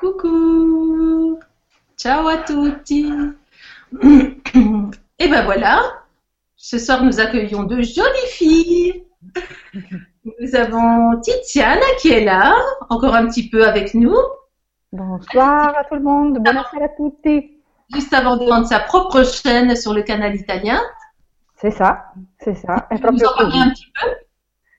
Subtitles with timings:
[0.00, 1.38] Coucou
[1.98, 3.12] Ciao à tutti
[5.18, 5.82] Et ben voilà,
[6.56, 9.04] ce soir nous accueillons deux jolies filles.
[10.24, 12.56] Nous avons Tiziana qui est là,
[12.88, 14.16] encore un petit peu avec nous.
[14.90, 17.58] Bonsoir à tout le monde, buonasera a tutti.
[17.92, 20.80] Juste avant de vendre sa propre chaîne sur le canal italien.
[21.56, 22.06] C'est ça,
[22.38, 22.88] c'est ça.
[22.88, 24.08] Proprio nous en parler un petit peu?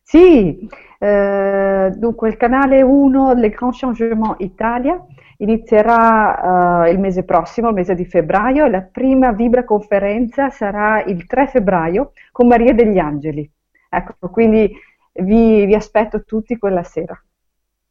[0.04, 0.70] Sì,
[1.04, 5.04] eh, dunque il canale 1 del Grand Changement Italia
[5.38, 11.04] inizierà eh, il mese prossimo, il mese di febbraio, e la prima Vibra conferenza sarà
[11.04, 13.50] il 3 febbraio con Maria degli Angeli.
[13.90, 14.72] Ecco, quindi
[15.14, 17.20] vi, vi aspetto tutti quella sera.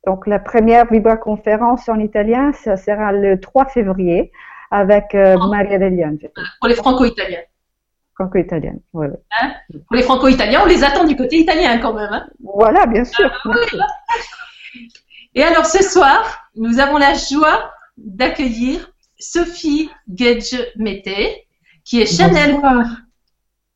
[0.03, 4.31] Donc la première Vibra conférence en italien, ça sera le 3 février
[4.71, 6.33] avec euh, Maria degli Angeli.
[6.61, 7.43] Pour les franco-italiens.
[8.20, 8.80] Franco-italienne.
[8.92, 9.55] Hein
[9.87, 12.12] Pour les franco-italiens, on les attend du côté italien quand même.
[12.12, 13.30] Hein voilà, bien sûr.
[13.33, 13.80] Ah, bien sûr.
[15.35, 21.46] Et alors ce soir, nous avons la joie d'accueillir Sophie Gage-Mété,
[21.82, 22.60] qui est Chanel,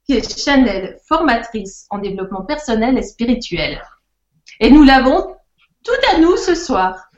[0.04, 3.80] qui est Chanel formatrice en développement personnel et spirituel.
[4.60, 5.36] Et nous l'avons
[5.84, 7.08] tout à nous ce soir.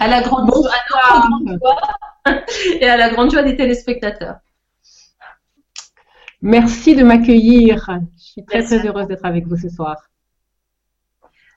[0.00, 1.76] À la grande, joie, à grande joie
[2.80, 4.36] et à la grande joie des téléspectateurs.
[6.42, 7.88] Merci de m'accueillir.
[8.18, 9.96] Je suis très très heureuse d'être avec vous ce soir.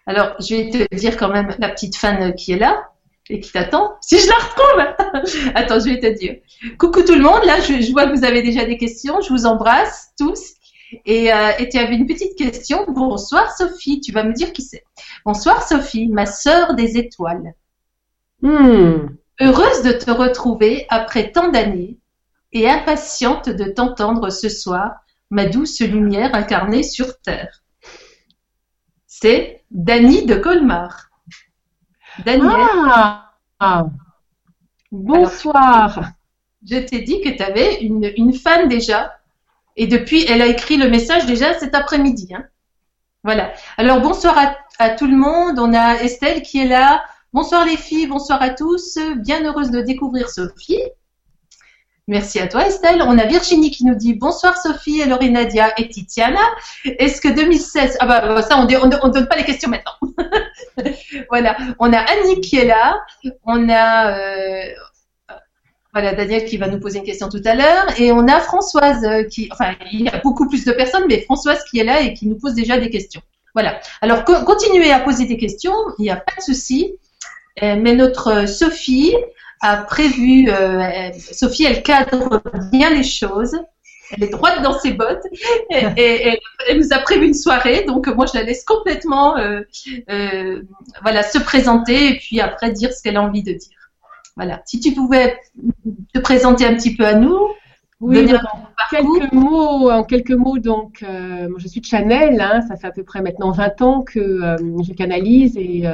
[0.06, 2.92] Alors, je vais te dire quand même la petite fan qui est là
[3.28, 3.96] et qui t'attend.
[4.02, 6.36] Si je la retrouve Attends, je vais te dire.
[6.78, 7.44] Coucou tout le monde.
[7.46, 9.22] Là, je, vois que vous avez déjà des questions.
[9.22, 10.54] Je vous embrasse tous.
[11.06, 12.86] Et, euh, et tu avais une petite question.
[12.88, 14.00] Bonsoir Sophie.
[14.02, 14.84] Tu vas me dire qui c'est.
[15.26, 17.56] Bonsoir Sophie, ma sœur des étoiles.
[18.44, 19.08] Hmm.
[19.42, 21.98] Heureuse de te retrouver après tant d'années
[22.56, 24.94] et impatiente de t'entendre ce soir,
[25.30, 27.62] ma douce lumière incarnée sur terre.
[29.06, 31.10] C'est Dany de Colmar.
[32.24, 32.56] Daniel.
[33.60, 33.88] Ah,
[34.90, 36.12] bonsoir.
[36.66, 39.18] je t'ai dit que tu avais une, une, fan déjà.
[39.76, 42.34] Et depuis, elle a écrit le message déjà cet après-midi.
[42.34, 42.46] Hein.
[43.26, 43.52] Voilà.
[43.76, 45.60] Alors bonsoir à, à, tout le monde.
[45.60, 47.04] On a Estelle qui est là.
[47.34, 48.98] Bonsoir les filles, bonsoir à tous.
[49.18, 50.80] Bien heureuse de découvrir Sophie.
[52.08, 53.02] Merci à toi Estelle.
[53.02, 56.40] On a Virginie qui nous dit bonsoir Sophie, Laurie Nadia et Titiana.
[56.84, 59.94] Est-ce que 2016 Ah bah ça on ne donne pas les questions maintenant.
[61.30, 61.58] voilà.
[61.80, 63.02] On a Annie qui est là.
[63.44, 64.72] On a euh,
[65.94, 69.04] voilà Daniel qui va nous poser une question tout à l'heure et on a Françoise
[69.04, 72.02] euh, qui enfin il y a beaucoup plus de personnes mais Françoise qui est là
[72.02, 73.22] et qui nous pose déjà des questions.
[73.56, 73.80] Voilà.
[74.02, 77.00] Alors continuez à poser des questions, il n'y a pas de souci.
[77.64, 79.16] Euh, mais notre Sophie,
[79.66, 83.58] a prévu, euh, Sophie, elle cadre bien les choses.
[84.12, 85.26] Elle est droite dans ses bottes
[85.72, 87.86] et, elle nous a prévu une soirée.
[87.86, 89.62] Donc moi, je la laisse complètement, euh,
[90.12, 90.62] euh,
[91.02, 93.78] voilà, se présenter et puis après dire ce qu'elle a envie de dire.
[94.36, 94.62] Voilà.
[94.66, 95.40] Si tu pouvais
[96.14, 97.40] te présenter un petit peu à nous.
[98.02, 102.88] Oui, en quelques mots, en quelques mots, donc, je suis de Chanel, hein, ça fait
[102.88, 105.88] à peu près maintenant 20 ans que je canalise et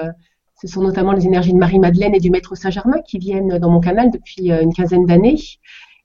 [0.62, 3.80] ce sont notamment les énergies de Marie-Madeleine et du Maître Saint-Germain qui viennent dans mon
[3.80, 5.40] canal depuis euh, une quinzaine d'années.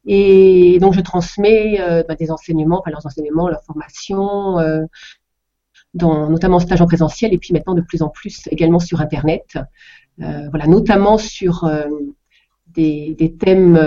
[0.06, 4.84] Et donc, je transmets euh, bah, des enseignements, enfin leurs enseignements, leurs formations, euh,
[5.92, 9.00] dans, notamment en stage en présentiel et puis maintenant de plus en plus également sur
[9.00, 9.58] Internet.
[10.18, 11.70] voilà, notamment sur
[12.68, 13.78] des, thèmes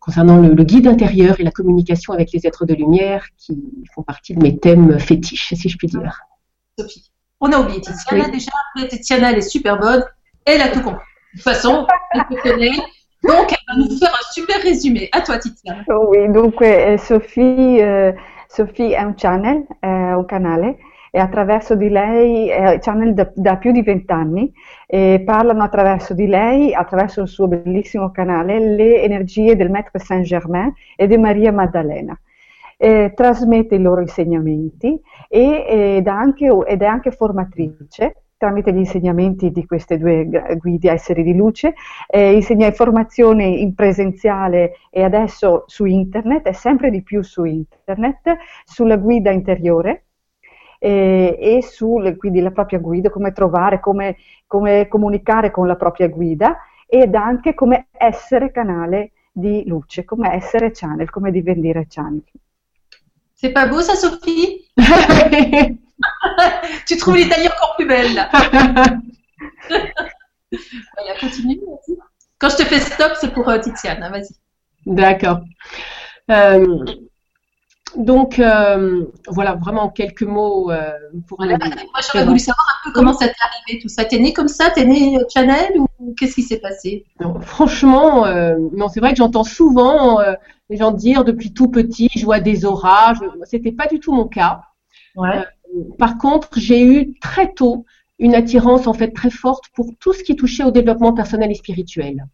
[0.00, 3.62] concernant le, guide intérieur et la communication avec les êtres de lumière qui
[3.94, 6.20] font partie de mes thèmes fétiches, si je puis dire.
[6.78, 7.10] Sophie.
[7.40, 8.50] On a oublié Tiziana déjà.
[8.88, 10.02] Tiziana, elle est super bonne.
[10.44, 11.04] Elle a tout compris.
[11.34, 12.76] De toute façon, elle te connaît.
[13.22, 15.08] Donc, elle va nous faire un super résumé.
[15.12, 15.84] À toi, Tiziana.
[15.88, 18.14] Oui, donc eh, Sophie, eh,
[18.48, 20.78] Sophie è un channel, è un canale
[21.10, 24.52] e attraverso di lei, è channel da, da più di vent'anni,
[24.86, 30.74] e parlano attraverso di lei, attraverso il suo bellissimo canale, le energie del Maître Saint-Germain
[30.94, 32.18] e di Maria Maddalena
[32.76, 39.50] eh, trasmette i loro insegnamenti e, ed, anche, ed, è anche formatrice tramite gli insegnamenti
[39.50, 40.28] di queste due
[40.58, 41.74] guide esseri di luce,
[42.06, 48.36] eh, insegna informazioni in presenziale e adesso su internet, e sempre di più su internet,
[48.64, 50.04] sulla guida interiore,
[50.78, 56.08] eh, e su quindi la propria guida, come trovare, come, come, comunicare con la propria
[56.08, 62.22] guida ed anche come essere canale di luce, come essere channel, come diventare channel.
[63.36, 64.64] C'est pas beau ça, Sophie
[66.86, 68.30] Tu trouves l'Italie encore plus belle là.
[71.20, 71.60] continue,
[72.38, 74.34] Quand je te fais stop, c'est pour euh, Tiziane, hein, vas-y.
[74.86, 75.40] D'accord.
[76.30, 76.84] Euh,
[77.94, 80.70] donc, euh, voilà, vraiment quelques mots
[81.26, 84.04] pour voilà, Moi, j'aurais voulu savoir un peu comment ça t'est arrivé, tout ça.
[84.04, 84.70] T'es né comme ça?
[84.70, 87.04] T'es né Chanel ou qu'est-ce qui s'est passé?
[87.40, 90.34] Franchement, euh, non, c'est vrai que j'entends souvent euh,
[90.68, 93.18] les gens dire depuis tout petit, je vois des orages.
[93.44, 94.62] C'était pas du tout mon cas.
[95.16, 95.42] Ouais.
[95.98, 97.86] par contre, j'ai eu très tôt
[98.18, 101.54] une attirance en fait très forte pour tout ce qui touchait au développement personnel et
[101.54, 102.26] spirituel.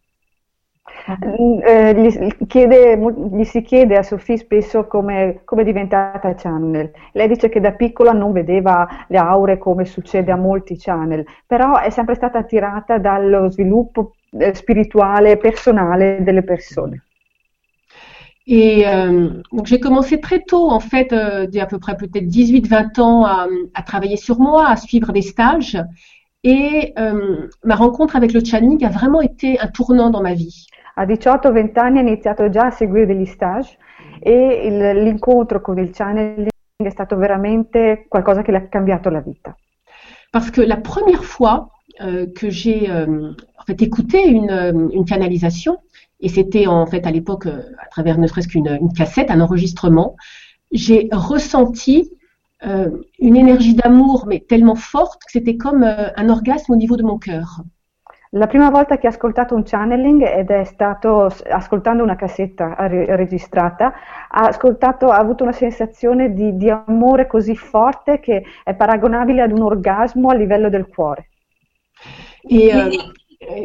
[1.05, 6.91] Eh, gli, chiede, gli, si chiede a Sofì spesso come, come, è diventata channel.
[7.13, 11.79] Lei dice che da piccola non vedeva le aure come succede a molti channel, però
[11.79, 17.03] è sempre stata attirata dallo sviluppo eh, spirituale, personale delle persone.
[18.45, 22.99] Et euh, donc j'ai commencé très tôt, en fait, euh, à peu près peut-être 18-20
[22.99, 25.77] ans, à, à, travailler sur moi, à suivre des stages.
[26.43, 30.67] Et euh, ma rencontre avec le channeling a vraiment été un tournant dans ma vie.
[30.95, 33.77] A 18-20 anni ha iniziato già a seguire degli stage
[34.19, 39.21] e il, l'incontro con il channeling è stato veramente qualcosa che le ha cambiato la
[39.21, 39.55] vita.
[40.31, 41.69] Parce que la première fois
[42.01, 45.77] euh, que j'ai euh, en fait écouté une, euh, une canalisation,
[46.19, 49.41] et c'était en fait à l'époque euh, à travers ne serait-ce qu'une une cassette, un
[49.41, 50.15] enregistrement,
[50.71, 52.09] j'ai ressenti
[52.65, 52.89] euh,
[53.19, 57.03] une énergie d'amour mais tellement forte que c'était comme euh, un orgasme au niveau de
[57.03, 57.61] mon cœur.
[58.35, 63.93] La prima volta che ho ascoltato un channeling ed è stato ascoltando una cassetta registrata,
[64.27, 69.51] ha, ascoltato, ha avuto una sensazione di, di, amore così forte che è paragonabile ad
[69.51, 71.29] un orgasmo a livello del cuore.
[72.49, 72.89] Et, euh,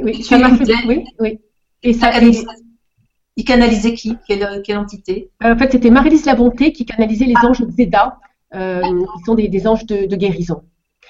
[0.02, 1.40] oui, ça m'a fait, oui, oui.
[1.82, 2.10] Et ça,
[3.36, 4.18] il canalisait qui?
[4.26, 5.30] Quelle, quelle, entité?
[5.42, 7.46] En fait, c'était Marie-Lise Labonté qui canalisait les ah.
[7.46, 10.62] anges Zeda, euh, qui sont des, des anges de, de guérison.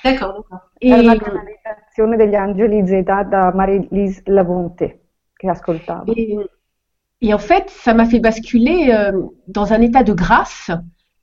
[0.05, 0.71] D'accord, d'accord.
[0.81, 5.01] Et, la canalizzazione degli angeli da Marie-Lise Labonté
[5.35, 6.13] che ascoltavo.
[6.13, 6.37] Et,
[7.21, 10.71] et, en fait, ça m'a fait basculer euh, dans un état de grâce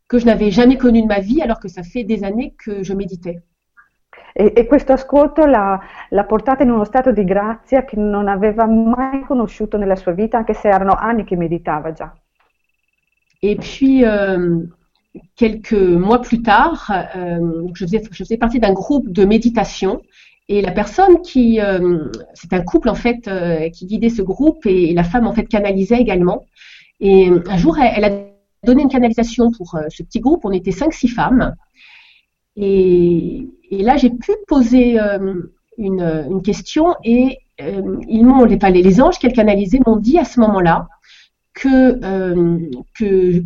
[0.07, 2.83] que je n'avais jamais connu de ma vie alors que ça fait des années que
[2.83, 3.41] je méditais.
[4.37, 5.79] E, e questo ascolto l'ha,
[6.09, 10.37] l'ha, portata in uno stato di grazia che non aveva mai conosciuto nella sua vita,
[10.37, 12.13] anche se erano anni che meditava già.
[13.41, 14.67] Et puis, euh,
[15.35, 20.01] quelques mois plus tard, euh, je, faisais, partie d'un groupe de méditation
[20.47, 24.65] et la personne qui, euh, c'est un couple en fait euh, qui guidait ce groupe
[24.65, 26.45] et, la femme en fait canalisait également.
[26.99, 28.11] Et un jour, elle, a
[28.63, 30.45] donné une canalisation pour ce petit groupe.
[30.45, 31.55] On était cinq, six femmes.
[32.55, 34.97] Et, là, j'ai pu poser
[35.77, 40.87] une, question et ils m'ont, les, les anges qu'elle canalisait m'ont dit à ce moment-là
[41.53, 41.99] que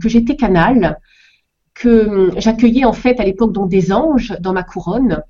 [0.05, 0.99] j'étais canal
[1.79, 5.23] que hum, j'accueillais en fait à l'époque donc des anges dans ma couronne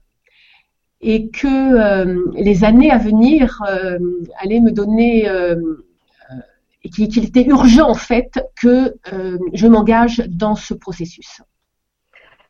[1.02, 3.98] et que euh, les années à venir euh,
[4.42, 5.56] allaient me donner euh,
[6.94, 8.32] qu'il était urgent en fait
[8.62, 8.96] que
[9.54, 11.42] je m'engage dans ce processus.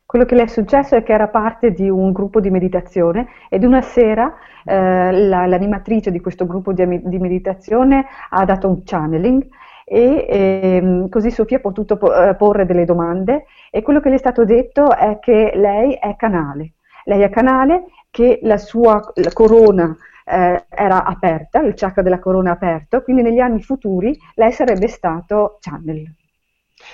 [0.06, 3.62] Quello che le è successo è che era parte di un gruppo di meditazione ed
[3.62, 9.46] una sera eh, la, l'animatrice di questo gruppo di, di meditazione ha dato un channeling
[9.92, 14.18] e ehm, così Sofia ha potuto eh, porre delle domande e quello che le è
[14.18, 16.74] stato detto è che lei è canale.
[17.06, 22.50] Lei è canale, che la sua la corona eh, era aperta, il chakra della corona
[22.50, 26.08] è aperto, quindi negli anni futuri lei sarebbe stato channel.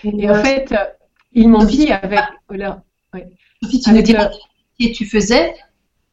[0.03, 0.75] Et en fait,
[1.33, 2.19] ils m'ont dit avec...
[2.49, 2.83] Voilà,
[3.13, 3.29] ouais.
[3.61, 5.55] tu nous diras ce que tu faisais,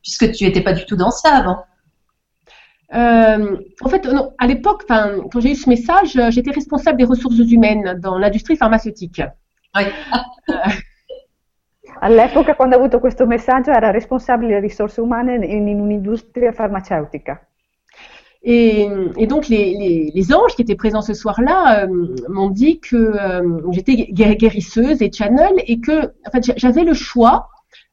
[0.02, 1.64] puisque tu n'étais pas du tout dans ça avant.
[2.94, 7.06] Euh, en fait, non, à l'époque, quand j'ai eu ce message, euh, j'étais responsable des
[7.06, 9.22] ressources humaines dans l'industrie pharmaceutique.
[9.76, 9.84] Oui.
[12.02, 17.48] All'epoca, quando ho avuto questo messaggio, era responsabile delle risorse umane in, in un'industria farmaceutica.
[18.44, 22.82] Et, et, donc les, les, les, anges qui étaient présents ce soir-là euh, m'ont dit
[22.82, 27.48] que euh, j'étais guérisseuse et channel et que en fait, j'avais le choix,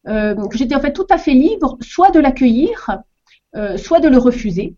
[0.09, 2.99] euh, que j'étais en fait tout à fait libre, soit de l'accueillir,
[3.57, 4.75] euh, soit de le refuser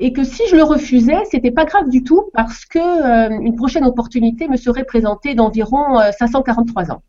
[0.00, 3.54] et que si je le refusais, c'était pas grave du tout parce que euh, une
[3.54, 7.02] prochaine opportunité me serait présentée d'environ 543 euh, ans.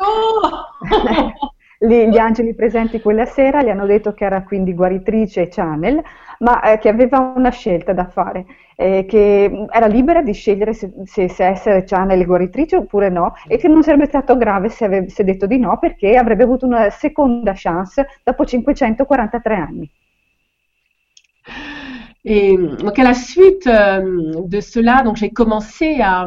[0.00, 0.42] Oh
[1.78, 6.02] Gli angeli presenti quella sera gli hanno detto che era quindi guaritrice channel,
[6.38, 8.46] ma eh, che aveva una scelta da fare,
[8.76, 13.58] eh, che era libera di scegliere se, se, se, essere channel guaritrice oppure no, e
[13.58, 17.52] che non sarebbe stato grave se avesse detto di no perché avrebbe avuto una seconda
[17.54, 19.90] chance dopo 543 anni.
[22.28, 26.26] Et donc à la suite euh, de cela, donc j'ai commencé à,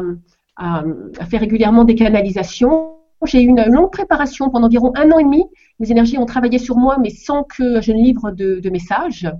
[0.56, 0.82] à,
[1.18, 2.96] à, faire régulièrement des canalisations.
[3.26, 5.44] J'ai eu une longue préparation pendant environ un an et demi.
[5.78, 9.30] Les énergies ont travaillé sur moi, mais sans que je ne livre de, de messages.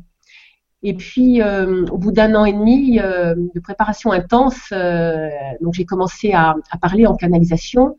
[0.83, 5.29] Et puis, euh, au bout d'un an et demi euh, de préparation intense, euh,
[5.63, 7.97] donc j'ai commencé à, à, parler en canalisation,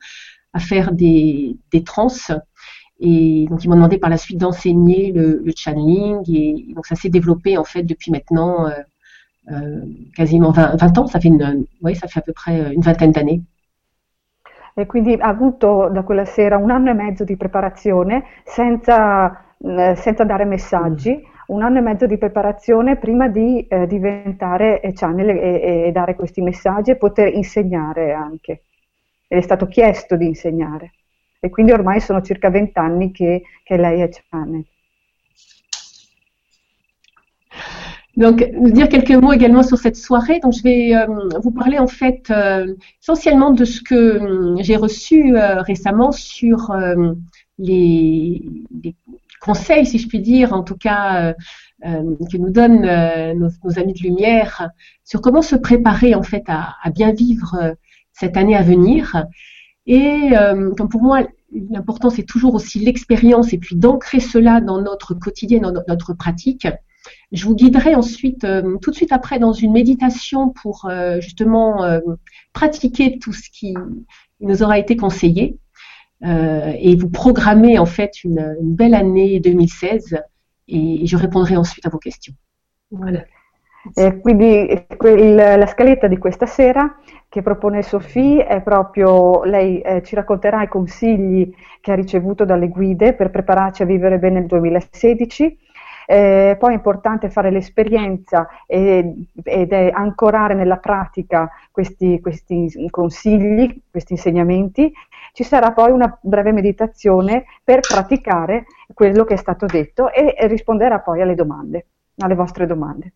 [0.54, 2.10] à faire des, des trans.
[3.02, 7.10] Et donc ils m'ont demandé par la suite d'enseigner le, channeling et donc ça s'est
[7.10, 8.70] développé en fait depuis maintenant
[10.16, 11.66] quasiment 20, ans, ça fait, une,
[11.96, 13.42] ça fait à peu près une vingtaine d'années.
[14.74, 19.96] E quindi ha avuto da quella sera un anno e mezzo di preparazione senza, eh,
[19.96, 21.30] senza dare messaggi, mm.
[21.48, 26.42] un anno e mezzo di preparazione prima di eh, diventare channel e, e, dare questi
[26.42, 28.64] messaggi e poter insegnare anche.
[29.28, 30.94] Ed è stato chiesto di insegnare.
[31.44, 34.10] E quindi ormai sono circa vent'anni che, che lei è.
[38.16, 40.40] Donc, dire quelques mots également sur cette soirée.
[40.40, 41.08] Donc, je vais euh,
[41.42, 46.76] vous parler en fait euh, essentiellement de ce que euh, j'ai reçu récemment sur
[47.58, 48.44] les,
[49.40, 51.34] conseils, si je puis dire, en tout cas,
[51.82, 52.86] que nous donnent
[53.34, 54.70] nos, amis de lumière
[55.04, 57.76] sur comment se préparer en fait à bien vivre
[58.14, 59.26] cette année à venir.
[59.88, 60.32] Et
[60.78, 61.24] comme pour moi,
[61.70, 66.68] l'important c'est toujours aussi l'expérience et puis d'ancrer cela dans notre quotidien, dans notre pratique.
[67.32, 71.84] Je vous guiderai ensuite, euh, tout de suite après, dans une méditation pour euh, justement
[71.84, 72.00] euh,
[72.54, 73.74] pratiquer tout ce qui
[74.40, 75.58] nous aura été conseillé
[76.24, 80.20] et vous programmer en fait une, belle année 2016
[80.68, 82.36] et je répondrai ensuite à vos questions.
[82.92, 83.24] Voilà.
[83.94, 90.04] E quindi il, la scaletta di questa sera che propone Sophie è proprio, lei eh,
[90.04, 94.46] ci racconterà i consigli che ha ricevuto dalle guide per prepararci a vivere bene il
[94.46, 95.58] 2016
[96.12, 103.82] eh, poi è importante fare l'esperienza ed, ed è ancorare nella pratica questi, questi consigli,
[103.90, 104.92] questi insegnamenti.
[105.32, 111.00] Ci sarà poi una breve meditazione per praticare quello che è stato detto e risponderà
[111.00, 113.14] poi alle domande, alle vostre domande.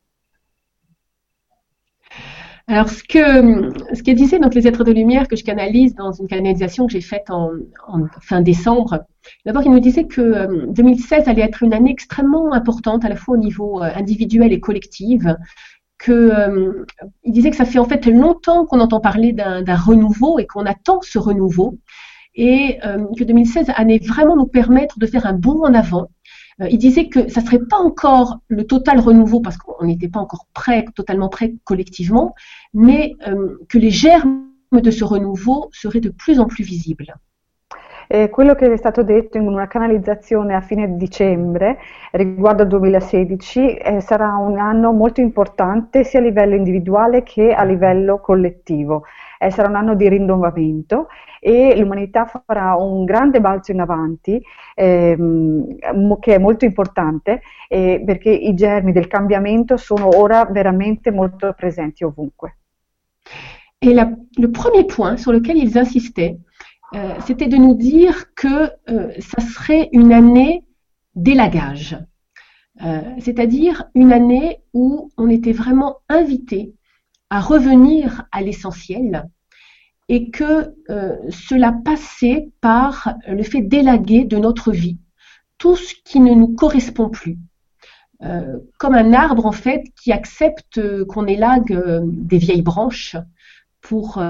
[2.67, 6.12] Alors, ce que, ce que disaient donc les êtres de lumière que je canalise dans
[6.12, 7.51] une canalisation que j'ai faite en,
[7.88, 9.05] en, fin décembre,
[9.45, 13.15] d'abord, ils nous disaient que 2016 euh, allait être une année extrêmement importante, à la
[13.15, 15.22] fois au niveau euh, individuel et collectif,
[16.00, 16.86] que euh,
[17.24, 20.65] il disait que ça fait en fait longtemps qu'on entend parler d'un renouveau et qu'on
[20.65, 21.77] attend ce renouveau.
[22.38, 26.14] Et que 2016 allait vraiment nous permettre de faire un bond en avant euh,
[26.59, 30.19] il disait que ça ne serait pas encore le total renouveau parce qu'on n'était pas
[30.19, 32.33] encore prêt, totalement prêt collectivement,
[32.74, 37.13] mais euh, que les germes de ce renouveau seraient de plus en plus visibles.
[38.07, 41.79] Eh, quello che è stato detto in una canalizzazione a fine dicembre
[42.12, 47.63] riguardo al 2016 eh, sarà un anno molto importante sia a livello individuale che a
[47.63, 49.05] livello collettivo.
[49.39, 51.08] Eh, sarà un anno di rinnovamento
[51.39, 54.42] e l'umanità farà un grande balzo in avanti
[54.75, 61.54] ehm, che è molto importante eh, perché i germi del cambiamento sono ora veramente molto
[61.54, 62.58] presenti ovunque.
[63.82, 66.38] Et la, le premier point sur ils insistaient,
[66.96, 70.63] euh, c'était de nous dire que euh, ça serait une année
[71.15, 71.98] d'élagage,
[72.84, 76.74] euh, c'est-à-dire une année où on était vraiment invité
[77.29, 79.29] à revenir à l'essentiel
[80.08, 84.98] et que euh, cela passait par le fait d'élaguer de notre vie
[85.58, 87.38] tout ce qui ne nous correspond plus.
[88.24, 93.17] Euh, comme un arbre en fait qui accepte qu'on élague euh, des vieilles branches
[93.82, 94.24] pour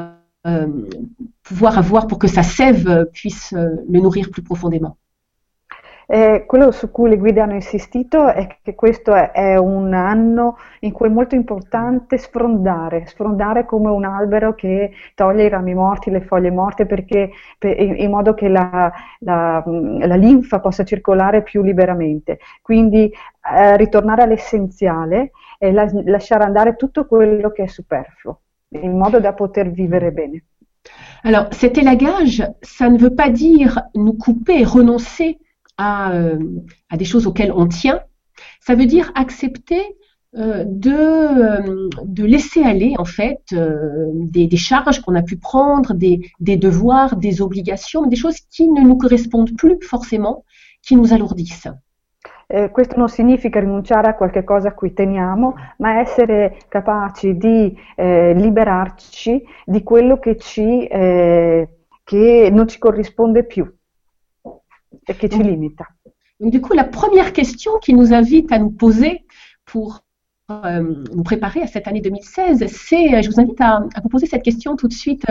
[1.43, 4.97] pouvoir avoir, pour que sa sève puisse le nourrir plus profondément.
[6.07, 10.57] Eh, quello su cui le guide hanno insistito è che questo è, è, un anno
[10.81, 16.11] in cui è molto importante sfrondare, sfrondare come un albero che toglie i rami morti,
[16.11, 21.63] le foglie morte, perché, per, in, modo che la, la, la, linfa possa circolare più
[21.63, 22.39] liberamente.
[22.61, 23.11] Quindi
[23.51, 29.33] eh, ritornare all'essenziale e la, lasciare andare tutto quello che è superfluo, in modo da
[29.33, 30.43] poter vivere bene.
[31.23, 35.39] Alors, cet élagage, ça ne veut pas dire nous couper, renoncer
[35.79, 36.39] euh,
[36.89, 38.01] à, des choses auxquelles on tient,
[38.61, 39.81] ça veut dire accepter
[40.37, 46.21] euh, de, euh, de, laisser aller en fait des, charges qu'on a pu prendre, des,
[46.39, 50.45] des, devoirs, des obligations, des choses qui ne nous correspondent plus forcément,
[50.81, 51.69] qui nous alourdissent.
[52.47, 57.75] Eh, questo non significa rinunciare a qualche cosa a cui teniamo, ma essere capaci di
[57.95, 61.67] eh, liberarci di quello che, ci, eh,
[62.03, 63.73] che non ci corrisponde più et qui
[64.45, 64.84] te limite.
[66.39, 69.25] Donc, du coup, la première question qui nous invite à nous poser
[69.65, 70.01] pour
[70.51, 74.27] euh, nous préparer à cette année 2016, c'est, je vous invite à, à, vous poser
[74.27, 75.25] cette question tout de suite,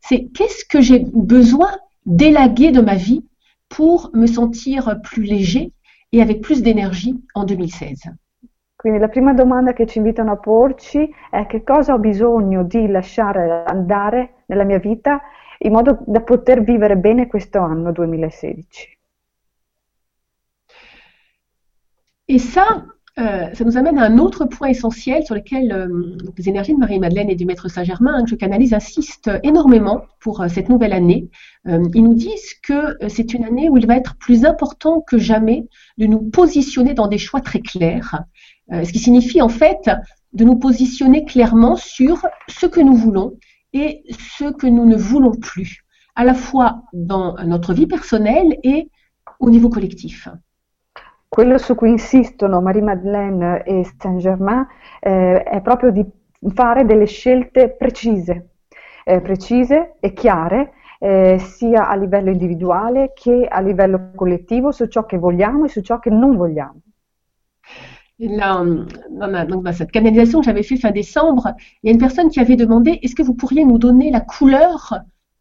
[0.00, 1.70] c'est qu'est-ce que j'ai besoin
[2.04, 3.24] d'élaguer de ma vie
[3.68, 5.72] pour me sentir plus léger
[6.12, 8.10] et avec plus d'énergie en 2016
[8.76, 12.86] Quindi la prima domanda che ci invitano a porci è che cosa ho bisogno di
[12.86, 15.20] lasciare andare nella mia vita
[15.58, 18.95] in modo da poter vivere bene questo anno 2016.
[22.28, 22.84] Et ça,
[23.18, 26.78] euh, ça nous amène à un autre point essentiel sur lequel euh, les énergies de
[26.78, 31.30] Marie-Madeleine et du Maître Saint-Germain, que je canalise, insistent énormément pour euh, cette nouvelle année.
[31.66, 35.66] ils nous disent que c'est une année où il va être plus important que jamais
[35.98, 38.22] de nous positionner dans des choix très clairs,
[38.70, 39.90] ce qui signifie en fait
[40.32, 43.38] de nous positionner clairement sur ce que nous voulons
[43.72, 44.04] et
[44.38, 48.90] ce que nous ne voulons plus, à la fois dans notre vie personnelle et
[49.40, 50.28] au niveau collectif.
[51.28, 54.66] Quello su cui insistono Marie-Madeleine e Saint-Germain
[55.00, 56.04] eh, è proprio di
[56.54, 58.50] fare delle scelte precise,
[59.04, 65.04] eh, precise e chiare, eh, sia a livello individuale che a livello collettivo su ciò
[65.04, 66.80] che vogliamo e su ciò che non vogliamo.
[68.18, 68.64] Là,
[69.10, 72.30] dans, donc, dans cette canalisation que j'avais fait fin décembre, il y a une personne
[72.30, 74.94] qui avait demandé est-ce que vous pourriez nous donner la couleur,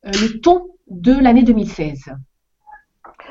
[0.05, 2.11] euh, le ton de l'année 2016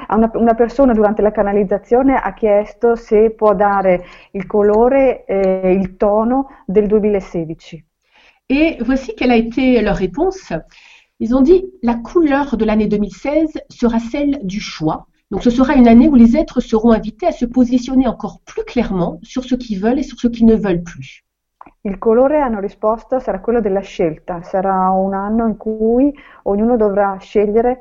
[0.08, 5.96] Una, una, persona durante la canalizzazione ha chiesto se può dare il colore e il
[5.96, 7.84] tono del 2016.
[8.46, 10.52] Et voici quelle a été leur réponse.
[11.18, 15.06] Ils ont dit la couleur de l'année 2016 sera celle du choix.
[15.30, 18.64] Donc ce sera une année où les êtres seront invités à se positionner encore plus
[18.64, 21.24] clairement sur ce qu'ils veulent et sur ce qu'ils ne veulent plus.
[21.86, 24.42] Il colore, hanno risposto, sarà quello della scelta.
[24.42, 26.12] Sarà un anno in cui
[26.44, 27.80] ognuno dovrà scegliere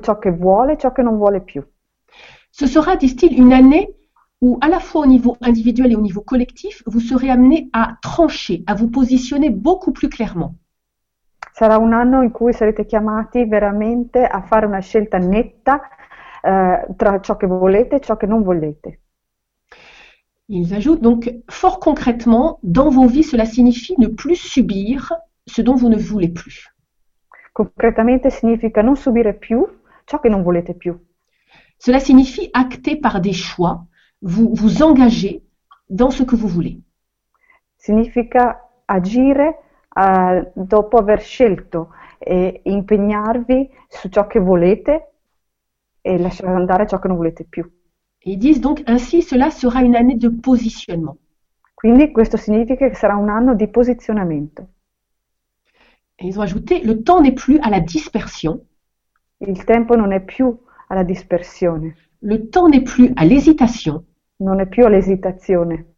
[0.00, 1.62] ciò che vuole, ciò che non vuole più.
[2.50, 3.94] Ce sera, disent-ils, une année
[4.40, 7.96] où à la fois au niveau individuel et au niveau collectif, vous serez amené à
[8.02, 10.56] trancher, à vous positionner beaucoup plus clairement.
[11.54, 15.80] Sarà un anno in cui sarete chiamati veramente a fare una scelta netta
[16.42, 19.00] eh, tra ciò che volete e ciò che non volete.
[20.48, 25.12] Ils ajoutent donc, fort concrètement, dans vos vies, cela signifie ne plus subir
[25.46, 26.68] ce dont vous ne voulez plus.
[27.52, 29.66] Concretamente significa non subire più
[30.04, 30.98] ciò che non volete più.
[31.76, 33.84] Cela signifie acter par des choix,
[34.20, 35.42] vous vous engager
[35.88, 36.80] dans ce que vous voulez.
[37.76, 39.58] Significa agire
[39.94, 45.12] uh, dopo aver scelto e impegnarvi su ciò che volete
[46.00, 47.68] e lasciare andare ciò che non volete più.
[48.24, 51.18] Ils disent donc ainsi cela sera une année de positionnement.
[51.74, 54.68] Quindi questo significa che sarà un anno di posizionamento.
[56.22, 58.64] Ils ont ajouté, le temps n'est plus à la dispersion.
[59.40, 60.56] Il tempo non è più
[60.88, 61.96] alla dispersione.
[62.20, 64.04] Le temps n'est plus à l'hésitation.
[64.38, 65.94] Non è più all'esitazione.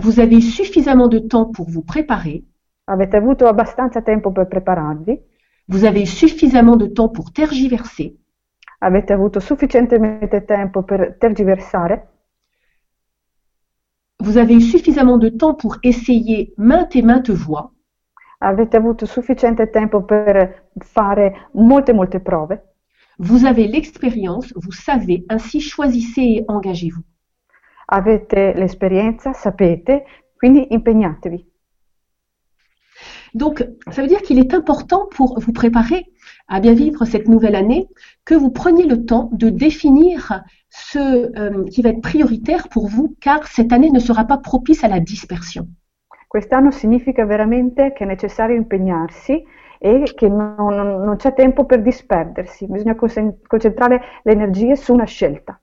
[0.00, 2.44] Vous avez suffisamment de temps pour vous préparer.
[2.84, 5.18] Avete avuto abbastanza tempo per prepararvi.
[5.66, 8.14] Vous avez suffisamment de temps pour tergiverser.
[8.80, 12.08] Avete avuto sufficientemente tempo per tergiversare.
[14.18, 17.75] Vous avez suffisamment de temps pour essayer maintes et maintes voies.
[18.38, 22.74] Avete avuto sufficiente tempo per fare molte molte prove?
[23.18, 27.02] Vous avez l'expérience, vous savez, ainsi choisissez et engagez-vous.
[27.86, 30.04] Avete l'esperienza, sapete,
[30.38, 31.46] quindi impegnatevi.
[33.34, 36.06] Donc, ça veut dire qu'il est important pour vous préparer
[36.48, 37.86] à bien vivre cette nouvelle année
[38.24, 43.16] que vous preniez le temps de définir ce euh, qui va être prioritaire pour vous,
[43.20, 45.68] car cette année ne sera pas propice à la dispersion.
[46.26, 49.44] Quest'anno significa veramente che è necessario impegnarsi
[49.78, 55.04] e che non, non, non c'è tempo per disperdersi, bisogna concentrare le energie su una
[55.04, 55.60] scelta.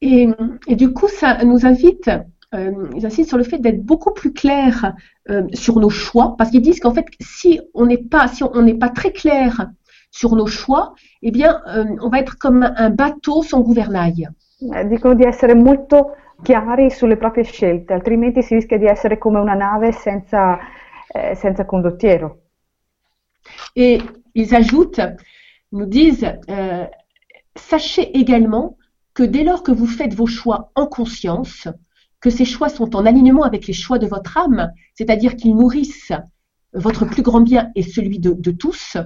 [0.00, 0.28] Et,
[0.66, 2.08] et du coup, ça nous invite,
[2.54, 4.94] euh, ils insistent sur le fait d'être beaucoup plus clair
[5.30, 8.62] euh, sur nos choix, parce qu'ils disent qu'en fait, si on n'est pas, si on
[8.62, 9.70] n'est pas très clair
[10.10, 14.30] sur nos choix, eh bien, euh, on va être comme un bateau sans gouvernail.
[14.60, 19.38] Eh, dicono di essere molto chiari sulle proprie scelte, altrimenti si rischia di essere come
[19.38, 22.42] una nave eh, senza condottiero.
[23.74, 24.00] Et
[24.34, 25.00] ils ajoutent,
[25.72, 26.86] nous disent, euh,
[27.54, 28.76] sachez également
[29.14, 31.68] que dès lors que vous faites vos choix en conscience,
[32.20, 36.12] que ces choix sont en alignement avec les choix de votre âme, c'est-à-dire qu'ils nourrissent
[36.72, 38.96] votre plus grand bien et celui de, de tous,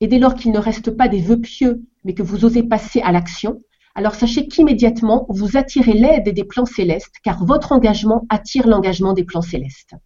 [0.00, 3.00] et dès lors qu'ils ne restent pas des vœux pieux, mais que vous osez passer
[3.00, 3.62] à l'action,
[3.98, 9.24] alors sachez qu'immédiatement, vous attirez l'aide des plans célestes, car votre engagement attire l'engagement des
[9.24, 9.96] plans célestes.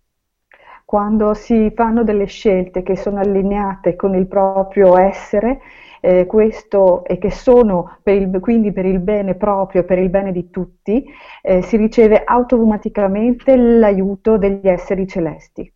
[0.86, 5.60] Quando si fanno delle scelte che sono allineate con il proprio essere,
[6.00, 10.32] eh, questo e che sono per il, quindi per il bene proprio, per il bene
[10.32, 11.04] di tutti,
[11.42, 15.70] eh, si riceve automaticamente l'aiuto degli esseri celesti.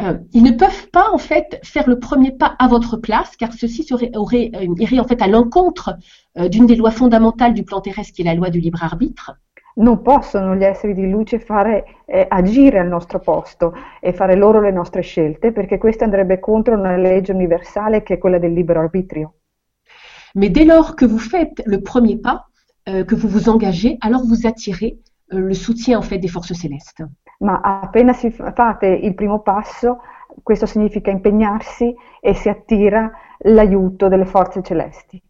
[0.00, 3.52] Euh, ils ne peuvent pas en fait faire le premier pas à votre place, car
[3.52, 5.96] ceci serait, aurait, euh, irait en fait à l'encontre
[6.36, 9.38] euh, d'une des lois fondamentales du plan terrestre, qui est la loi du libre arbitre.
[9.76, 14.60] Non possono gli esseri di luce fare, eh, agire al nostro posto e fare loro
[14.60, 18.80] le nostre scelte, perché questo andrebbe contro una legge universale che è quella del libero
[18.80, 19.34] arbitrio.
[20.34, 22.48] Mais dès lors que vous faites le premier pas,
[22.84, 27.02] que vous vous engagez, alors vous attirez le soutien en fait des forces célestes.
[27.44, 30.00] Ma appena si fate il primo passo,
[30.42, 35.22] questo significa impegnarsi e si attira l'aiuto delle forze celesti.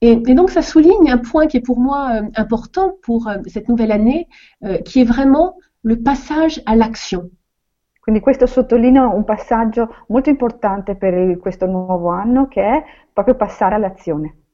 [0.00, 3.38] Et, et, donc ça souligne un point qui est pour moi euh, important pour euh,
[3.46, 4.28] cette nouvelle année,
[4.62, 7.30] euh, qui est vraiment le passage à l'action.
[8.00, 13.74] Quindi questo sottolinea un passaggio molto importante per questo nuovo anno che è proprio passare
[13.74, 14.45] all'azione.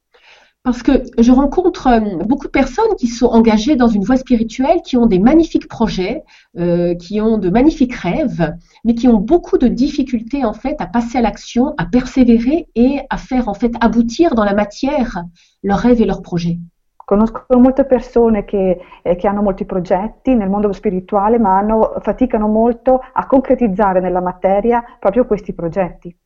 [0.65, 4.81] Parce que je rencontre euh, beaucoup de personnes qui sont engagées dans une voie spirituelle,
[4.83, 6.23] qui ont des magnifiques projets,
[6.57, 10.87] euh, qui ont de magnifiques rêves, mais qui ont beaucoup de difficultés en fait à
[10.87, 15.25] passer à l'action, à persévérer et à faire en fait aboutir dans la matière
[15.65, 16.59] leurs rêves et leurs projets.
[17.05, 22.47] Conosco molte persone che, eh, che, hanno molti progetti nel mondo spirituale, ma hanno, faticano
[22.47, 26.17] molto a concretizzare nella materia proprio questi progetti.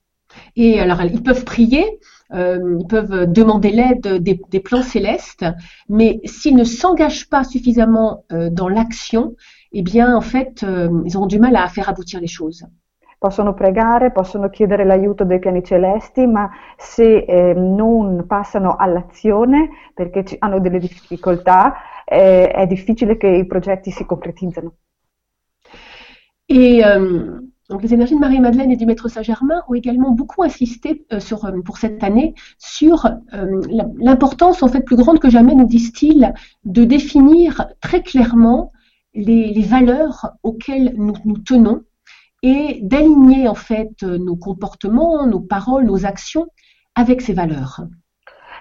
[0.54, 1.98] Et alors, ils peuvent prier,
[2.34, 5.44] euh, ils peuvent demander l'aide des, des, plans célestes,
[5.88, 9.36] mais s'ils ne s'engagent pas suffisamment euh, dans l'action,
[9.72, 12.66] eh bien, en fait, euh, ils auront du mal à faire aboutir les choses.
[13.18, 20.24] Possono pregare, possono chiedere l'aiuto dei piani celesti, ma se eh, non passano all'azione perché
[20.38, 24.74] hanno delle difficoltà, eh, è difficile che i progetti si concretizzano.
[26.48, 31.18] Et euh, les énergies de Marie-Madeleine et du Maître Saint-Germain ont également beaucoup insisté euh,
[31.44, 33.60] euh, pour cette année sur euh,
[33.98, 36.32] l'importance en fait plus grande que jamais, nous disent-ils,
[36.64, 38.72] de définir très clairement
[39.14, 41.82] les, valeurs auxquelles nous, nous tenons
[42.42, 46.46] et d'aligner en fait nos comportements, nos paroles, nos actions
[46.94, 47.80] avec ces valeurs.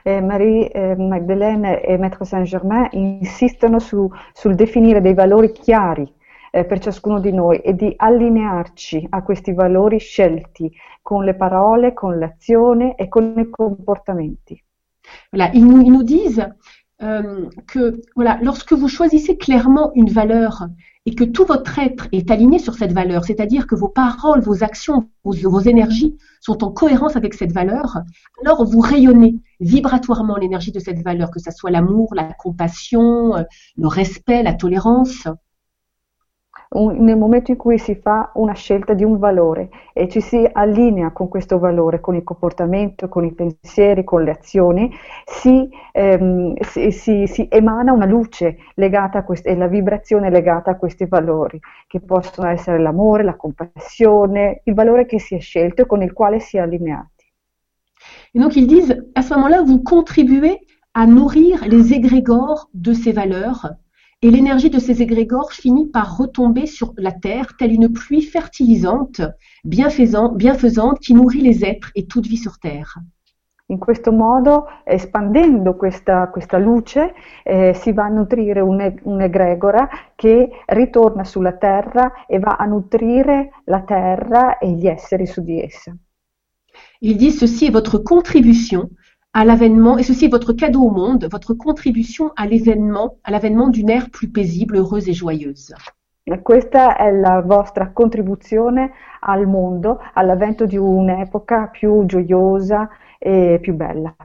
[0.06, 6.12] Eh, Marie eh, Magdalene e Maître Saint-Germain insistono su, sul definire dei valori chiari
[6.56, 11.94] eh, per ciascuno di noi e di allinearci a questi valori scelti con le parole,
[11.94, 14.64] con l'azione et con i comportamenti.
[15.32, 16.48] Voilà, ils nous, ils disent
[17.02, 18.02] euh, que
[18.42, 20.68] lorsque vous choisissez clairement une valeur
[21.06, 24.64] et que tout votre être est aligné sur cette valeur, c'est-à-dire que vos paroles, vos
[24.64, 28.00] actions, vos, vos, énergies sont en cohérence avec cette valeur,
[28.42, 33.44] alors vous rayonnez vibratoirement l'énergie de cette valeur, que ce soit l'amour, la compassion, euh,
[33.76, 35.28] le respect, la tolérance.
[36.76, 40.48] Un, nel momento in cui si fa una scelta di un valore e ci si
[40.52, 44.92] allinea con questo valore, con il comportamento, con i pensieri, con le azioni,
[45.26, 50.72] si, ehm, si, si, si emana una luce legata a questi, e la vibrazione legata
[50.72, 55.84] a questi valori, che possono essere l'amore, la compassione, il valore che si è scelto
[55.84, 57.14] e con il quale si è allineati.
[58.34, 60.60] Et donc ils disent, à ce moment-là, vous contribuez
[60.94, 63.76] à nourrir les égrégores de ces valeurs
[64.26, 69.22] et l'énergie de ces égrégores finit par retomber sur la terre telle une pluie fertilisante,
[69.64, 72.96] bienfaisante, bienfaisante qui nourrit les êtres et toute vie sur terre.
[73.68, 81.24] In questo modo, espandendo questa, questa luce, eh, si va a nutrire un'egregora che ritorna
[81.24, 85.96] sulla terra e va a nutrire la terra e gli esseri su di essa.
[87.02, 88.90] Il dit ceci est votre contribution
[89.36, 93.68] à l'avènement, et ceci est votre cadeau au monde, votre contribution à l'événement, à l'avènement
[93.68, 95.74] d'une ère plus paisible, heureuse et joyeuse.
[96.42, 102.88] Questa è la vostra contribuzione al mondo, all'avvento di un'epoca più gioiosa
[103.20, 104.16] e più bella.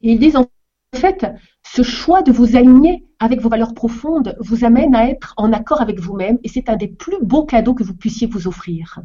[0.00, 0.46] Et ils disent en
[0.94, 1.30] fait,
[1.62, 5.82] ce choix de vous aligner avec vos valeurs profondes vous amène à être en accord
[5.82, 9.02] avec vous-même et c'est un des plus beaux cadeaux que vous puissiez vous offrir.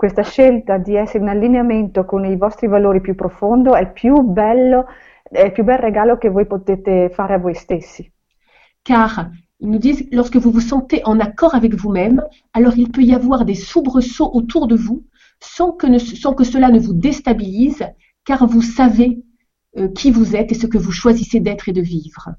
[0.00, 4.82] Questa scelta di essere in allineamento con i vostri valori più profondo è più bel
[5.30, 8.10] regalo che voi potete fare a voi stessi.
[8.80, 13.02] Car ils nous disent, lorsque vous vous sentez en accord avec vous-même, alors il peut
[13.02, 15.04] y avoir des soubresauts autour de vous
[15.38, 17.84] sans que, ne, sans que cela ne vous déstabilise,
[18.24, 19.22] car vous savez
[19.76, 22.30] euh, qui vous êtes et ce que vous choisissez d'être et de vivre.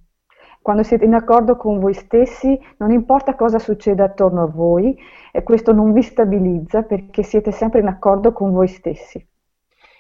[0.62, 4.96] Quando siete in accordo con voi stessi, non importa cosa succeda attorno a voi,
[5.32, 9.18] e questo non vi stabilizza perché siete sempre in accordo con voi stessi.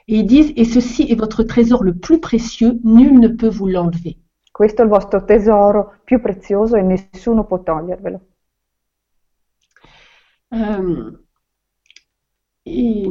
[0.07, 3.67] Et ils disent, et ceci est votre trésor le plus précieux, nul ne peut vous
[3.67, 4.15] l'enlever.
[4.51, 8.19] Questo è il vostro tesoro più prezioso e nessuno può togliervelo.
[10.53, 11.17] Euh,
[12.65, 13.05] et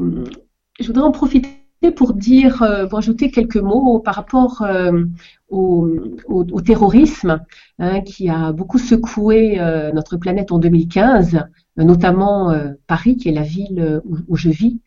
[0.79, 5.05] je voudrais en profiter pour dire, euh, pour ajouter quelques mots par rapport euh,
[5.49, 5.88] au,
[6.27, 7.43] au, au, terrorisme
[7.79, 11.43] hein, qui a beaucoup secoué euh, notre planète en 2015,
[11.79, 14.81] notamment euh, Paris, qui est la ville euh, où, où je vis.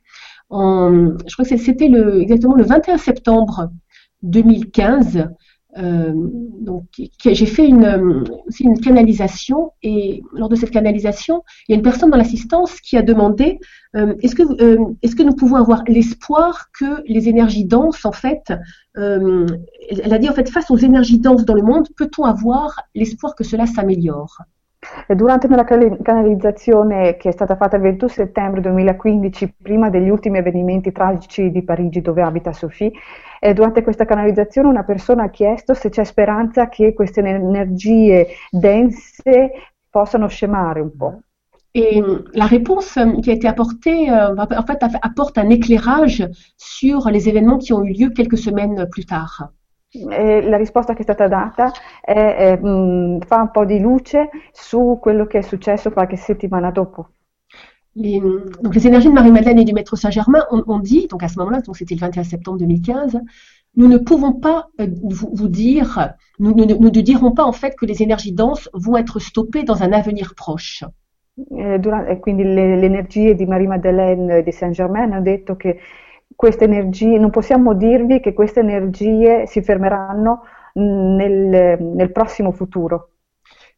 [0.51, 3.71] En, je crois que c'était le, exactement le 21 septembre
[4.21, 5.29] 2015.
[5.77, 6.85] Euh, donc,
[7.23, 11.83] j'ai fait une, aussi une canalisation et lors de cette canalisation, il y a une
[11.83, 13.59] personne dans l'assistance qui a demandé
[13.95, 18.11] euh, est-ce que, euh, est-ce que nous pouvons avoir l'espoir que les énergies denses, en
[18.11, 18.53] fait,
[18.95, 23.35] elle a dit en fait face aux énergies denses dans le monde, peut-on avoir l'espoir
[23.35, 24.37] que cela s'améliore?
[25.07, 30.91] Durante una canalizzazione che è stata fatta il 21 settembre 2015, prima degli ultimi avvenimenti
[30.91, 32.91] tragici di Parigi dove abita Sophie,
[33.39, 39.51] e durante questa canalizzazione una persona ha chiesto se c'è speranza che queste energie dense
[39.89, 41.19] possano scemare un po'.
[41.75, 46.23] Et la réponse qui a été apportée, euh, en fait, apporte un éclairage
[46.55, 49.49] sur les événements qui ont eu lieu quelques semaines plus tard.
[49.93, 53.79] E la risposta che è stata data è, è, mh, mm, fa un po' di
[53.79, 57.09] luce su quello che è successo qualche settimana dopo.
[57.95, 61.27] Les, donc les énergies de Marie-Madeleine et du Maître Saint-Germain ont, ont, dit, donc à
[61.27, 63.19] ce moment-là, donc c'était le 21 septembre 2015,
[63.75, 67.51] nous ne pouvons pas euh, vous, vous, dire, nous, nous, nous, ne dirons pas en
[67.51, 70.83] fait que les énergies denses vont être stoppées dans un avenir proche.
[71.35, 75.79] Eh, durante, e quindi le, le energie di Marie-Madeleine e di Saint-Germain hanno detto che
[76.35, 80.41] queste energie, non possiamo dirvi che queste energie si fermeranno
[80.73, 83.09] nel, nel prossimo futuro.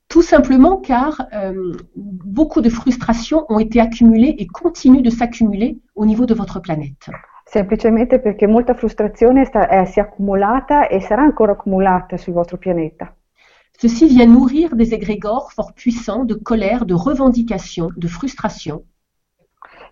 [0.08, 6.06] Tout simplement car euh, beaucoup de frustrations ont été accumulées et continuent de s'accumuler au
[6.06, 7.10] niveau de votre planète.
[7.44, 12.58] Semplicemente perché molta frustrazione sta, eh, si è accumulata e sarà ancora accumulata sul vostro
[12.58, 13.16] pianeta.
[13.78, 18.84] Ceci vient nourrir des égrégores fort puissants de colère, de revendication, de frustration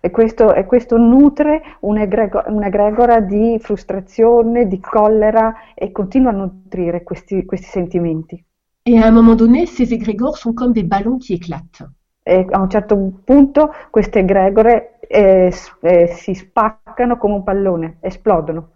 [0.04, 7.46] e questo, e questo nutre un'egregora di frustrazione, di collera e continua a nutrire questi,
[7.46, 8.44] questi sentimenti.
[8.82, 11.88] Et à un moment donné, ces égrégores sont comme des ballons qui éclatent.
[12.22, 18.72] E a un certo punto queste egregore eh, eh, si spaccano come un pallone, esplodono.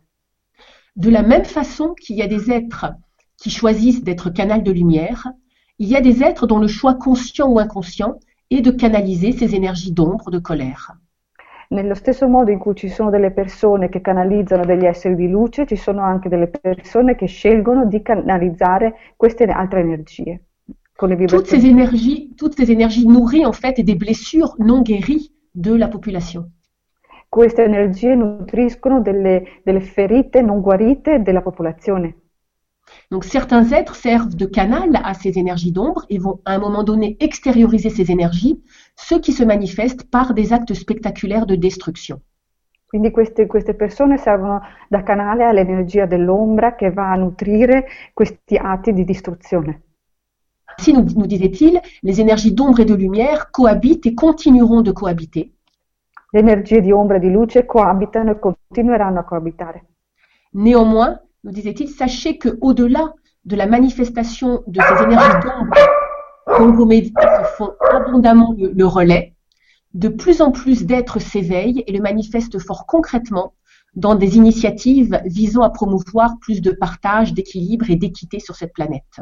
[0.94, 2.86] De la même façon qu'il y a des êtres
[3.36, 5.30] qui choisissent d'être canal de lumière,
[5.76, 9.54] il y a des êtres dont le choix conscient ou inconscient est de canaliser ces
[9.54, 10.96] énergies d'ombre, de colère.
[11.70, 15.66] Nello stesso modo in cui ci sono delle persone che canalizzano degli esseri di luce,
[15.66, 19.84] ci sono anche delle persone che scelgono di canalizzare queste altre
[21.06, 25.76] le toutes ces énergies, toutes ces énergies nourrissent en fait des blessures non guéries de
[25.76, 26.50] la population.
[27.28, 32.27] Queste energie nutriscono delle, delle ferite non guarite della popolazione.
[33.10, 36.84] Donc certains êtres servent de canal à ces énergies d'ombre et vont à un moment
[36.84, 38.62] donné extérioriser ces énergies,
[38.96, 42.20] ce qui se manifeste par des actes spectaculaires de destruction.
[42.86, 48.92] Quindi queste, queste persone servono da canale all'energia dell'ombra che va a nutrire questi atti
[48.92, 49.82] di distruzione.
[50.64, 55.52] Ainsi, nous, nous disait-il, les énergies d'ombre et de lumière cohabitent et continueront de cohabiter.
[56.30, 59.84] Le energie di ombra e di luce coabitano e continueranno a coabitare.
[60.52, 61.18] Néanmoins,
[61.48, 63.14] nous disait-il, sachez qu'au-delà
[63.46, 69.34] de la manifestation de ces énergies d'ombre dont vos médias font abondamment le, relais,
[69.94, 73.54] de plus en plus d'êtres s'éveillent et le manifestent fort concrètement
[73.94, 79.20] dans des initiatives visant à promouvoir plus de partage, d'équilibre et d'équité sur cette planète.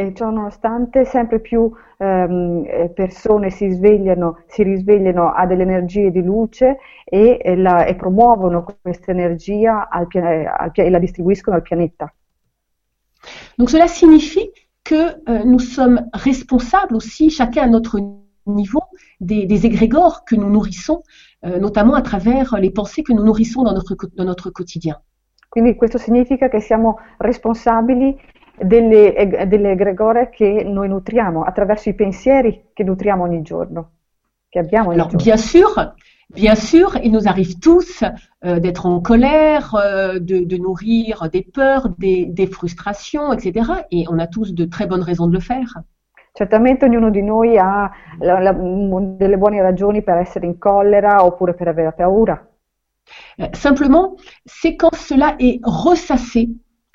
[0.00, 6.12] E ciò nonostante sempre più ehm, eh, persone si svegliano, si risvegliano a delle energie
[6.12, 11.62] di luce e, e, la, e promuovono questa energia al al e la distribuiscono al
[11.62, 12.14] pianeta.
[13.56, 14.52] Donc cela signifie
[14.84, 17.98] que euh, nous sommes responsables aussi, chacun à notre
[18.46, 18.84] niveau,
[19.18, 21.02] des, des égrégores que nous nourrissons,
[21.44, 25.02] euh, notamment à travers les pensées que nous nourrissons dans notre, dans notre quotidien.
[25.48, 28.16] Quindi questo significa che siamo responsabili
[28.62, 33.90] delle, delle egregore che noi nutriamo attraverso i pensieri che nutriamo ogni giorno,
[34.48, 35.24] che abbiamo ogni Alors, giorno.
[35.24, 35.94] Bien sûr,
[36.34, 38.04] Bien sûr, il nous arrive tous
[38.44, 43.84] euh, d'être en colère, euh, de, de, nourrir des peurs, des, des, frustrations, etc.
[43.90, 45.80] Et on a tous de très bonnes raisons de le faire.
[46.34, 47.90] Certamente ognuno di noi ha
[48.20, 52.46] la, la, delle buone ragioni per essere in collera oppure per avere paura.
[53.40, 56.50] Euh, simplement, c'est quand cela est ressassé,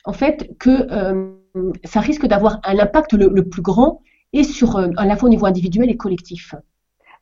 [0.05, 1.42] en fait, que euh,
[1.83, 5.27] ça risque d'avoir un impact le, le, plus grand et sur euh, à la fois
[5.27, 6.55] au niveau individuel et collectif.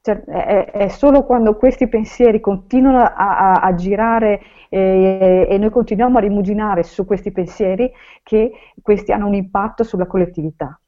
[0.03, 5.69] Cioè, è, è, solo quando questi pensieri continuano a, a, a girare e, e, noi
[5.69, 7.91] continuiamo a rimuginare su questi pensieri
[8.23, 10.79] che questi hanno un impatto sulla collettività.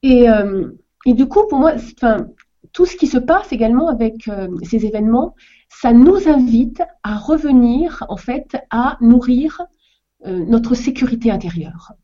[0.00, 0.72] Et, euh,
[1.04, 1.74] et du coup, pour moi,
[2.72, 5.36] tout ce qui se passe également avec euh, ces événements,
[5.68, 9.62] ça nous invite à revenir en fait à nourrir
[10.24, 11.94] notre sécurité intérieure.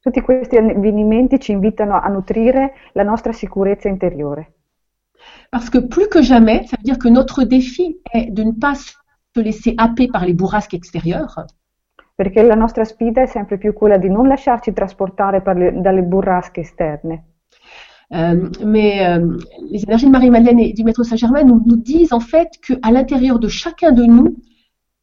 [0.00, 4.52] Tutti questi avvenimenti ci invitano a nutrire la nostra sicurezza interiore.
[5.48, 8.74] Parce que plus que jamais, ça veut dire que notre défi est de ne pas
[8.74, 11.46] se laisser happer par les bourrasques extérieures.
[12.14, 16.60] Perché la nostra sfida è sempre più quella di non lasciarci trasportare le, dalle burrasche
[16.60, 17.24] esterne.
[18.12, 19.38] Euh, mais euh,
[19.70, 23.38] les énergies de Marie-Madeleine et du Maître Saint-Germain nous, nous, disent en fait qu'à l'intérieur
[23.38, 24.36] de chacun de nous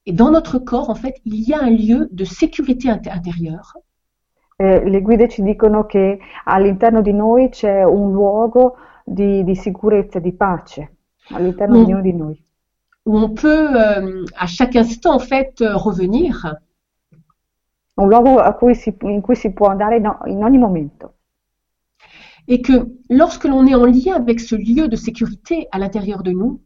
[0.06, 3.78] et dans notre corps, en fait, il y a un lieu de sécurité intérieure.
[4.60, 10.20] Eh, le guide ci dicono che all'interno di noi c'è un luogo di, di sicurezza,
[10.20, 10.98] di pace,
[11.30, 12.44] all'interno di ognuno di noi.
[13.06, 16.56] Où on peut euh, à chaque instant en fait revenir.
[17.98, 21.16] Un luogo cui si, in cui si può andare in, in ogni momento.
[22.48, 26.32] Et que lorsque l'on est en lien avec ce lieu de sécurité à l'intérieur de
[26.32, 26.62] nous,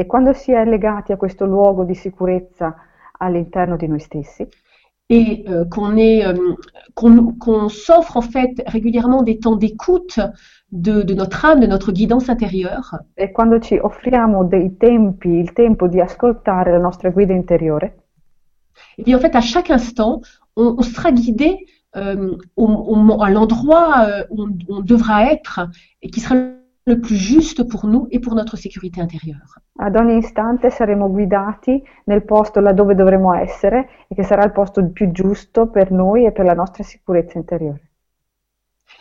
[0.00, 2.74] e quando si è legati a questo luogo di sicurezza
[3.18, 4.48] all'interno di noi stessi,
[5.10, 6.56] et euh, qu'on euh,
[6.94, 10.18] qu'on qu s'offre en fait régulièrement des temps d'écoute
[10.72, 12.98] de, de, notre âme, de notre guidance intérieure.
[13.14, 17.92] E quando ci offriamo dei tempi, il tempo di ascoltare la nostra guida interiore.
[18.96, 20.22] Et bien en fait à chaque instant,
[20.56, 25.68] on, on sera guidé euh, au, au, à l'endroit euh, où on, on, devra être
[26.00, 26.36] et qui sera
[26.90, 29.50] le plus juste pour nous et pour notre sécurité intérieure.
[29.78, 34.84] Ad ogni istante saremo guidati nel posto laddove dovremo essere e che sarà il posto
[34.90, 37.82] più giusto per noi e per la nostra sicurezza interiore.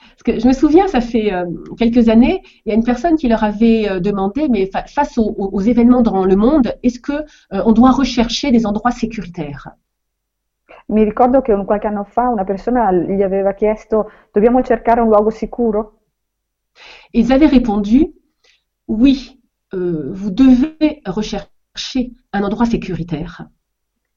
[0.10, 1.45] Parce que je me souviens, ça fait euh,
[1.78, 5.17] quelques années, il y a une personne qui leur avait euh, demandé, mais fa face
[5.17, 9.69] aux, aux, événements dans le monde, est-ce que euh, on doit rechercher des endroits sécuritaires?
[10.89, 15.08] Mi ricordo che un, qualche anno fa una persona gli aveva chiesto, dobbiamo cercare un
[15.08, 15.98] luogo sicuro?
[17.13, 18.13] Ils avaient répondu,
[18.88, 19.41] oui,
[19.73, 23.49] euh, vous devez rechercher un endroit sécuritaire.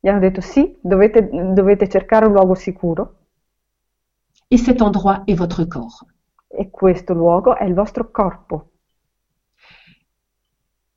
[0.01, 3.19] Gli hanno detto sì, dovete, dovete cercare un luogo sicuro.
[4.49, 6.05] Et cet endroit est votre corps.
[6.49, 8.71] E questo luogo è il vostro corpo.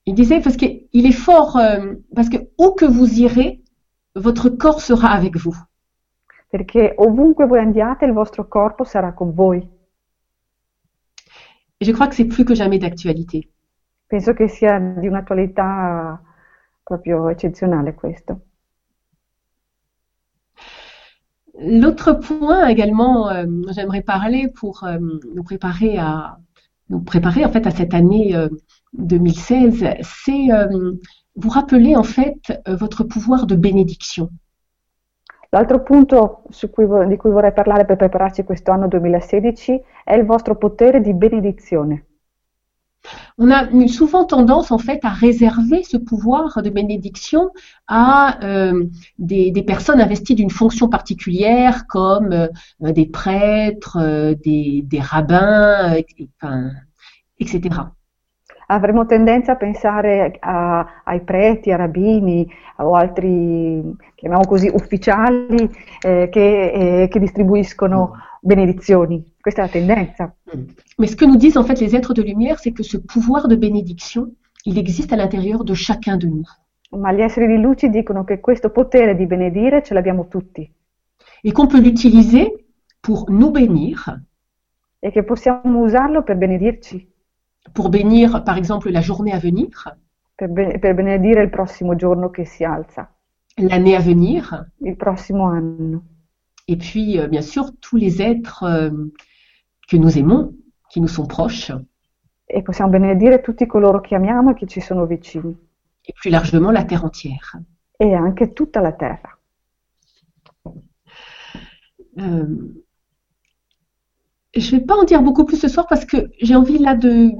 [0.05, 3.63] Il disait parce qu'il est fort, euh, parce que où que vous irez,
[4.15, 5.55] votre corps sera avec vous.
[6.49, 9.67] Perché ovunque voi andiate, il vostro corpo sarà con voi.
[11.85, 13.47] Je crois que c'est plus que jamais d'actualité.
[14.07, 16.19] Penso che sia di un'attualità
[16.83, 18.41] proprio eccezionale questo.
[21.59, 24.97] L'autre point également, euh, j'aimerais parler pour euh,
[25.33, 26.37] nous préparer à
[26.89, 28.49] nous préparer en fait à cette année euh,
[28.93, 30.91] 2016, c'est euh,
[31.35, 34.29] vous rappeler en fait votre pouvoir de bénédiction.
[35.55, 40.57] L'altro punto cui, di cui vorrei parlare per prepararci questo anno 2016 è il vostro
[40.57, 42.07] potere di benedizione.
[43.37, 47.51] On a souvent tendance en fait à réserver ce pouvoir de bénédiction
[47.87, 48.85] à euh,
[49.17, 52.49] des, personnes investies d'une fonction particulière comme euh,
[52.81, 55.95] des prêtres, euh, des, rabbins,
[57.39, 57.61] etc.
[58.67, 62.47] avremo tendenza a pensare a, ai preti, a rabbini
[62.77, 63.81] o altri,
[64.15, 65.69] chiamiamo così, ufficiali
[66.01, 66.71] eh, che,
[67.03, 68.19] eh, che, distribuiscono mm.
[68.41, 69.23] benedizioni.
[69.39, 70.35] Questa è la tendenza.
[70.55, 70.63] Mm.
[70.97, 73.47] Mais ce que nous disent en fait les êtres de lumière, c'est que ce pouvoir
[73.47, 74.31] de bénédiction,
[74.65, 76.45] il existe à l'intérieur de chacun de nous.
[76.91, 80.69] Ma gli esseri di luce dicono che questo potere di benedire ce l'abbiamo tutti.
[81.43, 82.51] Et qu'on peut l'utiliser
[83.01, 84.21] pour nous bénir.
[84.99, 87.14] E che possiamo usarlo per benedirci
[87.73, 89.95] pour bénir, par exemple, la journée à venir.
[90.35, 90.47] Per,
[90.79, 93.09] per benedire il prossimo giorno che si alza.
[93.57, 94.65] L'année à venir.
[94.81, 96.03] Il prossimo anno.
[96.67, 98.89] Et puis, euh, bien sûr, tous les êtres euh,
[99.87, 100.53] que nous aimons,
[100.89, 101.71] qui nous sont proches.
[102.47, 105.55] E possiamo benedire tutti coloro che amiamo e che ci sono vicini.
[106.03, 107.61] Et plus largement la terre entière.
[107.97, 109.37] E anche tutta la terra.
[112.17, 112.84] Euh,
[114.55, 116.95] je ne vais pas en dire beaucoup plus ce soir parce que j'ai envie là
[116.95, 117.31] de,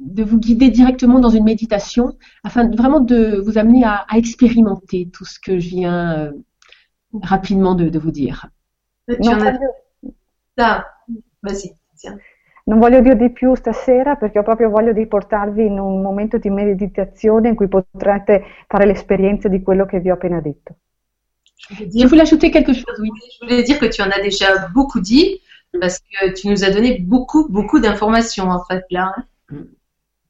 [0.00, 4.18] de vous guider directement dans une méditation afin de, vraiment de vous amener à, à,
[4.18, 6.32] expérimenter tout ce que je viens euh,
[7.22, 8.48] rapidement de, de, vous dire.
[9.08, 9.38] Non,
[10.58, 10.84] ah,
[11.42, 11.74] vas-y.
[12.66, 16.38] Non voglio dire di più stasera perché ho proprio voglia di portarvi in un momento
[16.38, 20.76] di meditazione in cui potrete fare l'esperienza di quello che vi ho appena detto.
[21.56, 23.10] Je voulais ajouter quelque chose, oui.
[23.38, 25.40] Je voulais dire que tu en as déjà beaucoup dit,
[25.80, 29.14] parce que tu nous as donné beaucoup, beaucoup d'informations en fait là.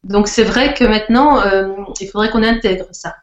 [0.05, 3.15] Donc c'est vrai que maintenant, euh, il faudrait qu'on intègre ça.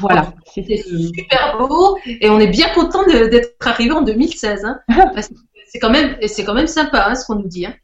[0.00, 0.32] Voilà.
[0.46, 4.64] C'était super beau et on est bien content d'être arrivé en 2016.
[4.64, 4.80] Hein,
[5.14, 5.34] parce que
[5.68, 7.66] c'est quand même, c'est quand même sympa hein, ce qu'on nous dit.
[7.66, 7.74] Hein,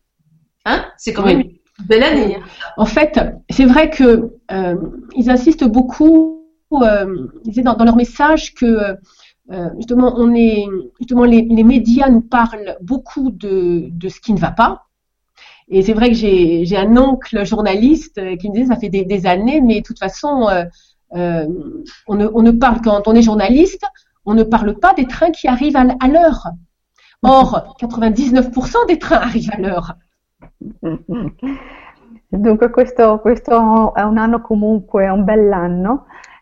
[0.64, 0.85] hein?
[0.97, 2.37] C'est quand même une belle année.
[2.37, 2.43] Hein.
[2.77, 4.77] En fait, c'est vrai que euh,
[5.14, 6.39] ils insistent beaucoup.
[6.73, 8.97] Euh, ils disent dans, dans, leur message que
[9.53, 10.66] euh, justement, on est,
[10.99, 14.86] justement les, les, médias nous parlent beaucoup de, de, ce qui ne va pas.
[15.68, 19.61] Et c'est vrai que j'ai un oncle journaliste qui me disait ça fait des, années,
[19.61, 20.64] mais de toute façon, euh,
[21.14, 21.47] euh,
[22.09, 23.84] on, ne, on, ne, parle quand on est journaliste,
[24.24, 26.49] on ne parle pas des trains qui arrivent à, l'heure.
[27.22, 29.95] Or, 99% des trains arrivent à l'heure.
[32.32, 33.20] Dunque questo,
[33.97, 35.05] un anno comunque,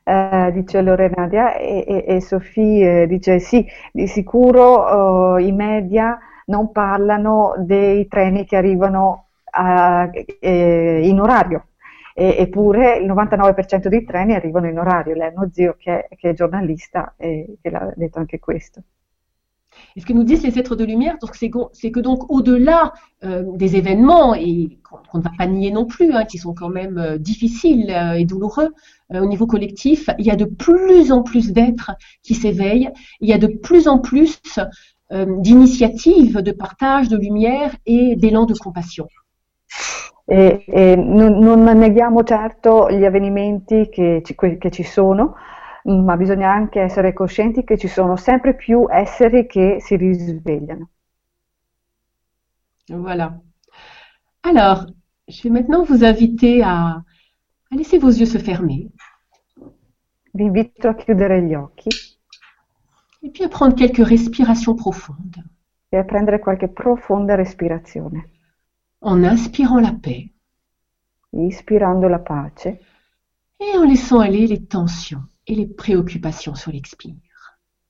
[0.08, 6.18] eh, dice Lorenadia e, e, e Sofì eh, dice sì, di sicuro eh, i media
[6.46, 10.08] non parlano dei treni che arrivano a,
[10.40, 11.66] eh, in orario,
[12.14, 15.14] e, eppure il 99% dei treni arrivano in orario.
[15.14, 18.82] Lei è zio che, che è giornalista e che l'ha detto anche questo.
[19.94, 21.50] Et ce que nous disent les êtres de lumière, c'est
[21.90, 22.92] que donc au-delà
[23.24, 26.68] euh, des événements, et qu'on ne va pas nier non plus, hein, qui sont quand
[26.68, 28.74] même euh, difficiles euh, et douloureux
[29.12, 31.92] euh, au niveau collectif, il y a de plus en plus d'êtres
[32.22, 32.90] qui s'éveillent,
[33.20, 34.40] il y a de plus en plus
[35.12, 39.08] euh, d'initiatives de partage de lumière et d'élan de compassion.
[40.30, 45.34] E, e non, non, neghiamo certo gli avvenimenti che ci, che ci sono,
[45.84, 50.90] ma bisogna anche essere coscienti che ci sono sempre più esseri che si risvegliano.
[52.90, 53.40] Voilà.
[54.42, 54.86] Alors,
[55.28, 57.02] je vais maintenant vous inviter à,
[57.70, 58.90] à laisser vos yeux se fermer.
[60.32, 61.88] Vi invito a chiudere gli occhi.
[63.20, 65.42] Et puis à prendre quelques respirations profondes.
[65.88, 68.28] E a prendere qualche profonda respirazione.
[69.00, 70.30] En inspirant la paix.
[71.30, 72.78] Ispirando la pace.
[73.56, 77.16] Et en laissant aller les tensions et les préoccupations sur l'expire.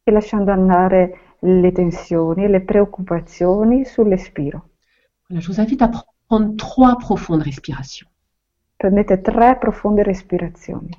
[0.05, 4.71] E lasciando andare le tensioni e le preoccupazioni sull'espiro.
[5.29, 5.91] Voilà, je vous invite à
[6.27, 8.09] prendre trois profondes respirations.
[8.77, 10.97] Prendete tre profonde respirazioni.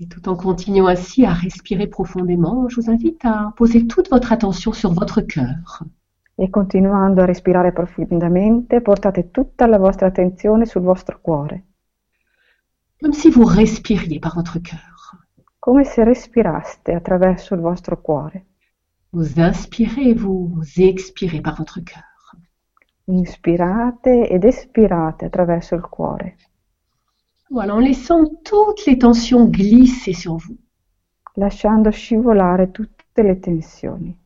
[0.00, 4.32] Et tout en continuant ainsi à respirer profondément, je vous invite à poser toute votre
[4.32, 5.84] attention sur votre cœur.
[6.36, 11.62] E continuando a respirare profondamente, portate tutta la vostra attenzione sul vostro cuore,
[13.00, 14.94] Comme si vous respiriez par votre cœur.
[15.60, 18.42] come se respiraste attraverso il vostro cuore.
[19.10, 22.36] Vous inspirez et vous expirez par votre cœur.
[23.06, 26.34] Inspirate ed espirate attraverso il cuore,
[27.50, 30.56] Voilà, en laissant toutes les tensions glisser sur vous.
[31.36, 34.16] lasciando scivolare tutte le tensioni.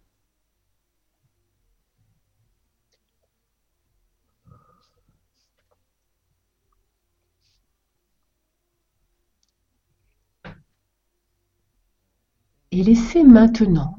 [12.70, 13.98] Et laissez maintenant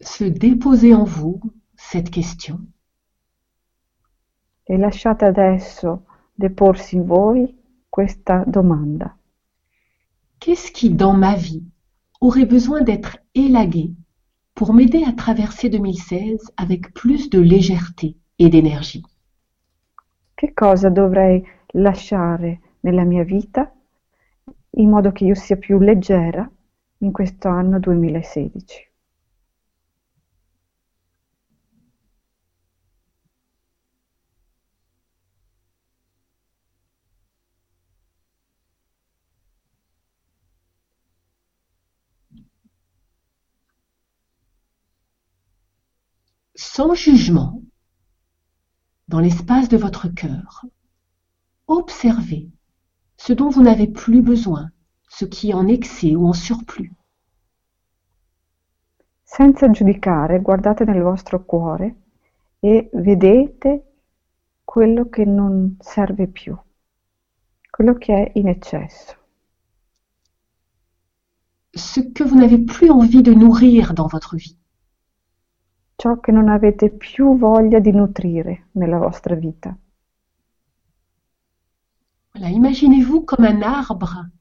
[0.00, 1.40] se déposer en vous
[1.76, 2.60] cette question.
[4.64, 6.04] E lasciate adesso
[6.34, 7.61] deporsi in voi
[7.92, 9.14] questa domanda.
[10.40, 11.62] Qu'est-ce qui, dans ma vie,
[12.22, 13.92] aurait besoin d'être élagué
[14.54, 19.04] pour m'aider à traverser 2016 avec plus de légèreté et d'énergie
[20.34, 23.70] Che cosa dovrei lasciare nella mia vita
[24.70, 26.50] in modo che io sia più leggera
[26.98, 28.91] in questo anno 2016?
[46.64, 47.60] Sans jugement,
[49.08, 50.64] dans l'espace de votre cœur,
[51.66, 52.48] observez
[53.16, 54.70] ce dont vous n'avez plus besoin,
[55.08, 56.92] ce qui est en excès ou en surplus.
[59.24, 61.96] Senza giudicare, guardate nel vostro cuore
[62.60, 63.82] e vedete
[64.64, 66.56] quello che non serve più,
[67.70, 69.16] quello che è in eccesso,
[71.74, 74.61] ce que vous n'avez plus envie de nourrir dans votre vie.
[76.02, 79.72] Ciò che non avete più voglia di nutrire nella vostra vita.
[82.32, 84.32] Voilà, imaginez-vous comme un arbre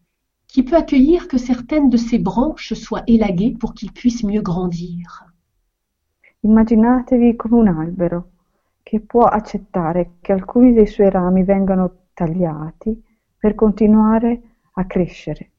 [0.52, 5.32] qui peut accueillir que certaines de ses branches soient élaguées pour qu'il puisse mieux grandir.
[6.40, 8.32] Immaginatevi come un albero
[8.82, 13.00] che può accettare che alcuni dei suoi rami vengano tagliati
[13.38, 14.42] per continuare
[14.74, 15.52] a crescere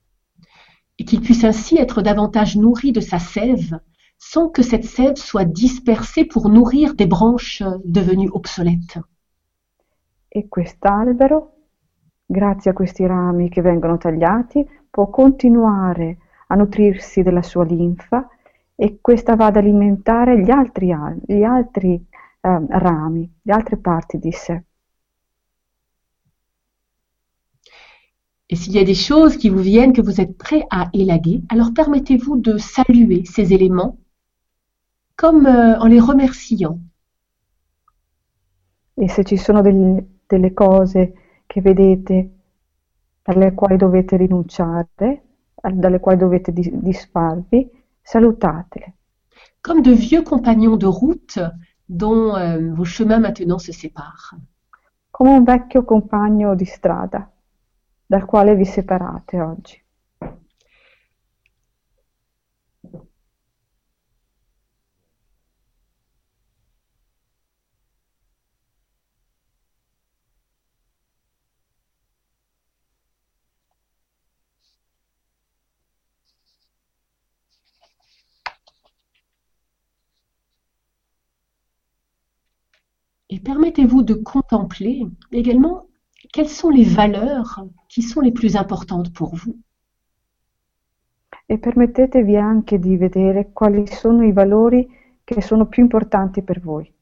[0.96, 3.80] et qu'il puisse ainsi être davantage nourri de sa sève
[4.24, 8.98] sans que cette sève soit dispersée pour nourrir des branches devenues obsolètes.
[10.34, 11.56] e quest'albero,
[12.24, 16.16] grazie a questi rami che vengono tagliati, può continuare
[16.46, 18.26] a nutrirsi della sua linfa
[18.74, 22.02] e questa va ad alimentare gli altri, al- gli altri
[22.40, 24.64] ehm, rami, le altre parti di sé.
[28.46, 31.42] Et s'il y a des choses qui vous viennent que vous êtes prêt à élaguer,
[31.48, 33.98] alors permettez-vous de saluer ces éléments
[35.22, 36.78] comme euh, en les remerciant.
[38.94, 41.12] E se ci sono degli- delle cose
[41.46, 42.30] che vedete
[43.22, 45.22] dalle quali dovete rinunciare,
[45.62, 47.70] al- dalle quali dovete dis- disfarvi,
[48.02, 48.94] salutatele,
[49.60, 51.38] comme de vieux compagnons de route
[51.88, 54.36] dont euh, vos chemins maintenant se séparent.
[55.10, 57.30] come un vecchio compagno di strada
[58.06, 59.81] dal quale vi separate oggi.
[83.32, 85.86] Et permettez-vous de contempler également
[86.34, 89.58] quelles sont les valeurs qui sont les plus importantes pour vous.
[91.48, 94.86] E permettetevi anche di vedere quali sono i valori
[95.24, 96.92] che sono più importanti per voi.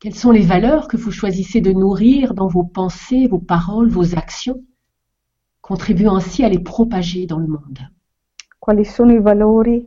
[0.00, 4.14] Quelles sont les valeurs que vous choisissez de nourrir dans vos pensées, vos paroles, vos
[4.16, 4.62] actions,
[5.62, 7.88] contribuant ainsi à les propager dans le monde?
[8.64, 9.86] Quali sono i valori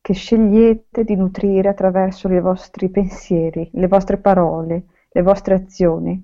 [0.00, 6.22] che scegliete di nutrire attraverso i vostri pensieri, le vostre parole, le vostre azioni,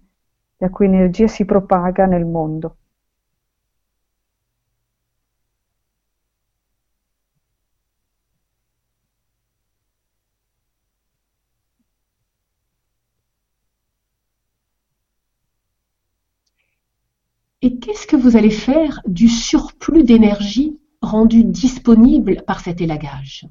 [0.59, 2.77] la cui energia si propaga nel mondo.
[17.61, 23.51] Et qu'est-ce que vous allez faire du surplus d'énergie rendu disponible par cet élagage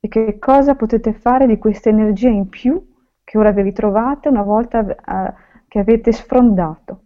[0.00, 2.84] E che cosa potete fare di questa energia in più
[3.24, 5.34] che ora vi ritrovate una volta eh,
[5.68, 7.04] che avete sfrondato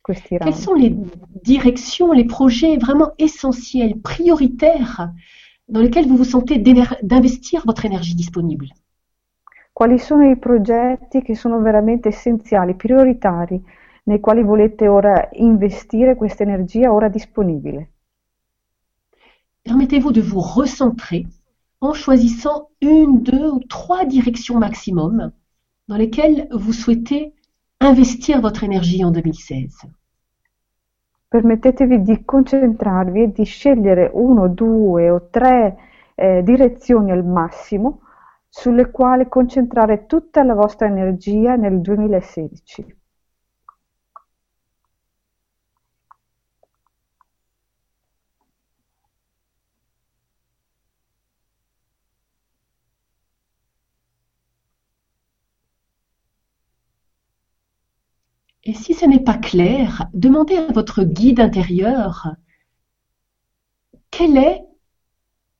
[0.00, 0.62] questi Quelles rami?
[0.64, 0.94] sont les
[1.42, 5.12] directions, les projets vraiment essentiels, prioritaires,
[5.68, 8.68] dans lesquels vous vous sentez d'investir votre énergie disponible
[9.72, 13.62] Quali sono i progetti che sono veramente essenziali, prioritari,
[14.04, 17.92] nei quali volete ora investire questa energia ora disponibile?
[19.68, 21.26] Permettez-vous de vous recentrer
[21.82, 25.30] en choisissant une, deux ou trois directions maximum
[25.88, 27.34] dans lesquelles vous souhaitez
[27.78, 29.82] investir votre énergie en 2016.
[31.28, 35.76] Permettetevi di concentrarvi e di scegliere uno, due o tre
[36.14, 38.00] eh, direzioni al massimo
[38.48, 42.97] sulle quali concentrare tutta la vostra energia nel 2016.
[58.68, 62.34] Et si ce n'est pas clair, demandez à votre guide intérieur
[64.10, 64.62] quelle est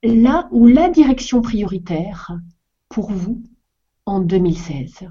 [0.03, 2.39] la ou la direction prioritaire
[2.91, 3.43] pour vous
[4.05, 5.09] en 2016.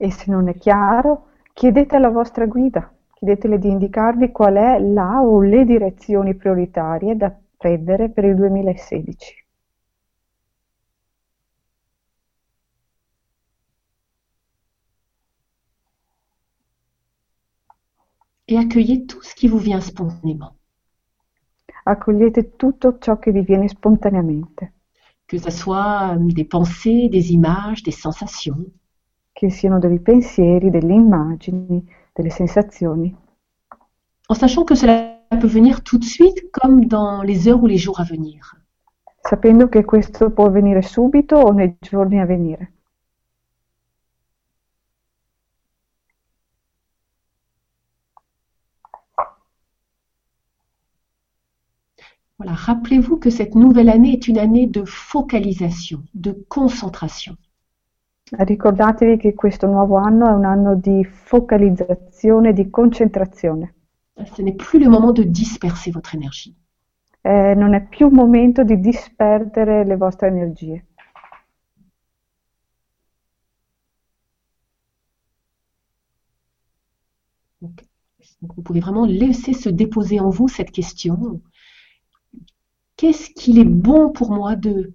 [0.00, 5.20] E se non è chiaro, chiedete alla vostra guida, chiedetele di indicarvi qual è la
[5.20, 9.47] o le direzioni prioritarie da prendere per il 2016.
[18.48, 20.54] Et accueillez tout ce qui vous vient spontanément,
[21.84, 24.72] Accogliete tutto ciò che vi viene spontaneamente,
[25.26, 28.66] que ce soit des pensées, des images, des sensations.
[29.32, 33.14] che siano dei pensieri, delle immagini, delle sensazioni,
[34.26, 37.78] en sachant que cela peut venir tout de suite comme dans les heures ou les
[37.78, 38.56] jours à venir.
[39.20, 42.77] sapendo che questo può avvenire subito o nei giorni a venire.
[52.38, 57.36] Voilà, rappelez-vous que cette nouvelle année est une année de focalisation, de concentration.
[58.30, 63.74] Ricordatevi che questo nuovo anno è un anno di focalizzazione, di concentrazione.
[64.36, 66.54] Ce n'est plus le moment de disperser votre énergie.
[67.22, 70.84] Eh, non è più il momento di disperdere le vostre energie.
[77.60, 77.84] Donc,
[78.40, 81.40] vous pouvez vraiment laisser se déposer en vous cette question.
[82.98, 84.92] Qu'est-ce qu'il est bon pour moi de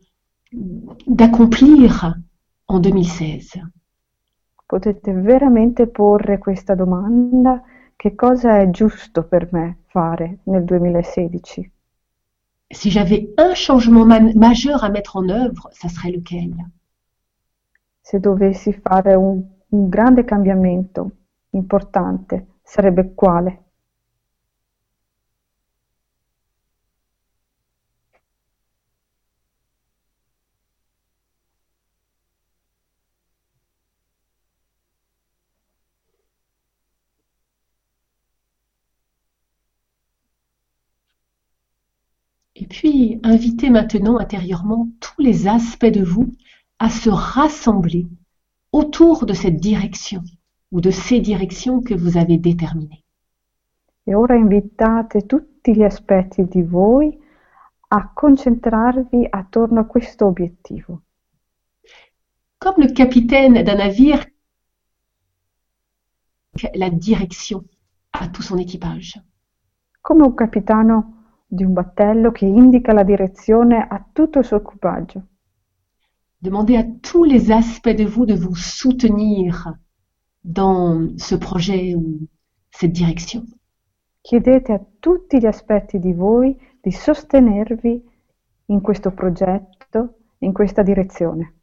[1.08, 2.14] d'accomplir
[2.68, 3.54] en 2016
[4.68, 7.64] Potete veramente porre questa domanda,
[7.96, 11.72] che cosa è giusto per me fare nel 2016?
[12.72, 16.54] Si j'avais un changement ma- majeur à mettre en œuvre, ça serait lequel
[18.02, 21.12] se dovessi fare un, un grande cambiamento
[21.52, 23.63] importante, sarebbe quale?
[42.84, 46.36] Puis, invitez maintenant intérieurement tous les aspects de vous
[46.80, 48.08] à se rassembler
[48.74, 50.22] autour de cette direction
[50.70, 53.06] ou de ces directions que vous avez déterminées.
[54.06, 57.18] E ora invitate tutti gli aspetti di voi
[57.88, 61.04] a concentrarvi attorno a questo obiettivo.
[62.58, 64.26] Comme le capitaine d'un navire,
[66.76, 67.64] la direction
[68.12, 69.22] à tout son équipage.
[70.02, 71.23] Come un capitano
[71.54, 75.22] di un battello che indica la direzione a tutto il suo equipaggio.
[76.40, 79.78] Demandez à tous les aspects de vous de vous soutenir
[80.42, 82.28] dans ce projet ou
[82.72, 83.46] cette direction.
[84.22, 88.04] Chiedete a tutti gli aspetti di voi di sostenervi
[88.66, 91.60] in questo progetto, in questa direzione.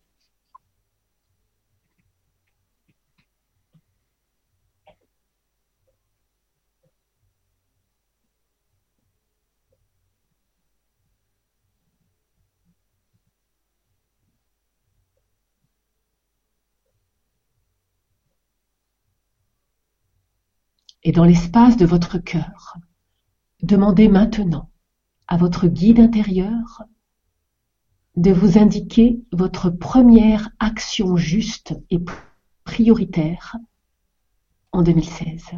[21.10, 22.76] Et dans l'espace de votre cœur,
[23.64, 24.70] demandez maintenant
[25.26, 26.84] à votre guide intérieur
[28.14, 31.98] de vous indiquer votre première action juste et
[32.62, 33.56] prioritaire
[34.70, 35.50] en 2016.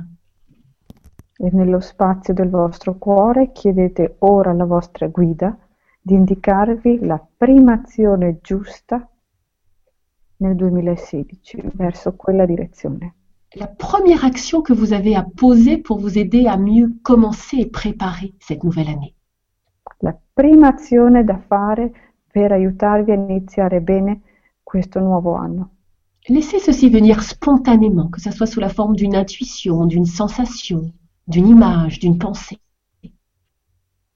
[1.39, 5.55] E nello spazio del vostro cuore chiedete ora alla vostra guida
[6.01, 9.07] di indicarvi la prima azione giusta
[10.39, 13.17] nel 2016 verso quella direzione.
[13.55, 17.67] La première action que vous avez à poser pour vous aider à mieux commencer et
[17.67, 19.15] préparer cette nouvelle année?
[20.01, 21.93] La prima azione da fare
[22.33, 24.23] per aiutarvi a iniziare bene
[24.63, 25.71] questo nuovo anno.
[26.29, 30.91] Laissez ceci venir spontanément, que ce soit sous la forme d'une intuition, d'une sensation,
[31.27, 32.59] d'une image, d'une pensée.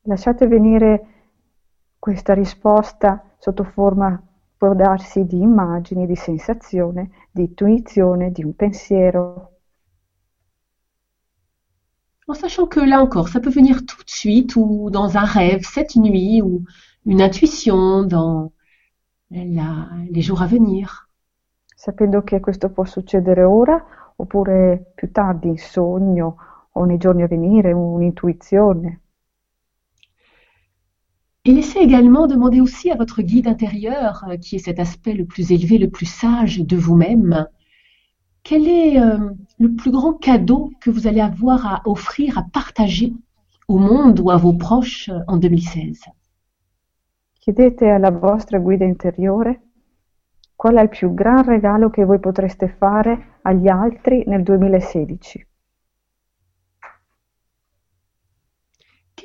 [0.03, 1.01] Lasciate venire
[1.99, 4.19] questa risposta sotto forma,
[4.57, 9.51] può darsi di immagini, di sensazione, di intuizione, di un pensiero.
[12.29, 15.63] En sachant que là encore, ça peut venir tout de suite ou dans un rêve
[15.65, 16.65] cette nuit ou
[17.05, 18.53] une intuition dans
[19.31, 21.05] la- les jours à venir.
[21.79, 26.37] sapendo che questo può succedere ora oppure più tardi in sogno
[26.73, 29.03] o nei giorni a venire, un'intuizione.
[31.49, 35.27] Et laissez également demander aussi à votre guide intérieur, euh, qui est cet aspect le
[35.27, 37.47] plus élevé, le plus sage de vous-même,
[38.43, 39.31] quel est euh,
[39.61, 43.13] le plus grand cadeau que vous allez avoir à offrir, à partager
[43.69, 46.07] au monde ou à vos proches euh, en 2016.
[47.39, 49.61] Chiedete alla vostra guida interiore
[50.57, 55.47] qual è il più gran regalo che voi potreste fare agli altri nel 2016.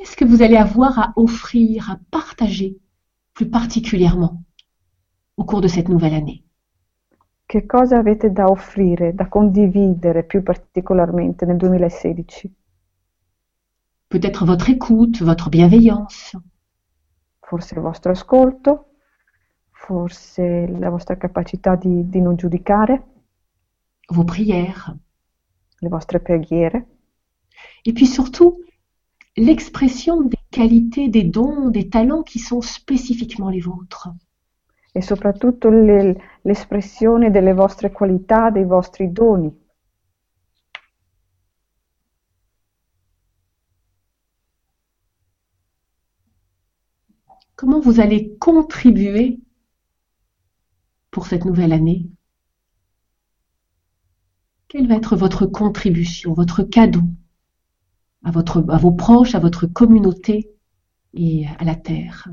[0.01, 2.79] Qu'est-ce que vous allez avoir à offrir, à partager
[3.35, 4.41] plus particulièrement
[5.37, 6.43] au cours de cette nouvelle année?
[7.45, 12.49] Che cosa avete da offrire, da condividere più particolarmente nel 2016?
[14.07, 16.35] Peut-être votre écoute, votre bienveillance,
[17.39, 18.95] Forse il vostro ascolto,
[19.69, 23.03] forse la vostra capacità di, di non giudicare,
[24.07, 24.95] vos prières,
[25.79, 26.87] le vostre preghiere.
[27.85, 28.63] et puis surtout
[29.37, 34.09] l'expression des qualités, des dons, des talents qui sont spécifiquement les vôtres.
[34.93, 39.49] e soprattutto le- l'espressione delle vostre qualità, dei vostri doni.
[47.55, 49.39] Comment vous allez contribuer
[51.09, 52.09] pour cette nouvelle année?
[54.69, 57.01] Quelle va être votre contribution, votre cadeau?
[58.23, 60.51] À, votre, à vos proches, à votre communauté
[61.13, 62.27] et à la Terre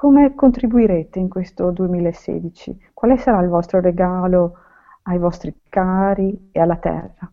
[0.00, 2.90] Come contribuirete in questo 2016?
[2.94, 4.54] Quale sarà il vostro regalo
[5.02, 7.30] ai vostri cari e alla terra?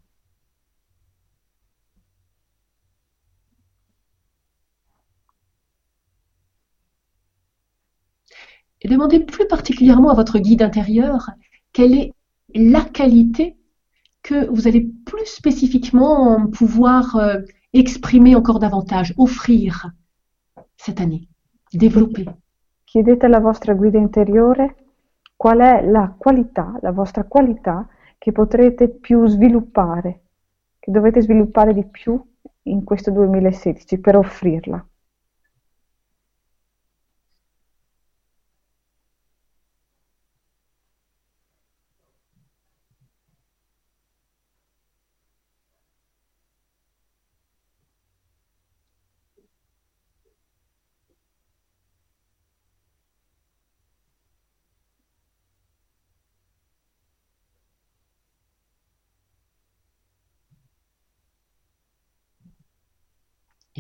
[8.80, 11.30] Et demandez plus particulièrement à votre guide intérieur
[11.72, 12.14] quelle est
[12.54, 13.57] la qualité
[14.28, 17.40] que vous allez plus spécifiquement pouvoir euh,
[17.72, 19.94] exprimer encore davantage, offrir
[20.76, 21.30] cette année,
[21.72, 22.26] développer.
[22.84, 24.76] Chiedete alla vostra guida interiore
[25.38, 30.24] qual è la qualità, la vostra qualità che potrete più sviluppare,
[30.78, 32.22] che dovete sviluppare di più
[32.64, 34.86] in questo 2016 per offrirla.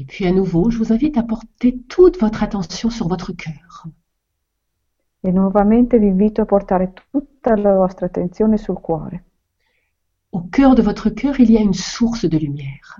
[0.08, 3.86] Puis à nouveau, je vous invite à porter toute votre attention sur votre cœur.
[5.22, 9.20] E nuovamente vi invito a portare tutta la vostra attenzione sul cuore.
[10.32, 12.99] Au cœur de votre cœur, il y a une source de lumière,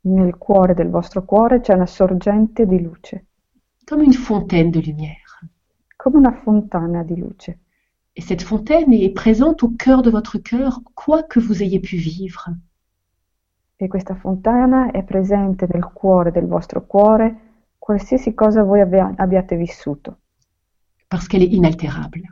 [0.00, 3.26] Nel cuore del vostro cuore c'è una sorgente di luce,
[3.84, 5.40] comme une fontaine de lumière.
[5.98, 7.58] come una fontana di luce.
[8.14, 11.96] Et cette fontaine est présente au cœur de votre cœur, quoi que vous ayez pu
[11.96, 12.50] vivre.
[13.80, 17.36] E questa fontana è presente nel cuore del vostro cuore,
[17.78, 20.18] qualsiasi cosa voi abbia- abbiate vissuto,
[21.06, 22.22] parce qu'elle est inaltérable.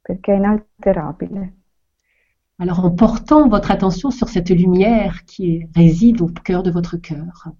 [0.00, 1.52] perché è inalterabile.
[2.58, 7.52] Alors en portant votre attention sur cette lumière qui réside au cœur de votre cœur,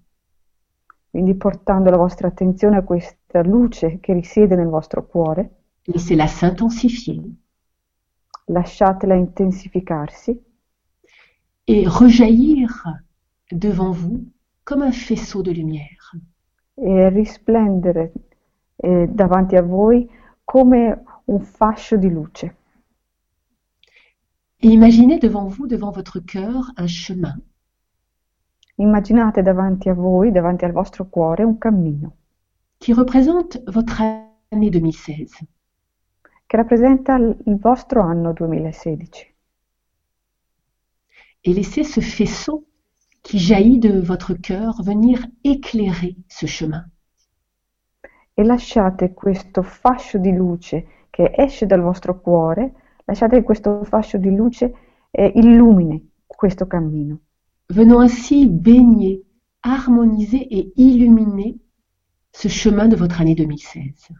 [1.09, 7.21] Quindi portando la vostra attenzione a questa luce che risiede nel vostro cuore, laissez-la s'intensifier
[8.47, 10.39] lasciatela intensificarsi
[11.67, 12.69] et rejaillir
[13.51, 14.25] devant vous
[14.63, 16.15] comme un faisceau de lumière.
[16.75, 18.11] e risplendere
[18.75, 20.07] eh, davanti a voi
[20.43, 22.55] come un fascio di luce.
[24.57, 27.35] Et imaginez devant vous, devant votre cœur, un chemin
[28.77, 32.17] Immaginate davanti a voi, davanti al vostro cuore, un cammino
[32.77, 35.45] qui représente votre année 2016.
[36.45, 39.33] che rappresenta il il vostro anno 2016
[41.43, 42.65] Et laissez ce faisceau
[43.25, 46.85] qui jaillit de votre cœur venir éclairer ce chemin.
[48.37, 52.73] e lasciate questo fascio di luce che esce dal vostro cuore,
[53.05, 54.73] lasciate che questo fascio di luce
[55.09, 57.19] eh, illumini questo cammino,
[57.67, 59.21] venant ainsi baigner,
[59.61, 61.55] harmoniser et illuminer
[62.29, 64.13] ce chemin de votre année 2016.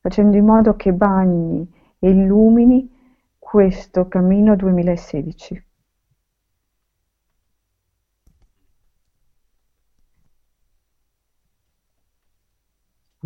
[0.00, 1.66] facendo in modo che bagni
[1.98, 2.88] e illumini
[3.38, 5.65] questo cammino 2016.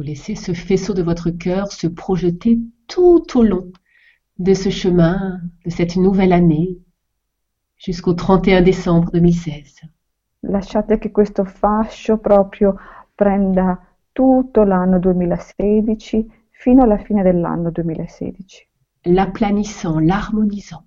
[0.01, 3.70] Vous laissez ce faisceau de votre cœur se projeter tout au long
[4.38, 6.78] de ce chemin, de cette nouvelle année,
[7.76, 9.82] jusqu'au 31 décembre 2016.
[10.44, 12.76] Lasciate che questo fascio proprio
[13.14, 13.78] prenda
[14.11, 18.68] tutto l'anno 2016 fino alla fine dell'anno 2016,
[19.05, 20.82] L'aplanissant, l'harmonisant.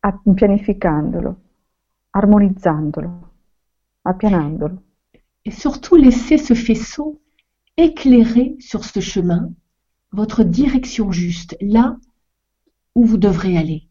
[0.00, 1.36] a- pianificandolo,
[2.10, 3.30] armonizzandolo,
[4.02, 4.82] appianandolo.
[5.44, 7.20] Et surtout laissez ce faisceau
[7.76, 9.52] éclairer sur ce chemin
[10.12, 11.96] votre direction juste, là
[12.94, 13.88] où vous devrez aller.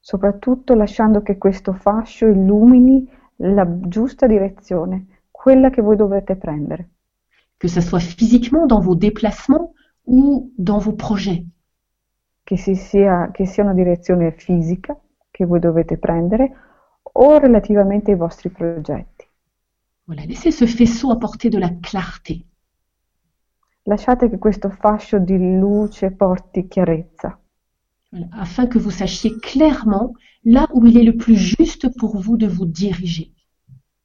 [0.00, 6.90] soprattutto lasciando che questo fascio illumini la giusta direzione, quella che voi dovete prendere,
[7.58, 9.72] que ce soit physiquement dans vos déplacements
[10.04, 11.44] ou dans vos projets.
[12.44, 14.98] che, si sia, che sia una direzione fisica
[15.30, 16.56] che voi dovete prendere
[17.02, 19.26] o relativamente ai vostri progetti.
[20.04, 22.44] Voilà, laissez ce faisceau apporter de la clarté.
[23.84, 27.36] Lasciate che questo fascio di luce porti chiarezza,
[28.10, 30.12] Voilà, afin que vous sachiez clairement
[30.44, 33.30] là où il est le plus juste pour vous de vous diriger.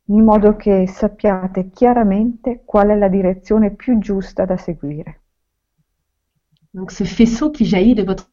[0.09, 5.21] in modo che sappiate chiaramente qual è la direzione più giusta da seguire.
[6.71, 8.29] Donc ce faisceau qui jaillit de votre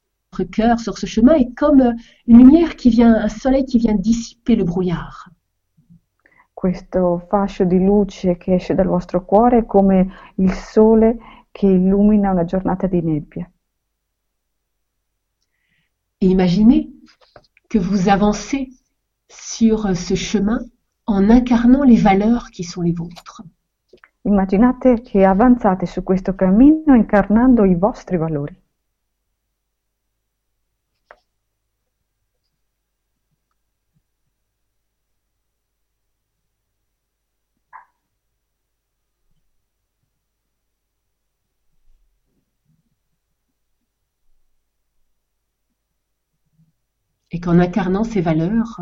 [0.53, 1.83] cœur sur ce chemin est comme
[2.27, 5.33] une lumière qui vient, un soleil qui vient dissiper le brouillard.
[6.55, 11.19] Questo fascio di luce che esce dal vostro cuore è come il sole
[11.55, 13.49] che illumina una giornata di nebbia.
[16.19, 16.89] Imaginez
[17.69, 18.71] que vous avancez
[19.29, 20.59] sur ce chemin
[21.07, 23.45] en incarnant les valeurs qui sont les vôtres.
[24.25, 28.61] Immaginate che avanzate su questo cammino incarnando i vostri valori.
[47.45, 48.81] Qu'en incarnant ces valeurs,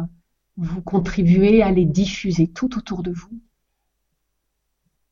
[0.57, 3.41] vous contribuez à les diffuser tout autour de vous.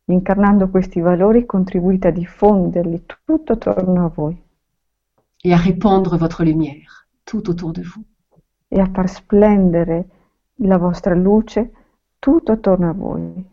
[0.08, 4.36] Incarnando questi valori contribuite a diffonderli tutto attorno a voi.
[5.42, 8.04] et à répandre votre lumière tout autour de vous.
[8.68, 10.06] e a far splendere
[10.58, 11.72] la vostra luce
[12.20, 13.44] tutto attorno a voi.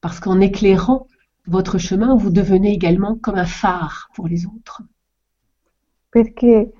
[0.00, 1.06] Parce qu'en éclairant
[1.46, 4.82] votre chemin, vous devenez également comme un phare pour les autres.
[6.10, 6.72] Perché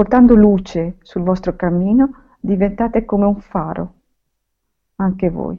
[0.00, 3.94] portando luce sul vostro cammino diventate come un faro,
[4.96, 5.58] anche voi.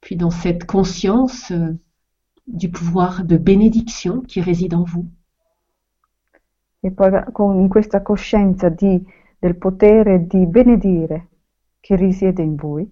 [0.00, 1.78] Puis dans cette conscience euh,
[2.48, 5.06] du pouvoir de bénédiction qui réside en vous,
[6.80, 9.00] E poi con, in questa coscienza di-
[9.38, 11.28] del potere di benedire
[11.78, 12.84] che risiede in voi,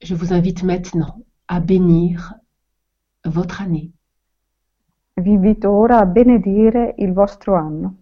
[0.00, 2.34] je vous invite maintenant à bénir
[3.24, 3.92] votre année,
[5.16, 7.96] vi invito ora a benedire il vostro anno,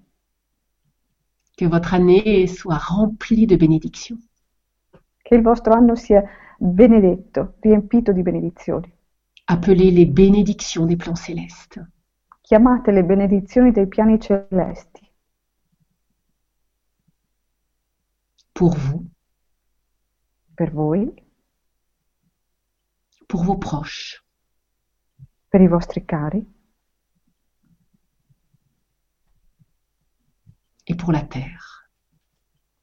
[1.57, 4.19] que votre année soit remplie de bénédictions.
[5.23, 6.23] che il vostro anno sia
[6.59, 8.93] benedetto, riempito di benedizioni.
[9.47, 11.81] Appelez les bénédictions des plans célestes.
[12.43, 15.07] Chiamate le benedizioni dei piani celesti
[18.57, 19.05] pour vous,
[20.57, 21.13] per voi,
[23.27, 24.23] pour vos proches,
[25.51, 26.43] per i vostri cari
[30.87, 31.77] et pour la terre.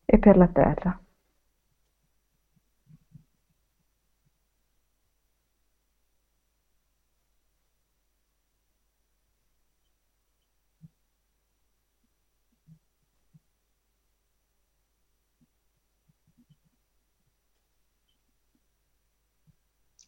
[0.06, 1.03] e per la terra.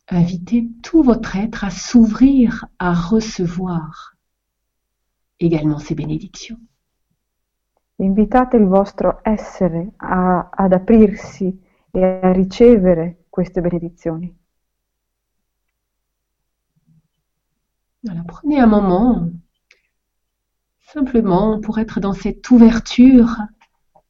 [0.08, 4.16] Invitez tout votre être à s'ouvrir à recevoir
[5.40, 6.60] également ces bénédictions.
[8.00, 11.60] Invitate il vostro essere a- ad aprirsi
[11.92, 14.36] e a ricevere queste benedizioni.
[18.04, 19.32] Voilà, prenez un moment
[20.82, 23.38] simplement pour être dans cette ouverture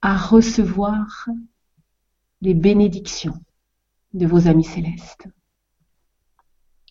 [0.02, 1.30] à recevoir
[2.42, 3.40] les bénédictions
[4.14, 5.28] de vos amis célestes.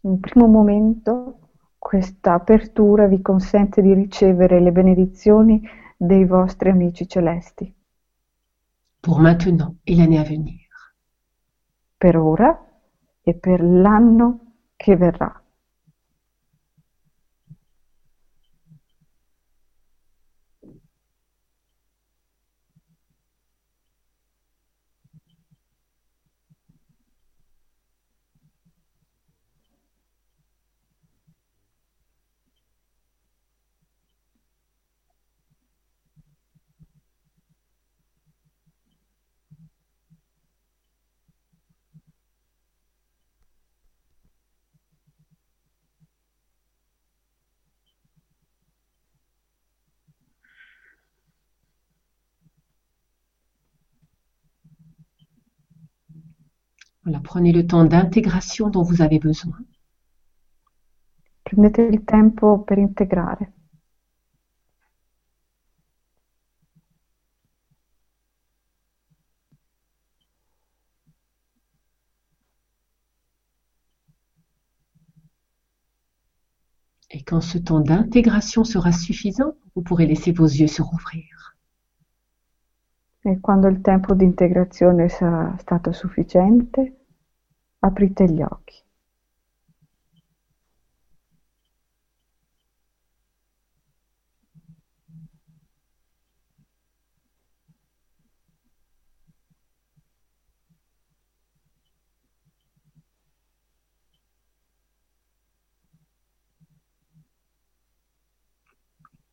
[0.05, 1.38] Un primo momento
[1.78, 5.62] questa apertura vi consente di ricevere le benedizioni
[5.96, 7.74] dei vostri amici celesti
[9.05, 10.61] pour maintenant et l'année à venir.
[11.98, 12.59] per ora
[13.22, 14.40] e per l'anno
[14.76, 15.43] che verrà.
[57.14, 59.56] Voilà, prenez le temps d'intégration dont vous avez besoin.
[61.44, 63.52] Prendete il tempo per integrare.
[77.10, 81.54] Et quand ce temps d'intégration sera suffisant, vous pourrez laisser vos yeux se rouvrir.
[83.20, 87.03] E quando il tempo di integrazione sarà stato sufficiente,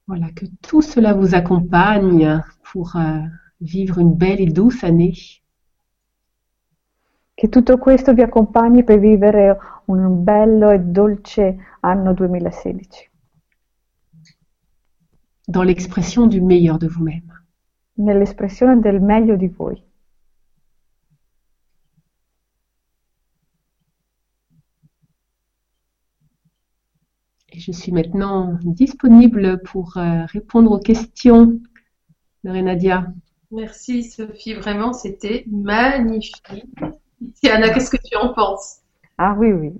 [0.05, 3.21] Voilà, que tout cela vous accompagne pour euh,
[3.61, 5.40] vivre une belle et douce année.
[7.41, 13.09] Che tutto questo vi accompagni per vivere un bello e dolce anno 2016,
[15.47, 17.43] dans l'expression du meilleur de vous-même.
[17.93, 19.83] nell'espressione del meglio di voi.
[27.49, 31.59] Et je suis maintenant disponible pour euh, répondre aux questions
[32.43, 33.11] de Renadia.
[33.49, 37.01] Merci Sophie, vraiment c'était magnifique.
[37.41, 38.77] Tiana, qu'est-ce que tu en penses?
[39.17, 39.71] Ah oui, oui,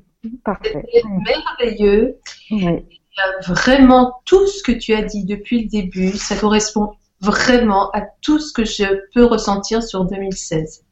[0.43, 0.83] parfait.
[0.93, 2.17] C'était merveilleux.
[2.51, 2.85] Oui.
[3.13, 6.93] Il y a vraiment tout ce que tu as dit depuis le début, ça correspond
[7.19, 10.85] vraiment à tout ce que je peux ressentir sur 2016.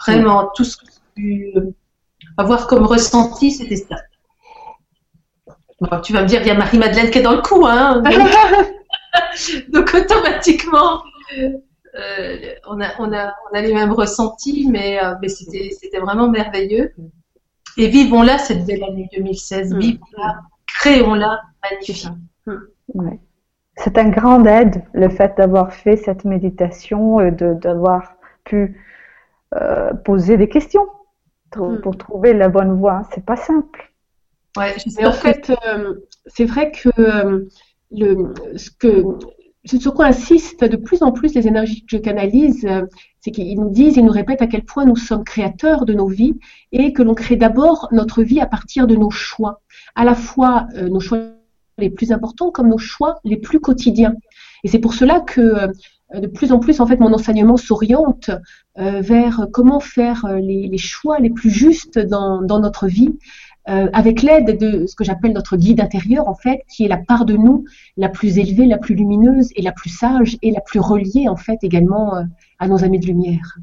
[0.00, 0.84] Vraiment, tout ce que
[1.16, 1.54] tu
[2.36, 3.96] avoir comme ressenti, c'était ça.
[6.02, 8.02] tu vas me dire, il y a Marie-Madeleine qui est dans le coup, hein.
[9.68, 11.02] Donc, automatiquement,
[11.94, 16.28] euh, on, a, on, a, on a les mêmes ressentis, mais, euh, mais c'était vraiment
[16.28, 16.92] merveilleux.
[17.76, 19.74] Et vivons-la cette belle année 2016.
[19.74, 19.78] Mm.
[19.78, 22.08] Vivons-la, créons-la magnifique.
[22.94, 23.20] Ouais.
[23.76, 28.14] C'est un grand aide le fait d'avoir fait cette méditation et d'avoir
[28.44, 28.80] pu
[29.54, 30.86] euh, poser des questions
[31.50, 33.02] pour, pour, trouver la bonne voie.
[33.12, 33.92] C'est pas simple.
[34.56, 35.94] Ouais, Mais en fait, euh,
[36.26, 37.48] c'est vrai que
[37.90, 39.04] le, ce que
[39.64, 42.82] ce sur quoi insistent de plus en plus les énergies que je canalise, euh,
[43.20, 46.06] c'est qu'ils nous disent, ils nous répètent à quel point nous sommes créateurs de nos
[46.06, 46.34] vies
[46.72, 49.62] et que l'on crée d'abord notre vie à partir de nos choix,
[49.94, 51.18] à la fois euh, nos choix
[51.78, 54.14] les plus importants comme nos choix les plus quotidiens.
[54.64, 55.68] Et c'est pour cela que euh,
[56.14, 58.30] de plus en plus, en fait, mon enseignement s'oriente
[58.76, 63.16] vers comment faire les, choix les plus justes dans, dans notre vie,
[63.68, 66.98] euh, avec l'aide de ce que j'appelle notre guide intérieur, en fait, qui est la
[66.98, 67.64] part de nous
[67.96, 71.36] la plus élevée, la plus lumineuse et la plus sage et la plus reliée, en
[71.36, 72.22] fait, également euh,
[72.58, 73.58] a nos amis de lumière.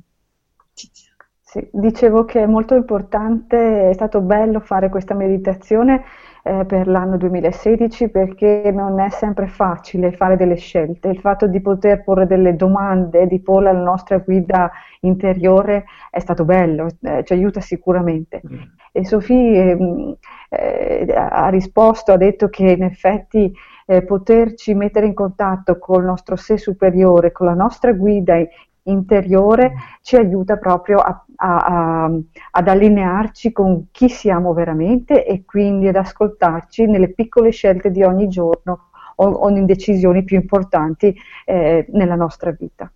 [1.43, 6.03] Sì, dicevo che è molto importante, è stato bello fare questa meditazione
[6.43, 11.09] eh, per l'anno 2016 perché non è sempre facile fare delle scelte.
[11.09, 14.71] Il fatto di poter porre delle domande, di porle alla nostra guida
[15.01, 18.41] interiore è stato bello, eh, ci aiuta sicuramente.
[18.45, 18.59] Mm.
[18.91, 20.11] E Sofì mm,
[20.49, 23.53] eh, ha risposto, ha detto che in effetti
[23.85, 28.35] eh, poterci mettere in contatto col nostro sé superiore, con la nostra guida
[28.83, 32.11] interiore, ci aiuta proprio a, a, a,
[32.51, 38.27] ad allinearci con chi siamo veramente e quindi ad ascoltarci nelle piccole scelte di ogni
[38.27, 41.15] giorno o, o in decisioni più importanti
[41.45, 42.91] eh, nella nostra vita.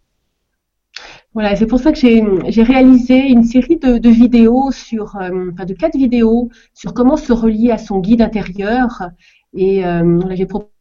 [1.34, 5.66] Voilà, c'est pour ça que j'ai réalisé une série de, de vidéos sur, euh, enfin
[5.66, 9.10] de quatre vidéos sur comment se relier à son guide intérieur.
[9.54, 10.75] Et euh, j'ai proposé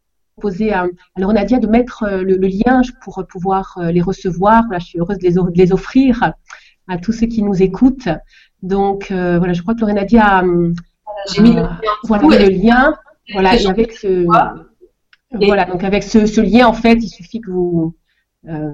[0.72, 4.64] à, à Nadia de mettre euh, le, le, lien pour pouvoir euh, les recevoir.
[4.66, 6.32] Voilà, je suis heureuse de les, de les, offrir
[6.88, 8.08] à tous ceux qui nous écoutent.
[8.62, 10.44] Donc euh, voilà, je crois que Nadia a,
[11.32, 11.78] j'ai mis le lien.
[12.04, 12.94] Voilà, le lien.
[13.32, 17.50] Voilà, et avec ce, voilà, donc avec ce, ce, lien, en fait, il suffit que
[17.50, 17.94] vous
[18.48, 18.72] euh,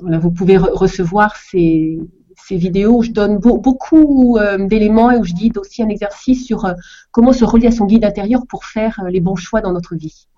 [0.00, 1.98] voilà, vous pouvez re recevoir ces,
[2.34, 5.88] ces, vidéos où je donne be beaucoup euh, d'éléments et où je dis aussi un
[5.90, 6.72] exercice sur euh,
[7.10, 10.28] comment se relier à son guide intérieur pour faire les bons choix dans notre vie.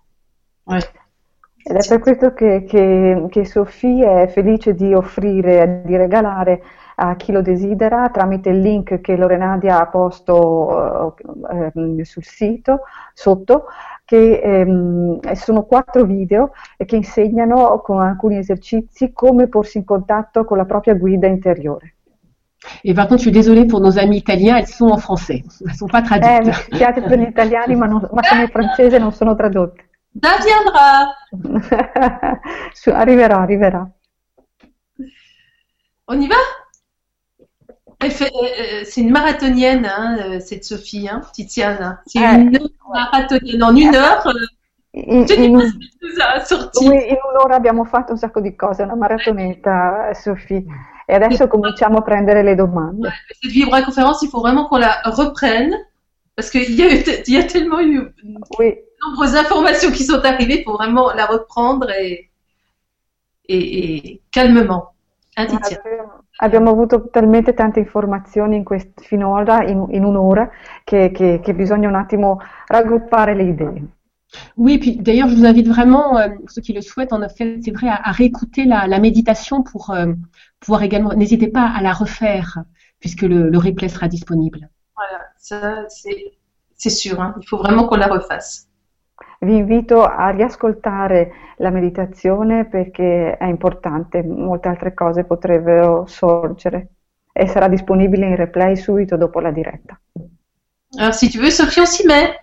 [0.69, 0.81] Ouais.
[1.63, 6.63] Ed è per questo che, che, che Sofia è felice di offrire, di regalare
[6.95, 11.15] a chi lo desidera tramite il link che Lorenadia ha posto
[11.51, 12.81] eh, sul sito
[13.13, 13.67] sotto
[14.05, 20.57] che ehm, sono quattro video che insegnano con alcuni esercizi come porsi in contatto con
[20.57, 21.97] la propria guida interiore.
[22.83, 25.69] Et par contre, je suis désolée pour nos amis italiens, elles sont en français, elles
[25.69, 26.41] ne sont pas traduites.
[26.41, 29.88] Eh, mi spiace per gli italiani, ma, non, ma sono in francese non sono tradotte.
[30.21, 31.15] Da viendra!
[32.99, 33.89] arriverà, arriverà.
[36.07, 36.35] On y va?
[38.03, 42.01] Euh, euh, c'est une marathonienne, hein, euh, cette Sophie, hein, Titiane.
[42.07, 42.59] C'est une
[42.93, 43.63] marathonienne.
[43.63, 44.27] En une heure,
[44.95, 45.71] in, in,
[46.45, 46.85] sorti.
[46.87, 50.65] in un'ora abbiamo fatto un sacco di cose, una maratonetta, Sophie.
[51.07, 53.09] Et adesso cominciamo a prendere le domande.
[53.41, 55.75] Cette vibra-conférence, il faut vraiment qu'on la reprenne
[56.35, 56.83] parce qu'il y,
[57.27, 58.13] y, a tellement eu
[58.59, 58.75] oui.
[59.03, 60.61] Nombreuses informations qui sont arrivées.
[60.61, 62.31] Il faut vraiment la reprendre et,
[63.49, 64.93] et, et calmement.
[65.37, 70.51] Hein, Abbiamo, abbiamo, avuto talmente tante informazioni in quest, finora, in, in un'ora,
[70.83, 73.83] che, che, che, bisogna un attimo raggruppare le idee.
[74.57, 77.89] Oui, puis d'ailleurs, je vous invite vraiment, euh, ceux qui le souhaitent, en c'est vrai,
[77.89, 80.13] à, à réécouter la, la, méditation pour euh,
[80.59, 81.15] pouvoir également.
[81.15, 82.65] N'hésitez pas à la refaire,
[82.99, 84.69] puisque le, le replay sera disponible.
[84.97, 85.87] Voilà, ça,
[86.75, 87.21] c'est sûr.
[87.21, 87.37] Hein.
[87.41, 88.68] Il faut vraiment qu'on la refasse.
[89.41, 96.89] Vi invito a riascoltare la meditazione perché è importante, molte altre cose potrebbero sorgere
[97.33, 99.99] e sarà disponibile in replay subito dopo la diretta.
[100.99, 102.35] Alors si tu veux, Sophie, on s'y met.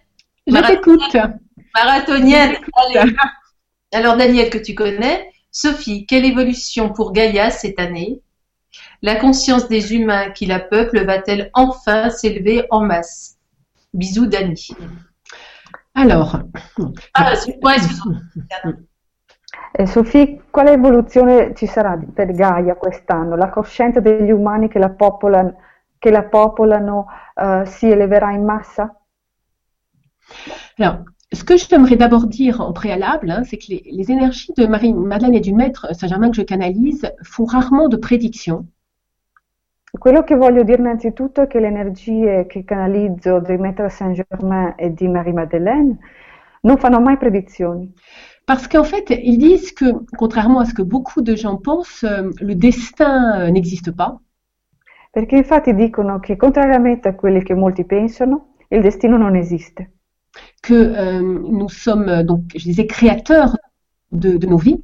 [0.45, 1.17] Je t'écoute.
[1.73, 2.57] Marathonienne.
[3.91, 8.21] Alors Daniel, que tu connais, Sophie, quelle évolution pour Gaïa cette année?
[9.01, 13.37] La conscience des humains qui la peuplent va-t-elle enfin s'élever en masse?
[13.93, 14.69] Bisous, Dani.
[15.97, 16.45] Allora,
[17.11, 17.31] ah,
[19.71, 23.37] eh, Sofì, quale evoluzione ci sarà per Gaia quest'anno?
[23.37, 25.55] La coscienza degli umani che la popolano,
[25.97, 28.93] che la popolano uh, si éleverà in massa?
[30.77, 34.67] Alors, ce que j'aimerais d'abord dire en préalable, hein, c'est que les, les, énergies de
[34.67, 38.67] Marie, Madeleine et du Maître Saint-Germain que je canalise font rarement de prédictions.
[39.97, 44.93] Quello che voglio dire innanzitutto è che le energie che canalizzo di Maître Saint-Germain e
[44.93, 45.97] di Marie-Madeleine
[46.61, 47.93] non fanno mai predizioni.
[48.45, 49.85] Parce qu'en fait, ils disent que,
[50.17, 54.19] contrairement à ce que beaucoup de gens pensent, euh, le destin euh, n'existe pas.
[55.11, 59.93] Perché infatti dicono che, contrariamente a quelli che molti pensano, il destino non esiste.
[60.61, 63.57] Que euh, nous sommes, euh, donc, je disais, créateurs
[64.11, 64.83] de, de nos vies,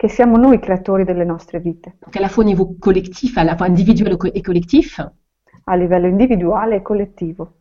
[0.00, 3.44] Che siamo noi creatori delle nostre vite, donc à la fois au niveau collectif, à
[3.44, 4.98] la fois individuel et collectif.
[5.64, 7.58] a livello individuale e collettivo.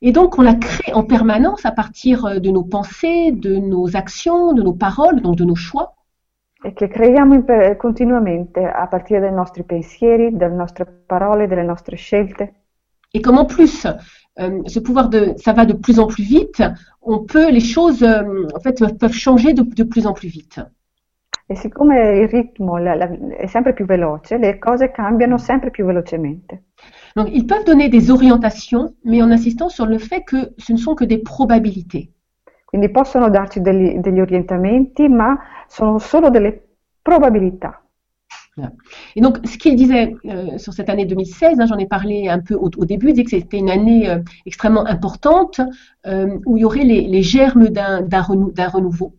[0.00, 3.96] Et donc, on la crée en permanence à partir euh, de nos pensées, de nos
[3.96, 5.92] actions, de nos paroles, donc de nos choix.
[6.62, 11.96] E che creiamo in- continuamente a partire dai nostri pensieri, dalle nostre parole, dalle nostre
[11.96, 12.48] scelte.
[13.12, 13.88] Et comme en plus,
[14.38, 16.62] euh, ce pouvoir de, ça va de plus en plus vite,
[17.00, 20.60] on peut, les choses, euh, en fait, peuvent changer de, de plus en plus vite.
[21.46, 25.84] E siccome il ritmo la- la- è sempre più veloce, le cose cambiano sempre più
[25.84, 26.64] velocemente.
[27.14, 30.78] Donc, ils peuvent donner des orientations, mais en insistant sur le fait que ce ne
[30.78, 32.10] sont que des probabilités.
[32.64, 36.62] Quindi possono darci degli, degli orientamenti, ma sono solo delle
[37.02, 37.82] probabilità.
[39.16, 42.40] Et donc, ce qu'il disait euh, sur cette année 2016, hein, j'en ai parlé un
[42.40, 45.60] peu au, au début, il disait que c'était une année euh, extrêmement importante
[46.06, 49.14] euh, où il y aurait les, les germes d'un renou- d'un renouveau.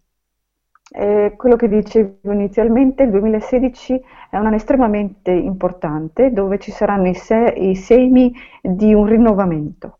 [0.96, 3.94] E quello che dicevo inizialmente, il 2016
[4.30, 8.32] è un anno estremamente importante dove ci saranno i, se- i semi
[8.62, 10.00] di un rinnovamento.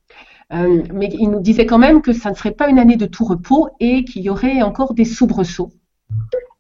[0.54, 3.08] Euh, mais il nous disait quand même que ça ne serait pas une année de
[3.08, 5.72] tout repos et qu'il y aurait encore des soubresauts.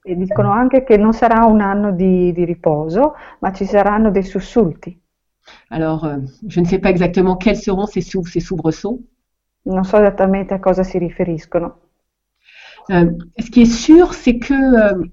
[0.05, 4.23] E dicono anche che non sarà un anno di, di riposo, ma ci saranno dei
[4.23, 4.99] sussulti.
[5.69, 6.17] Alors, euh,
[6.47, 9.01] je ne sais pas exactement quels seront ces, sou- ces soubresauts.
[9.65, 11.79] Non so esattamente a cosa si riferiscono.
[12.89, 15.03] Euh, ce qui est sûr, c'est que, euh,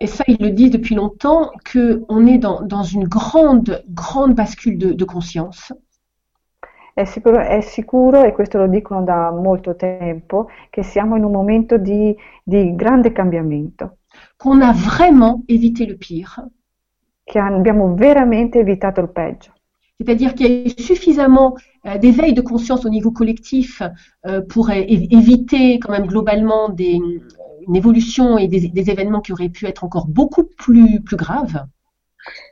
[0.00, 4.78] et ça il le dit depuis longtemps, qu'on est dans, dans une grande, grande bascule
[4.78, 5.72] de, de conscience.
[6.94, 11.32] È sicuro, è sicuro, e questo lo dicono da molto tempo, che siamo in un
[11.32, 13.98] momento di, di grande cambiamento,
[14.38, 16.50] qu'on a vraiment évité le pire.
[17.26, 19.52] che abbiamo veramente evitato il peggio.
[19.98, 23.82] C'est-à-dire qu'il y a eu suffisamment euh, d'éveil de conscience au niveau collectif
[24.26, 27.00] euh, pour é- éviter quand même globalement des,
[27.66, 31.64] une évolution et des, des événements qui auraient pu être encore beaucoup plus, plus graves.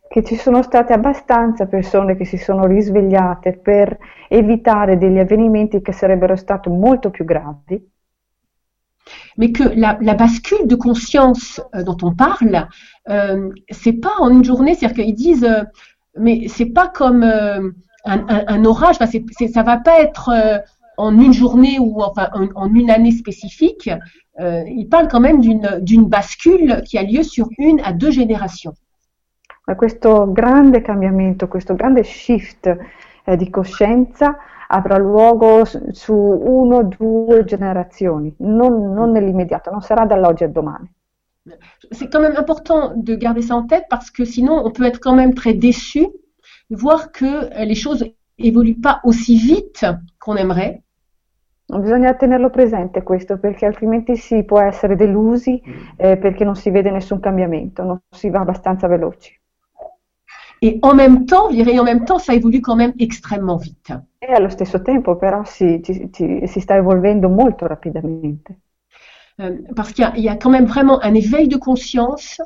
[0.08, 5.92] Che ci sono state abbastanza persone che si sono risvegliate per evitare degli avvenimenti che
[5.92, 7.84] sarebbero stati molto più gravi,
[9.36, 12.68] mais que la, la bascule de conscience euh, dont on parle,
[13.08, 15.64] euh, c'est pas en une journée, c'est-à-dire qu'ils disent, euh,
[16.18, 17.70] mais c'est pas comme euh,
[18.04, 20.58] un, un- un orage, enfin, c'est, c'est- ça va pas être euh,
[20.96, 23.90] en une journée ou enfin en, en une année spécifique.
[24.40, 28.10] Euh, ils parlent quand même d'une, d'une bascule qui a lieu sur une à deux
[28.10, 28.74] générations.
[29.66, 32.76] ma questo grande cambiamento, questo grande shift
[33.24, 34.36] eh, di coscienza
[34.68, 40.90] avrà luogo su uno o due generazioni, non, non nell'immediato, non sarà dall'oggi al domani.
[41.92, 45.00] C'est quand même important de garder ça en tête parce que sinon on peut être
[45.00, 46.06] quand même très déçu
[46.70, 48.04] de voir que euh, les choses
[48.38, 49.84] évoluent pas aussi vite
[50.18, 50.82] qu'on aimerait.
[51.68, 55.62] Bisogna tenerlo presente questo perché altrimenti si può essere delusi
[55.96, 59.32] eh, perché non si vede nessun cambiamento, non si va abbastanza veloci.
[60.62, 63.92] Et en même temps, je dirais en même temps, ça évolue quand même extrêmement vite.
[64.18, 68.60] E allo stesso tempo però si, ci- ci- si sta evolvendo molto rapidamente.
[69.40, 72.40] Euh, parce qu'il y, a- il y a quand même vraiment un éveil de conscience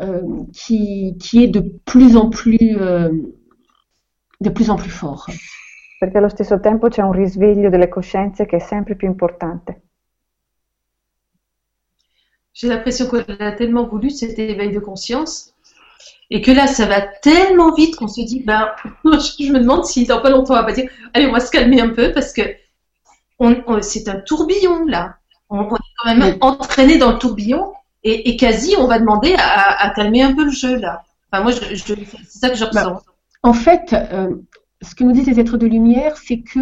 [0.00, 0.20] euh,
[0.52, 3.10] qui, qui est de plus en plus, euh,
[4.40, 5.26] de plus en plus fort.
[6.00, 9.80] perché allo stesso tempo c'è un risveglio delle coscienze che è sempre più importante.
[12.52, 15.54] J'ai l'impression qu'on a tellement voulu cet éveil de conscience
[16.30, 18.70] et que là, ça va tellement vite qu'on se dit, ben,
[19.04, 21.50] je me demande si dans pas longtemps on va pas dire, allez, on va se
[21.50, 22.42] calmer un peu parce que
[23.38, 25.18] on, on- c'est un tourbillon là.
[25.50, 26.38] On, on est quand même Oui.
[26.40, 27.72] entraîné dans le tourbillon
[28.04, 31.02] et, et quasi on va demander à, à calmer un peu le jeu là.
[31.30, 31.94] Enfin, moi, je, je-
[32.28, 33.00] c'est ça que je ressens.
[33.42, 34.34] En fait, euh,
[34.82, 36.60] ce que nous disent les êtres de lumière, c'est que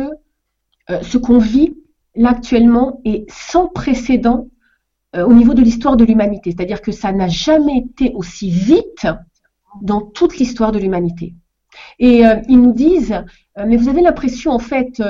[0.91, 1.77] euh, ce qu'on vit
[2.15, 4.49] là actuellement est sans précédent
[5.15, 6.53] euh, au niveau de l'histoire de l'humanité.
[6.53, 9.07] C'est-à-dire que ça n'a jamais été aussi vite
[9.83, 11.35] dans toute l'histoire de l'humanité.
[11.99, 13.23] Et euh, ils nous disent,
[13.57, 15.03] mais vous avez l'impression en fait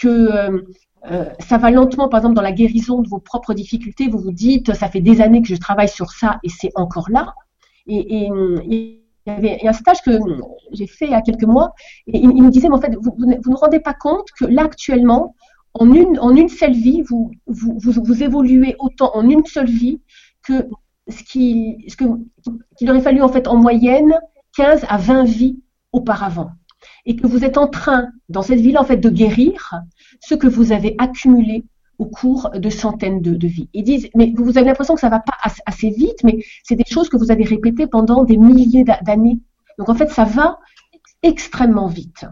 [0.00, 0.64] que
[1.10, 4.32] euh, ça va lentement, par exemple dans la guérison de vos propres difficultés, vous vous
[4.32, 7.34] dites, ça fait des années que je travaille sur ça et c'est encore là.
[7.86, 10.12] Et, et, il y avait un stage que
[10.70, 11.72] j'ai fait il y a quelques mois,
[12.06, 14.44] et il, il nous disait, mais en fait, vous, ne vous rendez pas compte que
[14.44, 15.34] là actuellement,
[15.78, 15.92] en
[16.36, 20.00] une, seule vie, vous, évoluez autant en une seule vie
[20.42, 20.68] que
[21.08, 24.18] ce qu'il aurait fallu en fait en moyenne
[24.56, 25.60] 15 à 20 vies
[25.92, 26.50] auparavant.
[27.04, 29.80] et que vous êtes en train, dans cette vie-là, en fait, de guérir
[30.20, 31.64] ce que vous avez accumulé
[31.98, 33.68] au cours de centaines de, vies.
[33.72, 36.84] Ils disent, mais vous avez l'impression que ça va pas assez vite, mais c'est des
[36.84, 39.38] choses que vous avez répétées pendant des milliers d'années.
[39.78, 40.58] Donc en fait, ça va
[41.22, 42.28] estremamente vite.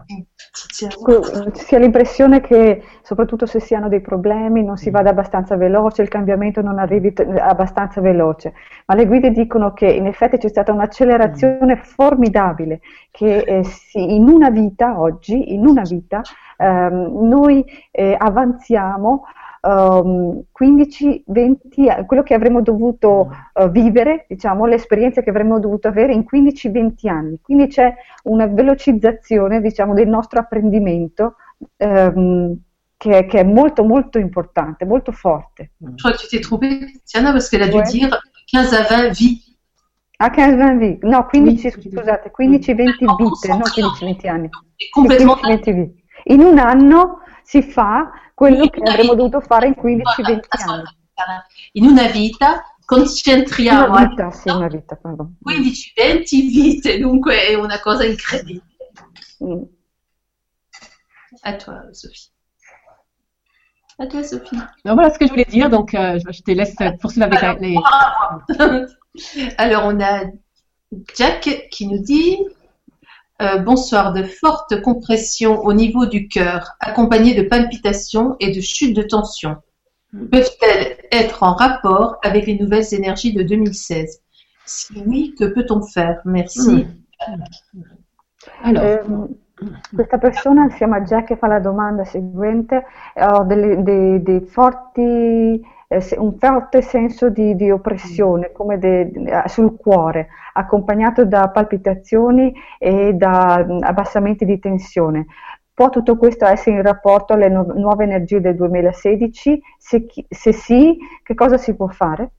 [0.53, 6.01] Si ha l'impressione che soprattutto se si hanno dei problemi non si vada abbastanza veloce,
[6.01, 8.53] il cambiamento non arrivi abbastanza veloce,
[8.85, 12.79] ma le guide dicono che in effetti c'è stata un'accelerazione formidabile
[13.11, 16.21] che eh, si, in una vita oggi, in una vita,
[16.57, 19.23] ehm, noi eh, avanziamo
[19.65, 26.13] um, 15-20, quello che avremmo dovuto uh, vivere, diciamo, le esperienze che avremmo dovuto avere
[26.13, 27.39] in 15-20 anni.
[27.41, 31.35] Quindi c'è una velocizzazione, diciamo, del nostro apprendimento
[31.77, 32.55] um,
[32.97, 35.71] che, che, è molto molto importante, molto forte.
[35.79, 37.91] Je crois que tu t'es trompée, Tiana, parce qu'elle a dû ouais.
[37.91, 39.43] dire 15 à 20 vies.
[40.17, 41.71] Ah, 15-20 vies, no, 15, oui.
[41.71, 44.49] scusate, 15-20 vite, non 15-20 anni.
[44.93, 45.35] Complètement.
[45.43, 46.04] 15-20 vies.
[46.27, 50.83] In un anno si fa quello che avremmo dovuto fare in 15-20 anni.
[51.73, 58.05] In una vita concentriamo una vita, sì, una vita, 15-20 vite, dunque è una cosa
[58.05, 58.63] incredibile.
[59.43, 59.63] Mm.
[61.41, 62.31] À toi, Sophie.
[63.99, 64.57] À toi, Sophie.
[64.83, 67.75] Voilà ce que je voulais dire, donc euh, je te laisse poursuivre avec Alors, les.
[69.57, 70.23] Alors, on a
[71.15, 72.37] Jack qui nous dit
[73.41, 78.95] euh, bonsoir, de fortes compressions au niveau du cœur, accompagnées de palpitations et de chutes
[78.95, 79.57] de tension,
[80.31, 84.21] peuvent-elles être en rapport avec les nouvelles énergies de 2016
[84.65, 86.21] Si oui, que peut-on faire?
[86.25, 86.85] Merci.
[87.27, 87.43] Hmm.
[88.63, 88.99] Allora, eh,
[89.95, 92.85] questa persona si chiama Jack fa la domanda seguente,
[93.15, 95.61] ho delle, dei, dei forti
[96.17, 99.11] un forte senso di, di oppressione de,
[99.45, 105.27] sul cuore, accompagnato da palpitazioni e da mh, abbassamenti di tensione.
[105.73, 109.61] Può tutto questo essere in rapporto alle nu- nuove energie del 2016?
[109.77, 112.31] Se, se sì, che cosa si può fare?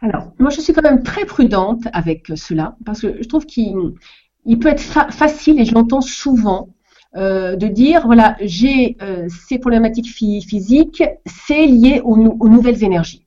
[0.00, 3.94] Alors, moi je suis quand même très prudente avec cela parce que je trouve qu'il
[4.44, 6.68] il peut être fa facile et je l'entends souvent
[7.14, 13.26] euh, de dire voilà, j'ai euh, ces problématiques physiques, c'est lié aux, aux, nouvelles énergies.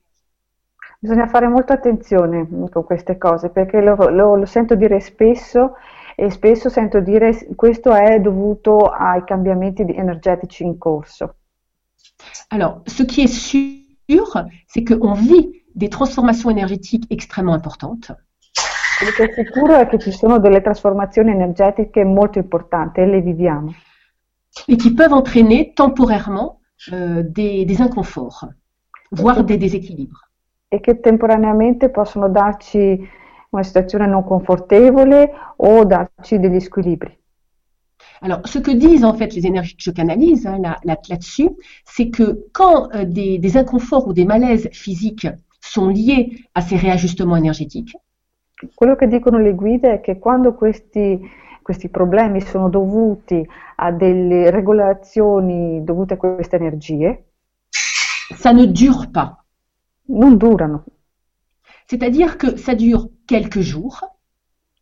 [0.99, 5.75] Bisogna fare molta attenzione con queste cose perché lo, lo, lo, sento dire spesso
[6.15, 11.35] e spesso sento dire questo è dovuto ai cambiamenti energetici in corso.
[12.49, 18.11] Alors, ce qui est sûr, c'est qu'on vit des transformations énergétiques extrêmement importantes.
[18.97, 23.21] Quello che è sicuro è che ci sono delle trasformazioni energetiche molto importanti e le
[23.21, 23.73] viviamo.
[24.67, 26.61] Et qui peuvent entraîner temporairement
[26.93, 28.47] euh, des, des, inconforts,
[29.11, 30.29] voire des déséquilibres.
[30.69, 32.97] E che temporaneamente possono darci
[33.49, 37.17] una situazione non confortevole o darci degli squilibri.
[38.21, 41.55] Alors, ce que disent en fait les énergies que je canalise hein, là-dessus, là, là
[41.83, 45.27] c'est que quand euh, des, des, inconforts ou des malaises physiques
[45.59, 47.95] sont liés à ces réajustements énergétiques,
[48.73, 51.19] Quello che dicono le guide è che quando questi,
[51.61, 53.45] questi problemi sono dovuti
[53.77, 57.25] a delle regolazioni dovute a queste energie,
[58.35, 59.35] ça ne dure pas.
[60.07, 60.83] Non durano.
[61.87, 63.99] C'est-à-dire que ça dure quelques jours.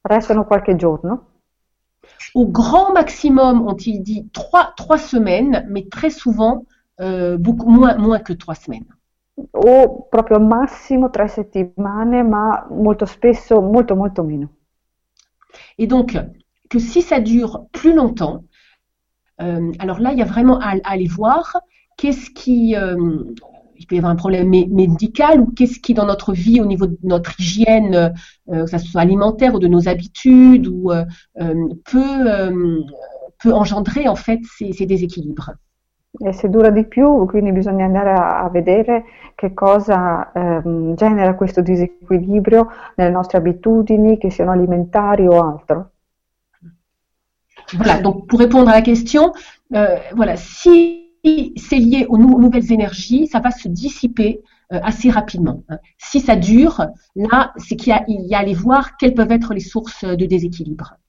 [0.03, 1.29] Restano qualche giorno.
[2.33, 6.65] Au grand maximum, ont-ils dit, trois, trois semaines, mais très souvent,
[6.99, 8.85] euh, beaucoup moins, moins que trois semaines.
[9.35, 13.95] O proprio al massimo tre settimane, ma molto spesso molto.
[15.77, 16.17] Et donc,
[16.69, 18.43] que si ça dure plus longtemps,
[19.41, 21.57] euh, alors là, il y a vraiment à, aller voir
[21.97, 22.95] qu'est-ce qui, euh,
[23.77, 26.87] il peut y avoir un problème médical ou qu'est-ce qui dans notre vie, au niveau
[26.87, 28.13] de notre hygiène,
[28.49, 30.91] euh, que ce soit alimentaire ou de nos habitudes, ou,
[31.85, 32.83] peut,
[33.45, 35.51] engendrer en fait ces déséquilibres.
[36.19, 41.33] E se dura di più, quindi bisogna andare a, a vedere che cosa ehm, genera
[41.33, 45.89] questo disequilibrio nelle nostre abitudini, che siano alimentari o altro.
[47.75, 49.31] Voilà, donc pour répondre à la question,
[49.73, 50.99] euh, voilà, si
[51.55, 54.41] c'est lié aux, nou nouvelles énergies, ça va se dissiper
[54.71, 55.63] euh, assez rapidement.
[55.97, 56.85] Si ça dure,
[57.15, 60.99] là, c'est qu'il y, a à aller voir quelles peuvent être les sources de déséquilibre.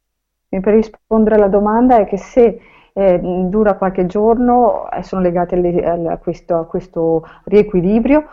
[0.49, 2.61] E per rispondere alla domanda è che se
[2.95, 8.25] eh, dura qualche giorno e sono legate alle, a, questo, a, questo, riequilibrio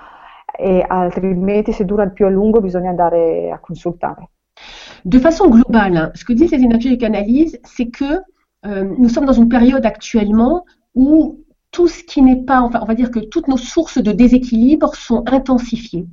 [0.55, 4.29] e altrimenti se dura più a lungo bisogna andare a consultare.
[5.03, 8.21] De façon globale, ce que disent les énergies canalisent, c'est que
[8.65, 12.85] euh, nous sommes dans une période actuellement où tout ce qui n'est pas, enfin, on
[12.85, 16.05] va dire que toutes nos sources de déséquilibre sont intensifiées.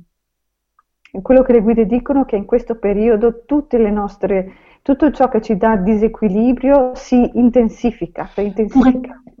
[1.21, 5.27] Quello che le guide dicono è che in questo periodo tutte le nostre, tutto ciò
[5.29, 8.29] che ci dà disequilibrio si intensifica.
[8.35, 8.67] Être,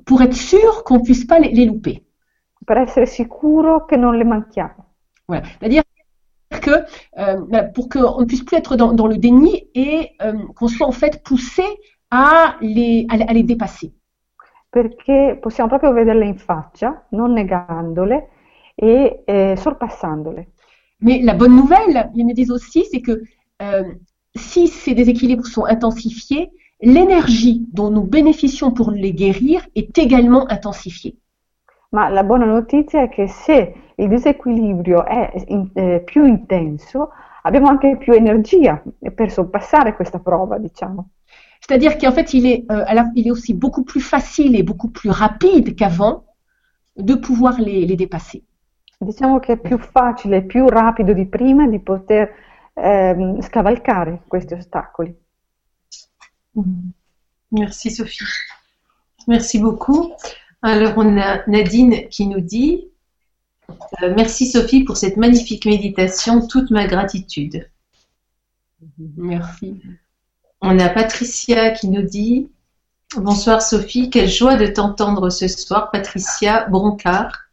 [0.03, 2.01] pour être sûr qu'on puisse pas les, les louper.
[2.65, 4.85] Per essere sicuro che non le manchiamo.
[5.25, 5.43] Voilà.
[5.59, 5.83] C'est-à-dire
[6.61, 6.71] que
[7.17, 10.87] euh, pour qu'on ne puisse plus être dans, dans le déni et euh, qu'on soit
[10.87, 11.63] en fait poussé
[12.09, 13.93] à les, à, à les dépasser.
[14.69, 18.29] Perché possiamo proprio vederle in faccia, non negandole
[18.75, 20.51] e eh, sorpassandole.
[21.01, 23.21] Mais la bonne nouvelle, me disent aussi, c'est que
[23.61, 23.83] euh,
[24.35, 26.51] si ces déséquilibres sont intensifiés,
[26.81, 31.17] l'énergie dont nous bénéficions pour les guérir est également intensifiée.
[31.91, 37.09] Ma la buona notizia è che se il disequilibrio è in- eh, più intenso,
[37.43, 38.81] abbiamo anche più energia
[39.15, 41.09] per sorpassare questa prova, diciamo.
[41.59, 44.89] C'est-à-dire qu'en fait, il est, euh, la- il est aussi beaucoup plus facile et beaucoup
[44.91, 46.25] plus rapide qu'avant
[46.95, 48.43] de pouvoir les, les dépasser.
[49.01, 52.33] Diciamo che è più facile e più rapido di prima di poter
[52.73, 55.15] ehm, scavalcare questi ostacoli.
[57.47, 58.25] Merci Sophie.
[59.25, 60.13] Merci beaucoup.
[60.61, 62.89] Alors on a Nadine qui nous dit
[64.01, 67.69] euh, Merci Sophie pour cette magnifique méditation, toute ma gratitude.
[69.15, 69.81] Merci.
[70.59, 72.51] On a Patricia qui nous dit
[73.15, 75.89] Bonsoir Sophie, quelle joie de t'entendre ce soir.
[75.89, 77.48] Patricia Broncard.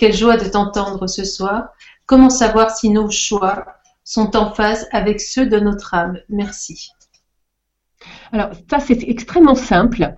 [0.00, 1.74] Quelle joie de t'entendre ce soir.
[2.06, 3.66] Comment savoir si nos choix
[4.02, 6.18] sont en phase avec ceux de notre âme?
[6.30, 6.88] Merci.
[8.32, 10.16] Alors, ça, c'est extrêmement simple.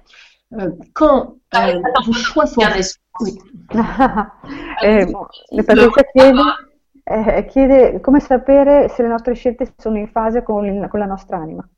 [0.52, 2.62] Euh, quand euh, vos choix sont...
[3.22, 3.36] Oui.
[4.84, 5.06] Eh,
[5.66, 6.42] Patrizia chiede,
[7.04, 11.06] eh, chiede come sapere se le nostre scelte sono in fase con, il- con la
[11.06, 11.68] nostra anima.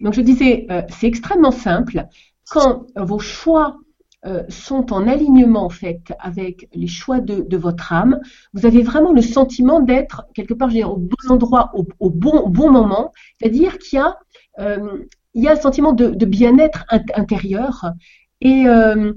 [0.00, 2.06] Donc, je disais, euh, c'est extrêmement simple.
[2.50, 3.76] Quand vos choix
[4.24, 8.20] euh, sont en alignement, en fait, avec les choix de, votre âme,
[8.54, 12.70] vous avez vraiment le sentiment d'être, quelque part, je dire, au bon endroit, au, bon,
[12.70, 13.12] moment.
[13.38, 14.18] C'est-à-dire qu'il y a,
[14.58, 15.04] euh,
[15.36, 17.92] un sentiment de, bien-être int- intérieur.
[18.40, 19.12] Et euh,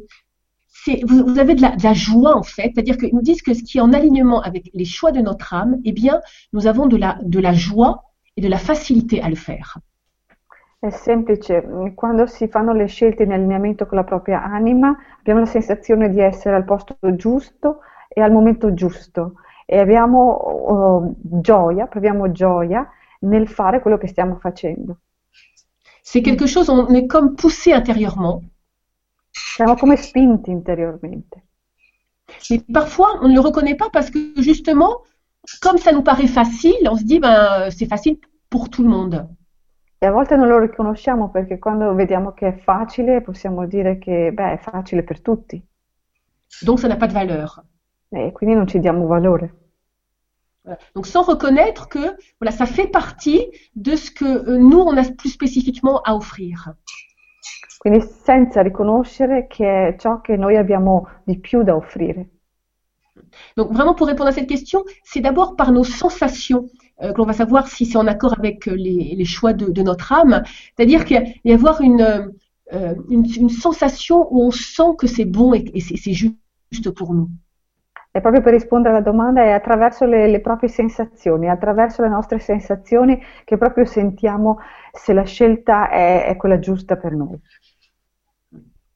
[1.03, 2.71] vous, avez de la, joie, en fait.
[2.76, 5.53] C'est-à-dire qu'ils nous disent que ce qui est en alignement avec les choix de notre
[5.53, 6.19] âme, eh bien,
[6.53, 6.97] nous avons de
[7.39, 8.03] la joie
[8.38, 9.80] et de la facilité à le faire.
[10.81, 15.45] È semplice, quando si fanno le scelte in allineamento con la propria anima, abbiamo la
[15.45, 19.34] sensazione di essere al posto giusto e al momento giusto
[19.65, 22.89] e abbiamo oh, gioia, proviamo gioia
[23.19, 25.01] nel fare quello che stiamo facendo.
[26.01, 28.41] C'est quelque chose, on est comme poussé intérieurement.
[29.31, 31.43] Siamo come spinti interiormente.
[32.49, 35.01] Mais parfois, on ne le reconnaît pas parce que justement,
[35.61, 38.18] comme ça nous paraît facile, on se dit, ben, c'est facile
[38.49, 39.27] pour tout le monde.
[40.01, 44.31] E a volte non lo riconosciamo perché quando vediamo che è facile possiamo dire che
[44.34, 45.61] beh, è facile per tutti
[46.63, 47.63] Donc, ça n'a pas de valeur.
[48.11, 49.53] e quindi non ci diamo valore.
[50.63, 50.80] Voilà.
[50.95, 53.45] Donc, sans reconnaître que voilà, ça fait partie
[53.76, 56.73] de ce que euh, nous, on a plus spécifiquement à offrir.
[57.80, 62.30] Quindi senza riconoscere che è ciò che noi abbiamo di più da offrire.
[63.55, 66.65] Donc, vraiment, pour répondre à cette question, c'est d'abord par nos sensations
[67.01, 70.43] que l'on va savoir si c'est en accord avec euh, les, choix de, notre âme.
[70.76, 72.27] C'est-à-dire qu'il y a-
[72.71, 77.30] euh, une, sensation où on sent que c'est bon et, et c'est juste pour nous.
[78.11, 82.39] E proprio per rispondere alla domanda è attraverso le, le proprie sensazioni, attraverso le nostre
[82.39, 84.57] sensazioni che proprio sentiamo
[84.91, 87.39] se la scelta è, è quella giusta per noi.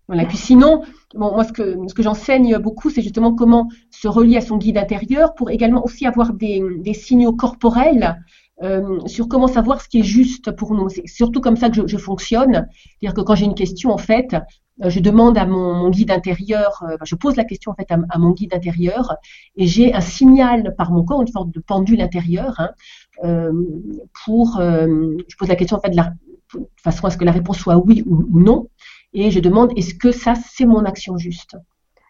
[0.08, 0.26] Voilà.
[0.26, 0.84] Puis sinon,
[1.16, 4.58] bon, moi, ce que, ce que j'enseigne beaucoup, c'est justement comment se relier à son
[4.58, 8.22] guide intérieur pour également aussi avoir des, des signaux corporels
[8.62, 10.90] euh, sur comment savoir ce qui est juste pour nous.
[10.90, 12.68] C'est surtout comme ça que je, je fonctionne.
[13.00, 14.36] C'est-à-dire que quand j'ai une question, en fait,
[14.84, 17.92] euh, je demande à mon, mon guide intérieur, euh, je pose la question en fait
[17.92, 19.16] à, mon guide intérieur
[19.56, 22.72] et j'ai un signal par mon corps, une sorte de pendule intérieur, hein,
[23.24, 23.52] euh,
[24.26, 26.14] pour, euh, je pose la question en fait de, la,
[26.56, 28.68] de façon à ce que la réponse soit oui ou, ou non.
[29.14, 31.58] Et je demande est-ce que ça c'est mon action juste?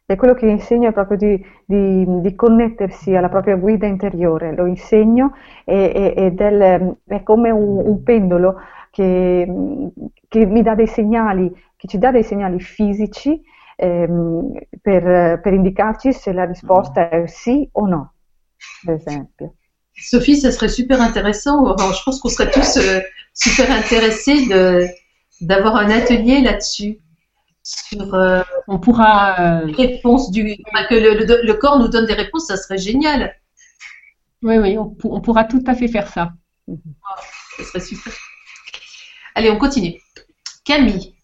[0.05, 4.65] E quello che insegno è proprio di, di- di connettersi alla propria guida interiore, lo
[4.65, 8.55] insegno e- e- ed è, è come un, un pendolo
[8.91, 9.47] che,
[10.27, 13.41] che mi dà dei segnali, che ci dà dei segnali fisici
[13.77, 14.51] ehm,
[14.81, 18.13] per, per indicarci se la risposta è sì o no,
[18.83, 19.55] per esempio.
[19.95, 21.65] Sophie, ça serait super intéressant.
[21.67, 22.99] Enfin, je pense qu'on serait tous euh,
[23.33, 24.87] super intéressés de
[25.45, 26.99] d'avoir un atelier là-dessus
[27.63, 31.89] sur euh, On pourra euh, les réponses du enfin, que le, le- le corps nous
[31.89, 33.35] donne des réponses, ça serait génial.
[34.43, 36.33] oui oui on, pour- on pourra tout à fait faire ça.
[37.57, 38.13] Ça serait super.
[39.35, 39.95] Allez, on continue.
[40.65, 41.15] Camille.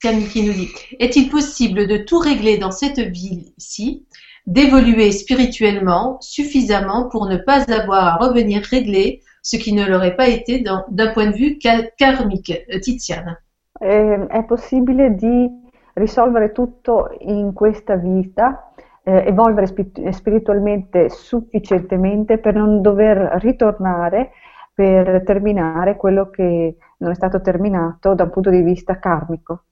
[0.00, 0.70] Camille qui nous dit
[1.00, 4.06] Est-il possible de tout régler dans cette vie-ci
[4.46, 10.28] d'évoluer spirituellement suffisamment pour ne pas avoir à revenir régler ce qui ne l'aurait pas
[10.28, 11.58] été d'un point de vue
[11.98, 12.52] karmique?
[12.72, 13.38] Euh, Tiziana.
[13.78, 15.50] Eh, è possibile di
[15.94, 18.72] risolvere tutto in questa vita,
[19.02, 19.66] eh, evolvere
[20.12, 24.30] spiritualmente sufficientemente per non dover ritornare
[24.74, 29.66] per terminare quello che non è stato terminato da un punto di vista karmico.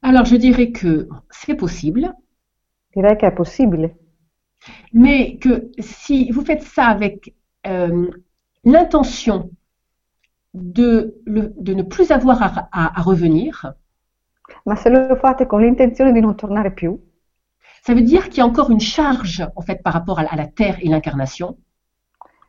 [0.00, 2.16] Alors je dirais que c'est possible.
[2.90, 3.96] Direi che è possibile.
[4.92, 7.34] Mais que si vous faites ça avec
[7.66, 8.08] euh,
[8.64, 9.50] l'intention
[10.54, 13.74] de, de, ne plus avoir à, à, à, revenir.
[14.66, 16.98] Ma se lo fate con l'intenzione di non tornare più.
[17.82, 20.36] Ça veut dire qu'il y a encore une charge en fait par rapport à, à
[20.36, 21.56] la terre et l'incarnation.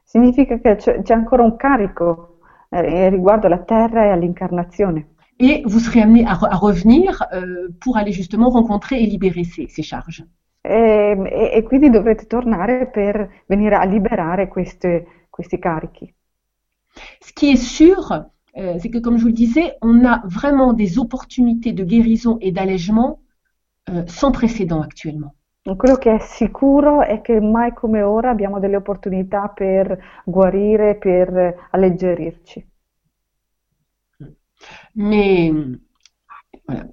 [0.03, 2.39] Significa che c'è ancora un carico
[2.69, 5.07] eh, riguardo alla terra e all'incarnazione.
[5.39, 9.67] Et vous serez amené à, à revenir euh, pour aller justement rencontrer et libérer ces,
[9.67, 10.23] ces charges.
[10.61, 16.13] E, e, e, quindi dovrete tornare per venire a liberare queste, questi carichi.
[17.21, 18.25] Ce qui est sûr,
[18.57, 22.37] euh, c'est que comme je vous le disais, on a vraiment des opportunités de guérison
[22.41, 23.19] et d'allègement
[23.89, 25.33] euh, sans précédent actuellement.
[25.77, 31.69] Quello che è sicuro è che mai come ora abbiamo delle opportunità per guarire, per
[31.71, 32.67] alleggerirci.
[34.95, 35.51] Mais
[36.67, 36.85] voilà.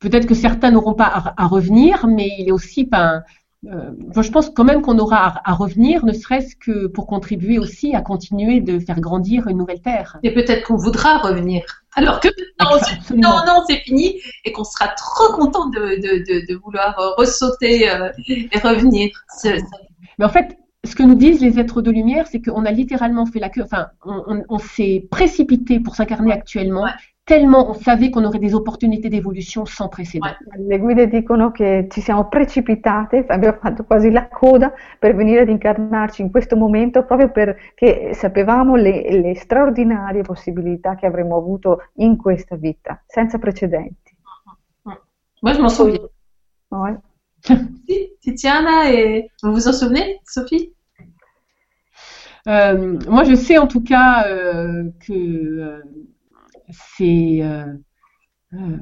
[0.00, 3.22] peut-être que certains n'auront pas à, à, revenir, mais il est aussi ben,
[3.66, 7.58] euh, je pense quand même qu'on aura à, à revenir, ne serait-ce que pour contribuer
[7.58, 10.18] aussi à continuer de faire grandir une nouvelle terre.
[10.22, 11.62] Et peut-être qu'on voudra revenir.
[11.94, 12.28] Alors que
[12.58, 12.70] non,
[13.16, 17.90] non, non, c'est fini et qu'on sera trop content de, de, de, de vouloir ressauter
[17.90, 19.10] euh, et revenir.
[20.18, 23.26] Mais en fait, ce que nous disent les êtres de lumière, c'est qu'on a littéralement
[23.26, 26.90] fait la queue, enfin, on, on, on s'est précipité pour s'incarner actuellement ouais.
[27.24, 30.34] Tellement on savait qu'on aurait des opportunités d'évolution sans précédent.
[30.56, 35.48] Le guide dicono che ci siamo precipitate, abbiamo fatto quasi la coda per venire ad
[35.48, 42.16] incarnarci in questo momento proprio perché sapevamo le, le straordinarie possibilità che avremmo avuto in
[42.16, 44.10] questa vita, senza precedenti.
[45.42, 46.08] Moi, je m'en souviens.
[46.70, 46.96] Ouais.
[48.20, 50.74] Tiziana, et vous vous en souvenez, Sophie
[52.46, 55.82] euh, Moi, je sais en tout cas euh, que euh,
[56.72, 57.40] c'est.
[57.42, 57.66] Euh,
[58.52, 58.78] euh,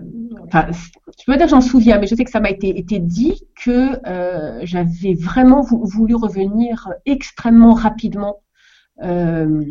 [0.47, 2.79] enfin, je peux pas dire que j'en souviens, mais je sais que ça m'a été,
[2.79, 8.41] été dit que euh, j'avais vraiment voulu revenir extrêmement rapidement
[9.03, 9.65] euh,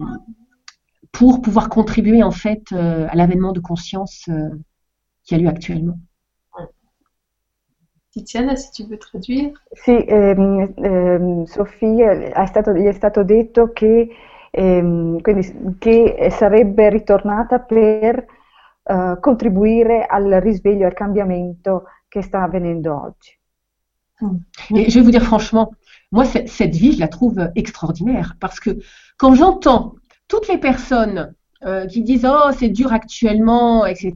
[1.11, 4.49] pour pouvoir contribuer en fait euh, à l'avènement de conscience euh,
[5.23, 5.97] qui a lieu actuellement.
[8.11, 9.53] Tiziana, si tu veux traduire.
[9.73, 14.09] Sì, ehm, ehm, Sofia, è stato, gli è stato detto che
[14.57, 18.25] ehm, quindi, che sarebbe ritornata per
[18.83, 22.21] uh, contribuire al risveglio, al cambiamento che.
[24.75, 25.71] Et je vais vous dire franchement,
[26.11, 28.79] moi, cette vie, je la trouve extraordinaire parce que
[29.17, 29.93] quand j'entends
[30.27, 31.35] toutes les personnes
[31.65, 34.13] euh, qui disent Oh, c'est dur actuellement, etc.,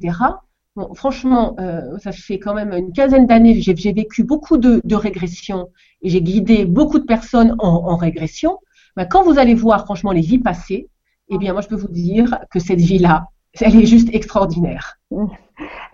[0.95, 5.67] franchement, euh, ça fait quand même une quinzaine d'années, j'ai vécu beaucoup de, régressions
[6.01, 8.57] et j'ai guidé beaucoup de personnes en régression.
[8.95, 10.89] Ben, quand vous allez voir franchement les vies passées,
[11.29, 13.27] eh bien moi je peux vous dire que cette vie-là,
[13.59, 14.99] elle est juste extraordinaire.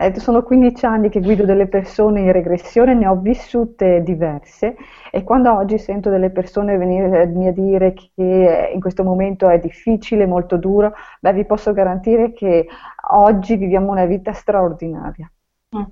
[0.00, 4.76] Eh, sono 15 anni che guido delle persone in regressione, ne ho vissute diverse
[5.10, 10.24] e quando oggi sento delle persone venirmi a dire che in questo momento è difficile,
[10.24, 12.68] molto duro, beh, vi posso garantire che
[13.10, 15.30] oggi viviamo una vita straordinaria.
[15.76, 15.82] Mm.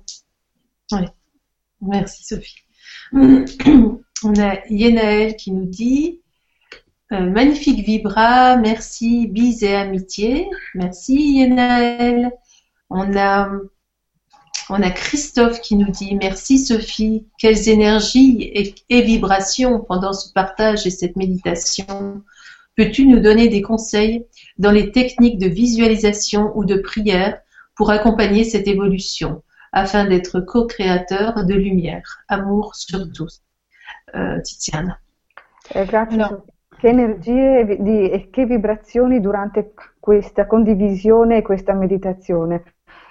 [0.95, 1.11] Oui.
[1.79, 2.63] Merci Sophie.
[4.23, 6.21] On a Yenaël qui nous dit
[7.13, 10.49] Euh, magnifique Vibra, merci, bise et amitié.
[10.75, 12.31] Merci Yenaël.
[12.89, 13.49] On a,
[14.69, 20.33] on a Christophe qui nous dit merci Sophie, quelles énergies et, et vibrations pendant ce
[20.33, 22.23] partage et cette méditation.
[22.75, 24.25] Peux-tu nous donner des conseils
[24.57, 27.39] dans les techniques de visualisation ou de prière
[27.75, 33.41] pour accompagner cette évolution afin d'être co-créateur de lumière, amour sur tous.
[34.15, 34.99] Euh, Tiziana.
[35.73, 36.45] Alors,
[36.77, 37.65] Che energie
[38.11, 42.63] e che vibrazioni durante questa condivisione e questa meditazione.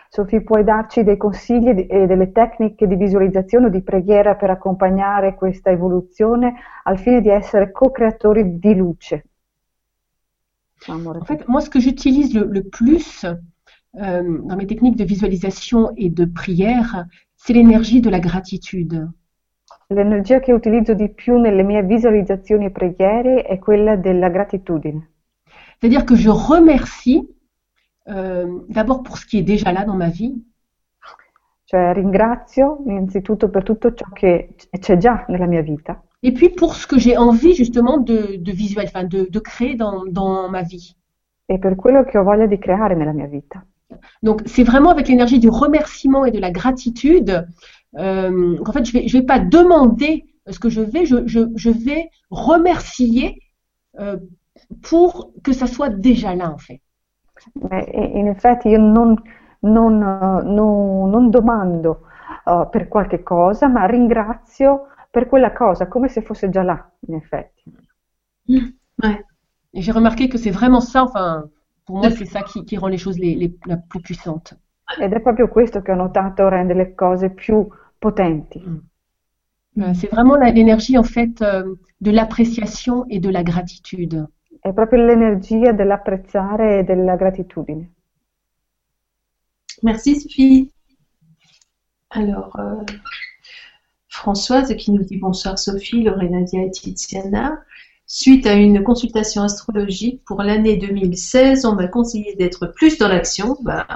[0.08, 5.34] Sofì, puoi darci dei consigli e delle tecniche di visualizzazione o di preghiera per accompagnare
[5.34, 9.24] questa evoluzione al fine di essere co-creatori di luce?
[10.88, 15.90] En fait, moi, ce que j'utilise le, le, plus euh, dans mes techniques de visualisation
[15.96, 17.06] et de prière,
[17.36, 19.08] c'est l'énergie de la gratitude.
[19.88, 25.10] L'energia che utilizzo di più nelle mie visualizzazioni e preghiere è quella della gratitudine.
[25.78, 27.28] C'est-à-dire que je remercie
[28.08, 30.34] euh, d'abord pour ce qui est déjà là dans ma vie.
[31.64, 36.02] Cioè ringrazio innanzitutto per tutto ciò che c'è già nella mia vita.
[36.20, 39.76] Et puis pour ce que j'ai envie justement de, de visuel, enfin de, de créer
[39.76, 40.96] dans, dans ma vie.
[41.44, 43.64] E per quello che ho voglia di creare nella mia vita.
[44.20, 47.46] Donc c'est vraiment avec l'énergie du remerciement et de la gratitude
[47.98, 51.40] euh, qu'en fait je vais, je vais pas demander ce que je vais, je, je,
[51.56, 53.40] je vais remercier
[53.98, 54.18] euh,
[54.82, 56.80] pour que ça soit déjà là en fait.
[57.62, 59.16] In effetti io non,
[59.60, 62.02] non, non- non domando
[62.46, 67.14] eh, per qualche cosa, ma ringrazio per quella cosa, come se fosse già là, in
[67.14, 67.64] effetti.
[69.02, 69.22] Ouais.
[69.74, 71.50] Et j'ai remarqué que c'est vraiment ça, enfin
[71.84, 74.54] pour moi c'est ça qui, qui rend les choses les, les, la plus puissantes.
[74.98, 77.66] Ed è proprio questo che ho notato rende le cose più
[78.00, 78.62] potenti.
[79.78, 84.26] Euh, C'est vraiment l'énergie en fait euh, de l'appréciation et de la gratitude.
[84.60, 87.92] È proprio l'energia dell'apprezzare e della gratitudine.
[89.82, 90.72] Merci Sophie.
[92.08, 92.82] Alors, euh,
[94.08, 97.62] Françoise qui nous dit bonsoir Sophie, Lorenadia et Tiziana.
[98.08, 103.56] Suite à une consultation astrologique pour l'année 2016, on m'a conseillé d'être plus dans l'action,
[103.62, 103.86] bah,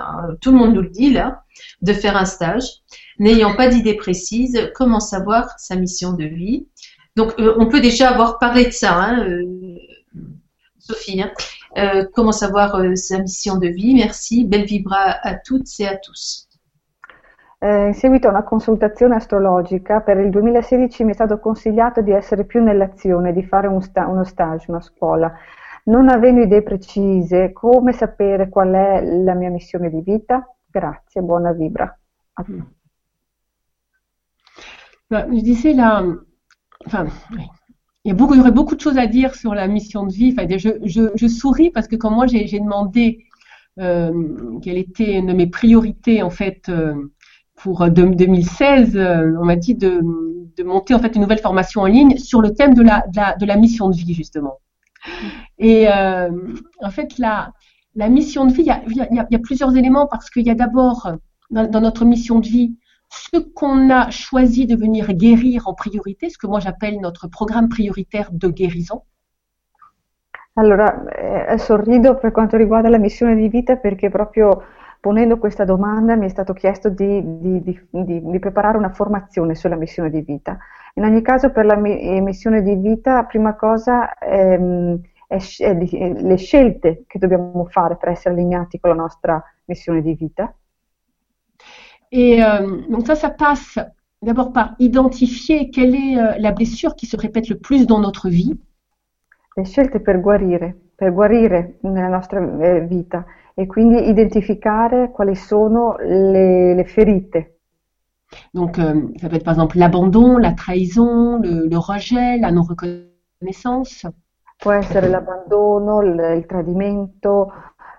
[0.41, 1.45] tout le monde nous le dit là,
[1.83, 2.83] de faire un stage.
[3.21, 6.67] N'ayant pas d'idée précise, comment savoir sa mission de vie
[7.17, 9.45] Donc, euh, on peut déjà avoir parlé de ça, hein, euh,
[10.79, 11.23] Sophie.
[11.23, 11.31] hein.
[11.77, 15.97] Euh, comment savoir euh, sa mission de vie Merci, belle vibra à toutes et à
[15.97, 16.49] tous.
[17.63, 22.11] Eh, in seguito a una consultazione astrologica, per il 2016 mi è stato consigliato di
[22.11, 25.31] essere più nell'azione, di fare un sta- uno stage, una scuola.
[25.85, 30.43] Non avendo idee precise, come sapere qual è la mia missione di vita?
[30.67, 31.85] Grazie, buona vibra.
[32.33, 32.80] a tutti.
[35.11, 36.05] Bah, je disais là,
[36.87, 37.07] enfin,
[38.05, 40.12] il y beaucoup, il y aurait beaucoup de choses à dire sur la mission de
[40.12, 40.32] vie.
[40.37, 43.24] Enfin, je, je, souris parce que quand moi j'ai demandé
[43.81, 44.12] euh,
[44.62, 46.95] quelle était une de mes priorités en fait euh,
[47.57, 50.01] pour euh, de- 2016, euh, on m'a dit de,
[50.65, 53.57] monter en fait une nouvelle formation en ligne sur le thème de la, de la,
[53.57, 54.59] mission de vie justement.
[55.59, 57.53] Et en fait la,
[57.95, 61.11] la mission de vie, il y a, plusieurs éléments parce qu'il y a d'abord
[61.51, 62.77] dans notre mission de vie
[63.11, 67.69] ce qu'on a choisi de venir guérir en priorité, ce que moi j'appelle notre programme
[67.69, 69.03] prioritaire de guérison.
[70.55, 71.05] Allora,
[71.53, 74.62] eh, sorrido per quanto riguarda la missione di vita perché proprio
[75.01, 79.77] ponendo questa domanda mi è stato chiesto di, di- di- di- preparare una formazione sulla
[79.77, 80.59] missione di vita.
[80.95, 85.77] In ogni caso, per la mi- eh, missione di vita, prima cosa ehm, è, è
[85.78, 90.53] è le scelte che dobbiamo fare per essere allineati con la nostra missione di vita.
[92.12, 93.78] Et euh, donc ça, ça passe
[94.23, 98.28] d'abord par identifier quelle est euh, la blessure qui se répète le plus dans notre
[98.28, 98.59] vie.
[99.57, 103.24] Le scelte per guarire, per guarire nella nostra eh, vita
[103.55, 107.59] e quindi identificare quali sono le, le ferite.
[108.55, 114.07] Donc euh, ça peut être par exemple l'abandon, la trahison, le, le rejet, la non-reconnaissance.
[114.57, 117.51] Può essere l'abbandono, il, il tradimento,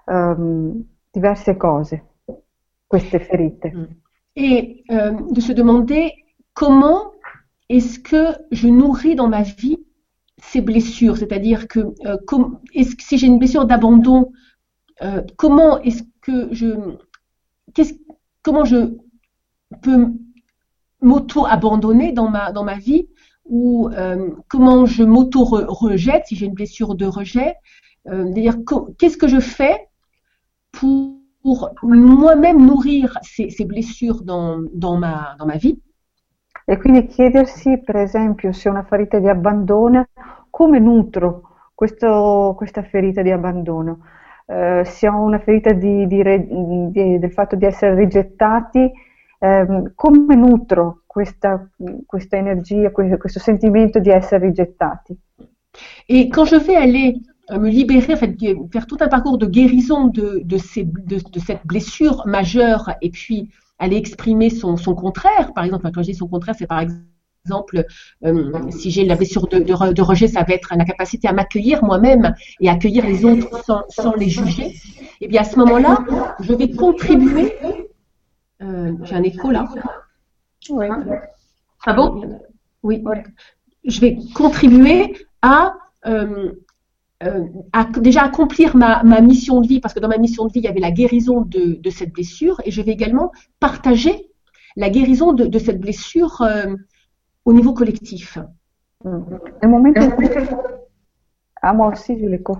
[0.05, 2.01] ehm, diverse cose,
[2.87, 3.71] queste ferite.
[4.35, 6.13] Et euh, de se demander
[6.53, 7.11] comment
[7.69, 9.77] est-ce que je nourris dans ma vie
[10.41, 12.17] ces blessures, c'est-à-dire que euh,
[12.99, 14.31] si j'ai une blessure d'abandon,
[15.03, 16.97] euh, comment est-ce que je,
[17.73, 17.93] qu'est-ce,
[18.41, 18.97] comment je
[19.81, 20.07] peux
[21.01, 23.07] m'auto-abandonner dans ma dans ma vie
[23.45, 27.55] ou euh, comment je m'auto-rejette si j'ai une blessure de rejet,
[28.07, 28.57] euh, c'est-à-dire
[28.97, 29.87] qu'est-ce que je fais
[30.71, 35.79] pour, pour moi-même nourrir ces, ces blessures dans, dans, ma, dans ma vie
[36.65, 40.07] E quindi chiedersi, per esempio, se ho una ferita di abbandono,
[40.49, 41.41] come nutro
[41.73, 43.99] questo- questa ferita di abbandono?
[44.45, 46.21] Eh, se ho una ferita di- di
[46.91, 48.91] di- del fatto di essere rigettati,
[49.39, 51.67] ehm, come nutro questa,
[52.05, 55.17] questa energia, que- questo sentimento di essere rigettati?
[56.07, 57.13] Et quand je vais aller
[57.57, 61.17] me libérer, en fait, gue- faire tout un parcours de guérison de, de, ces, de,
[61.17, 63.49] de cette blessure majeure et puis
[63.79, 67.85] aller exprimer son, son contraire, par exemple, quand je dis son contraire, c'est par exemple,
[68.23, 71.27] euh, si j'ai la blessure de, de, re- de rejet, ça va être la capacité
[71.27, 74.75] à m'accueillir moi-même et accueillir les autres sans, sans les juger.
[75.21, 75.99] Et bien à ce moment-là,
[76.39, 77.53] je vais contribuer.
[78.61, 79.67] Euh, j'ai un écho là.
[81.85, 82.39] Ah bon?
[82.83, 83.03] Oui.
[83.83, 85.73] Je vais contribuer à,
[86.05, 86.51] euh,
[87.23, 90.51] euh, à déjà accomplir ma, ma mission de vie, parce que dans ma mission de
[90.51, 94.29] vie, il y avait la guérison de, de cette blessure, et je vais également partager
[94.75, 96.75] la guérison de, de cette blessure euh,
[97.45, 98.37] au niveau collectif.
[99.03, 99.21] In
[100.17, 100.27] cui...
[101.61, 102.57] Ah, moi aussi, j'ai l'écho.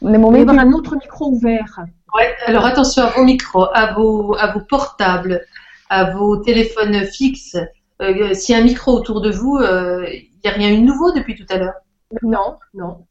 [0.00, 1.80] Il va y momento avoir un autre micro ouvert.
[2.14, 5.40] Ouais, alors attention à vos micros, à vos, à vos portables.
[5.88, 7.56] à vos téléphones fixes,
[8.02, 10.84] euh, s'il y a un micro autour de vous, il n'y a rien eu de
[10.84, 11.74] nouveau depuis tout à l'heure?
[12.22, 13.05] Non, non.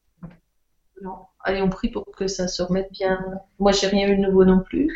[1.02, 1.26] Non.
[1.44, 3.20] Allez, on prie pour que ça se remette bien.
[3.60, 4.90] Moi, j'ai rien eu de nouveau non plus.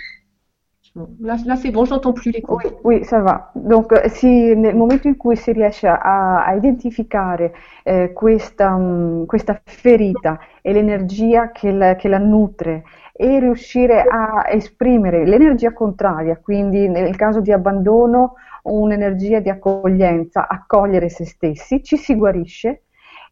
[1.20, 3.52] Là, là c'est bon, j'entends plus les Oui, oui, ça va.
[3.56, 7.54] Donc, si, nel momento in cui si riesce a, a identificare
[7.84, 14.46] eh, questa, um, questa, ferita e l'energia che la, che la nutre e riuscire a
[14.50, 21.98] esprimere l'energia contraria, quindi nel caso di abbandono un'energia di accoglienza, accogliere se stessi, ci
[21.98, 22.84] si guarisce,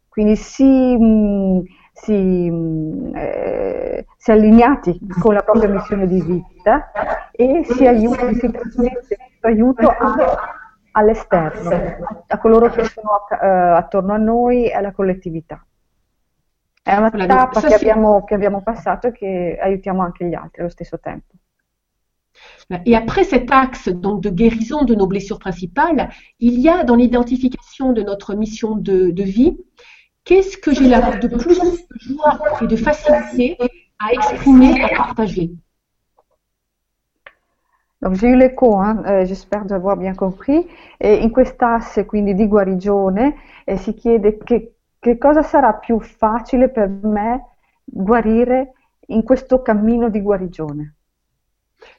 [0.08, 0.64] quindi si...
[0.64, 1.64] Mh,
[2.02, 2.52] si,
[3.16, 6.92] eh, si, allineati con la propria missione di vita
[7.32, 10.16] e si aiuta, si trasmette questo aiuto a,
[10.92, 15.66] all'esterno, a coloro che sono uh, attorno a noi e alla collettività.
[16.84, 20.70] È una tappa che abbiamo, che abbiamo passato e che aiutiamo anche gli altri allo
[20.70, 21.34] stesso tempo.
[22.86, 26.10] Et après cet axe donc de guérison de nos blessures principales,
[26.40, 29.58] il y a dans l'identification de notre mission de, de vie
[30.28, 33.58] Qu'est-ce que j'ai là de plus de joie et de facilité
[33.98, 35.52] à exprimer, à partager
[38.02, 40.68] Donc j'ai eu l'écho, hein, eh, j'espère d'avoir bien compris.
[40.98, 46.68] E in quest'asse quindi di guarigione eh, si chiede che, che cosa sarà più facile
[46.68, 47.46] per me
[47.86, 48.74] guarire
[49.08, 50.96] in questo cammino di guarigione.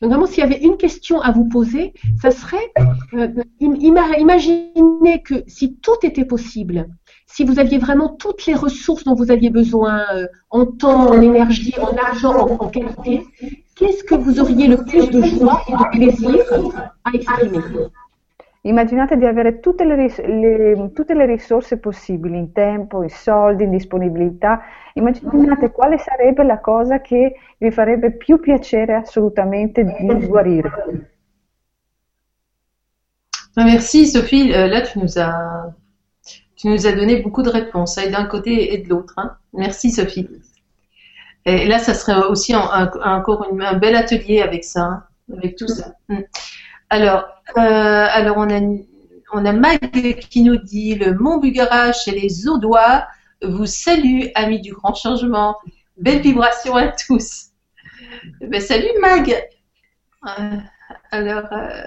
[0.01, 2.73] Donc vraiment, s'il y avait une question à vous poser, ça serait
[3.15, 6.89] euh, imaginez que si tout était possible,
[7.29, 11.21] si vous aviez vraiment toutes les ressources dont vous aviez besoin euh, en temps, en
[11.21, 13.23] énergie, en argent, en, qualité,
[13.77, 16.45] qu'est-ce que vous auriez le plus de joie et de plaisir
[17.05, 17.61] à exprimer?
[18.63, 23.71] Immaginate di avere tutte le, le, tutte le, risorse possibili in tempo, in soldi, in
[23.71, 24.61] disponibilità.
[24.95, 30.71] Immaginate quale sarebbe la cosa che vi farebbe più piacere assolutamente di guarire.
[33.55, 35.73] Merci Sophie, euh, là tu nous as
[36.59, 39.15] tu nous as donné beaucoup de réponses, et d'un côté et de l'autre.
[39.17, 39.37] Hein.
[39.53, 40.29] Merci Sophie.
[41.47, 45.95] Et là, ça serait aussi encore un bel atelier avec ça, hein, avec tout ça.
[46.09, 46.23] Hmm.
[46.91, 49.79] Alors, euh, alors on a Mag
[50.29, 53.07] qui nous dit le Mont Bugarache et les Audois
[53.41, 55.57] vous saluent, amis du grand changement.
[55.97, 57.51] Belle vibration à tous.
[58.41, 59.33] Ben, salut Mag.
[60.27, 60.57] Euh,
[61.13, 61.47] alors.
[61.53, 61.83] Euh,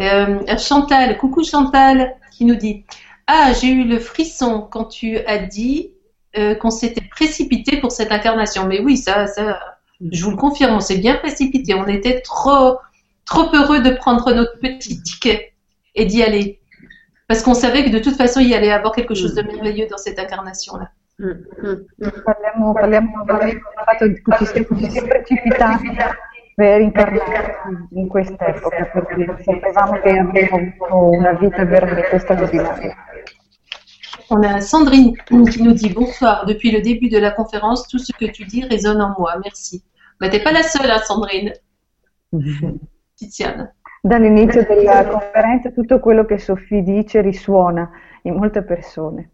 [0.00, 2.84] Euh, Chantal, coucou Chantal, qui nous dit
[3.26, 5.92] Ah, j'ai eu le frisson quand tu as dit
[6.36, 8.66] euh, qu'on s'était précipité pour cette incarnation.
[8.66, 9.58] Mais oui, ça, ça,
[10.12, 11.74] je vous le confirme, on s'est bien précipité.
[11.74, 12.78] On était trop,
[13.24, 15.52] trop heureux de prendre notre petit ticket
[15.94, 16.60] et d'y aller.
[17.26, 19.86] Parce qu'on savait que de toute façon, il y allait avoir quelque chose de merveilleux
[19.88, 20.90] dans cette incarnation-là.
[26.64, 27.58] Incarnare
[27.92, 32.96] in questa época perché sapevamo che avremmo avuto una vita veramente straordinaria.
[34.30, 36.44] On a Sandrine qui nous dit bonsoir.
[36.44, 39.38] Depuis le début de la conférence, tout ce que tu dis résonne en moi.
[39.42, 39.82] Merci.
[40.20, 41.52] Mais t'es pas la seule, hein, Sandrine.
[43.14, 43.72] Tiziana.
[44.02, 47.90] Dall'inizio della conferenza tutto quello che Sofì dice risuona
[48.22, 49.30] in molte persone.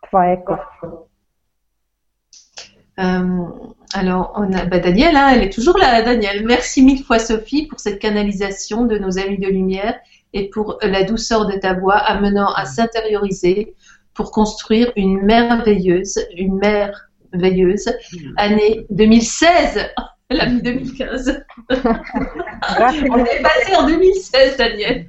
[0.00, 1.08] Fa ecco.
[2.98, 3.44] Euh,
[3.92, 6.44] alors, on a bah, Daniel, hein, elle est toujours là, Daniel.
[6.44, 9.98] Merci mille fois, Sophie, pour cette canalisation de nos amis de lumière
[10.32, 13.74] et pour la douceur de ta voix amenant à s'intérioriser
[14.14, 17.92] pour construire une merveilleuse, une merveilleuse
[18.36, 19.90] année 2016.
[20.30, 21.44] L'année 2015.
[21.70, 25.06] on est passé en 2016, Daniel.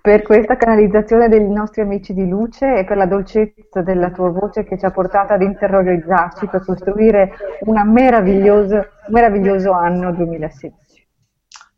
[0.00, 4.64] Per questa canalizzazione dei nostri amici di luce e per la dolcezza della tua voce
[4.64, 7.32] che ci ha portato ad interiorizzarci per costruire
[7.62, 10.72] un meraviglioso, meraviglioso anno 2016.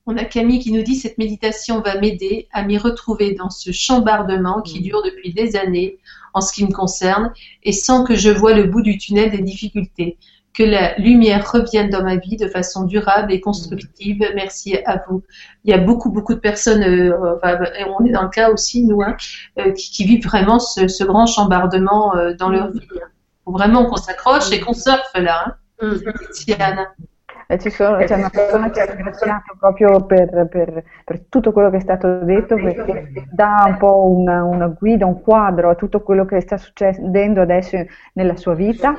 [0.04, 3.72] On a Camille qui nous dit cette méditation va m'aider à m'y retrouver dans ce
[3.72, 5.98] chambardement qui dure depuis des années
[6.32, 7.32] en ce qui me concerne
[7.62, 10.16] et sans que je vois le bout du tunnel des difficultés
[10.58, 14.18] que la lumière revienne dans ma vie de façon durable et constructive.
[14.34, 15.22] Merci à vous.
[15.62, 17.60] Il y a beaucoup, beaucoup de personnes, euh, enfin,
[17.96, 19.16] on est dans le cas aussi, nous, hein,
[19.60, 22.80] euh, qui, qui, vivent vraiment ce, ce grand chambardement euh, dans leur vie.
[22.92, 23.00] Il
[23.44, 25.54] faut vraiment qu'on s'accroche et qu'on surfe là.
[25.80, 25.86] Hein.
[25.86, 26.78] Mm.
[27.56, 31.78] Ci sono, c'è una persona che ha ringraziato proprio per, per, per, tutto quello che
[31.78, 36.26] è stato detto perché dà un po' una, una, guida, un quadro a tutto quello
[36.26, 37.78] che sta succedendo adesso
[38.12, 38.94] nella sua vita,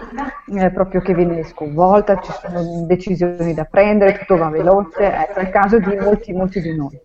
[0.52, 5.44] eh, proprio che viene sconvolta, ci sono decisioni da prendere, tutto va veloce, ecco, è
[5.44, 7.00] il caso di molti, molti di noi.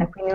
[0.00, 0.32] E quindi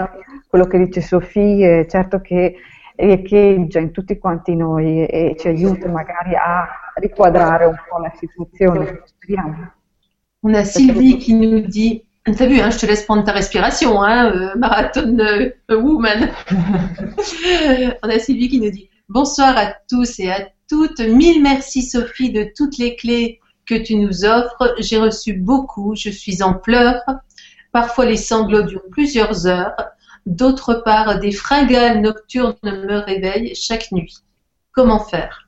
[0.47, 2.55] quello che dice Sofì, certo che
[2.97, 6.67] riecheggia in tutti quanti noi e ci aiuta magari a
[7.01, 9.01] riquadrare un po' la situazione.
[9.05, 9.73] Speriamo.
[10.43, 14.03] On a Sylvie qui nous dit T'as vu, hein, je te laisse prendre ta respiration,
[14.03, 16.29] hein, euh, marathon euh, woman.
[18.03, 20.99] On a Sylvie qui nous dit Bonsoir à tous et à toutes.
[20.99, 24.75] Mille merci Sophie de toutes les clés que tu nous offres.
[24.79, 25.95] J'ai reçu beaucoup.
[25.95, 27.01] Je suis en pleurs.
[27.71, 29.75] Parfois les sanglots durent plusieurs heures.
[30.27, 34.13] D'autre part, des fringales nocturnes me réveillent chaque nuit.
[34.71, 35.40] Comment faire?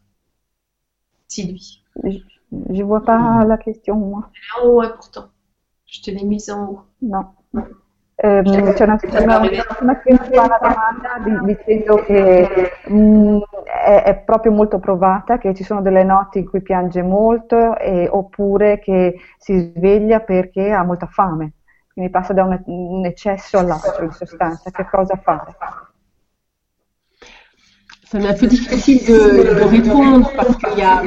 [1.28, 1.82] Sylvie.
[2.04, 2.20] Je
[2.52, 4.30] ne vois pas la question, moi.
[4.34, 5.30] Elle est en haut, hein, pourtant.
[5.86, 6.82] Je te l'ai mise en haut.
[7.02, 7.36] No.
[8.16, 9.40] Eh, c'è una, una,
[9.82, 10.02] una
[10.32, 16.38] una domanda dicendo che mh, è, è, proprio molto provata, che ci sono delle notti
[16.38, 21.54] in cui piange molto e, oppure che si sveglia perché ha molta fame,
[21.92, 24.70] quindi passa da un, un eccesso all'altro in sostanza.
[24.70, 25.56] Che cosa fare?
[28.14, 31.02] Ça m'est un peu difficile de, répondre parce qu'il y, a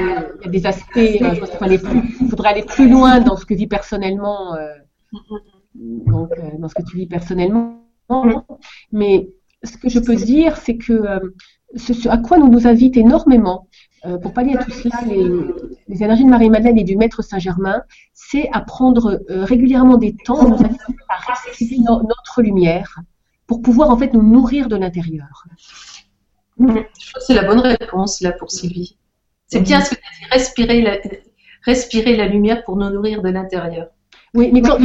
[0.45, 4.57] des aspects, euh, je pense qu'il faudrait, aller plus loin dans ce que personnellement.
[4.57, 4.67] Euh,
[5.75, 7.81] donc, euh, dans ce que tu vis personnellement.
[8.91, 9.29] Mais
[9.63, 11.01] ce que je peux dire, c'est que
[11.77, 13.69] ce, à quoi nous nous invite énormément,
[14.21, 15.31] pour pallier à tout cela, les,
[15.87, 17.83] les énergies de Marie-Madeleine et du Maître Saint-Germain,
[18.15, 22.99] c'est à prendre régulièrement des temps, nous à respirer notre lumière
[23.47, 25.45] pour pouvoir en fait nous nourrir de l'intérieur.
[26.59, 28.97] Je crois que c'est la bonne réponse là pour Sylvie.
[29.47, 30.99] C'est bien ce que tu as dit, respirer la,
[31.63, 33.89] respirer la lumière pour nous nourrir de l'intérieur.
[34.35, 34.79] Oui, mais quand,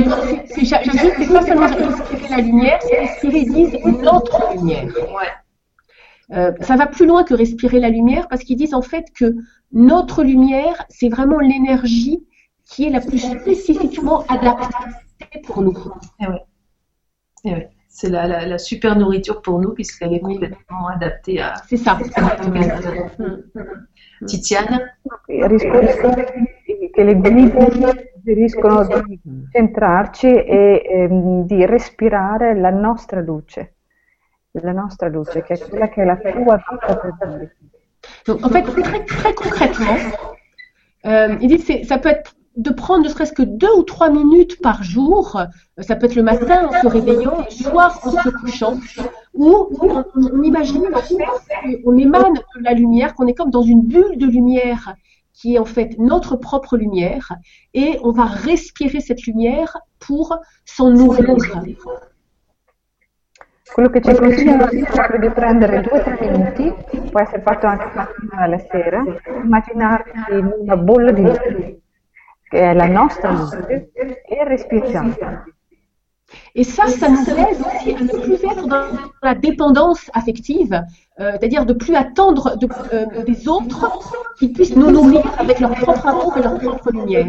[0.48, 4.86] c'est, c'est pas seulement respirer la lumière, c'est respirer, disent, notre lumière.
[4.86, 6.38] Ouais.
[6.38, 9.36] Euh, ça va plus loin que respirer la lumière parce qu'ils disent en fait que
[9.74, 12.26] notre lumière, c'est vraiment l'énergie
[12.66, 15.78] qui est la plus spécifiquement adaptée pour nous.
[16.22, 16.42] Et ouais.
[17.44, 17.70] Et ouais.
[17.94, 21.56] C'est la, la, la, super nourriture pour nous puisqu'elle est complètement adaptée à.
[21.68, 22.00] C'est ça.
[24.26, 24.80] Tiziana
[26.94, 29.20] che le guide suggeriscono di
[29.52, 33.76] centrarci e ehm, di respirare la nostra luce,
[34.52, 37.56] la nostra luce, che è quella che è la tua vita per
[38.26, 39.98] Donc, en fait, très, très concrètement,
[41.06, 44.10] euh, il dit que ça peut être de prendre ne serait-ce que deux ou trois
[44.10, 45.42] minutes par jour,
[45.80, 48.78] ça peut être le matin en se réveillant, le soir en se couchant,
[49.34, 50.84] où on, imagine
[51.84, 54.96] qu'on émane de la lumière, qu'on est comme dans une bulle de lumière
[55.34, 57.32] qui est en fait notre propre lumière,
[57.74, 61.26] et on va respirer cette lumière pour s'en nourrir.
[72.52, 75.14] La nostra e respiriamo.
[76.56, 78.86] Et ça, ça nous aide aussi à ne plus être dans
[79.22, 80.74] la dépendance affective,
[81.20, 83.82] euh, c'est-à-dire de plus attendre de, euh, des autres
[84.38, 87.28] qu'ils puissent nous nourrir avec leur propre amour et leur propre lumière.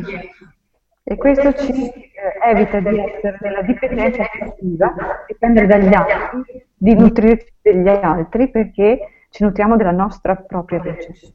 [1.04, 4.94] E questo ci eh, evita di essere nella dipendenza affettiva,
[5.26, 11.34] dipendere dagli altri, di nutrirci degli altri perché ci nutriamo della nostra propria luce.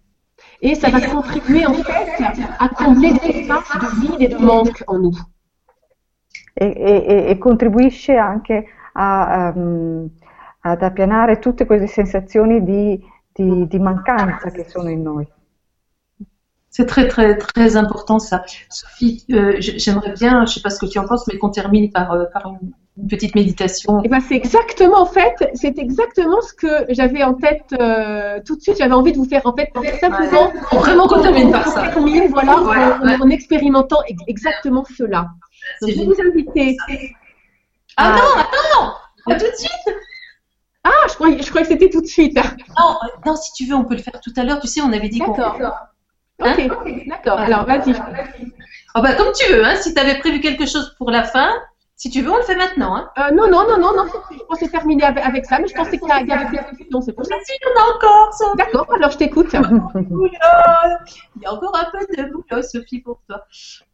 [0.61, 2.23] Et ça va contribuer en fait
[2.59, 5.17] à combler des espaces de vide et de manque en nous.
[6.59, 10.09] e, e, e contribuisce anche a, um,
[10.61, 12.99] ad appianare tutte queste sensazioni di,
[13.31, 15.27] di, di mancanza che sono in noi.
[16.69, 18.43] C'est très très très important ça.
[18.69, 21.91] Sophie, euh, j'aimerais bien, je sais pas ce que tu en penses, mais qu'on termine
[21.91, 23.99] par, euh, par une, une, petite méditation.
[23.99, 28.39] Et eh ben c'est exactement en fait, c'est exactement ce que j'avais en tête euh,
[28.45, 28.77] tout de suite.
[28.77, 30.79] J'avais envie de vous faire en fait simplement ouais.
[30.79, 31.91] vraiment qu'on termine par ça.
[32.29, 35.29] Voilà, en, expérimentant exactement cela.
[35.81, 36.77] Donc, je vais vous inviter.
[37.97, 38.93] Ah non, attends,
[39.25, 39.95] pas tout de suite.
[40.83, 42.37] Ah, je croyais, je croyais que c'était tout de suite.
[42.79, 42.95] Non,
[43.25, 44.59] non, si tu veux, on peut le faire tout à l'heure.
[44.59, 45.31] Tu sais, on avait dit qu'on.
[45.31, 45.75] D'accord.
[46.39, 47.39] Hein ok, d'accord.
[47.39, 47.93] Alors, vas-y.
[48.95, 49.75] Oh, bah, comme tu veux, hein.
[49.75, 51.49] Si tu avais prévu quelque chose pour la fin,
[51.97, 52.95] si tu veux, on le fait maintenant.
[52.95, 53.09] Hein.
[53.17, 54.05] Euh, non, non, non, non, non.
[54.31, 57.01] Je pensais terminer avec, avec ça, mais je pensais qu'il y avait plus questions.
[57.01, 57.35] C'est pour ça.
[57.43, 58.45] Si, il y en a encore, ça.
[58.55, 59.47] D'accord, alors je t'écoute.
[59.51, 59.59] il
[61.41, 63.45] y a encore un peu de boulot, Sophie, pour toi.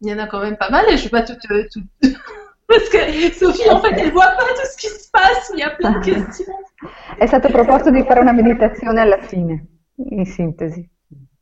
[0.02, 1.36] Il y en a quand même pas mal et je ne vais pas tout,
[1.72, 1.82] tout...
[2.68, 5.64] Parce que Sophie, en fait, elle voit pas tout ce qui se passe, il y
[5.64, 6.48] a plein de questions.
[7.18, 9.66] È stato proposto di fare una meditazione alla fine,
[10.10, 10.86] in sintesi.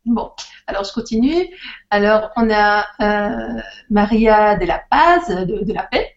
[0.03, 0.31] Bon,
[0.67, 1.47] alors je continue.
[1.89, 6.10] Alors, on a euh, Maria de la Paz, de, de la Paix,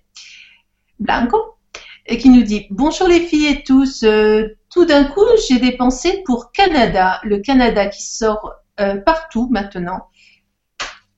[1.01, 1.39] Blanco,
[2.07, 4.03] et qui nous dit Bonjour les filles et tous.
[4.03, 9.49] Euh, tout d'un coup, j'ai des pensées pour Canada, le Canada qui sort euh, partout
[9.51, 10.09] maintenant.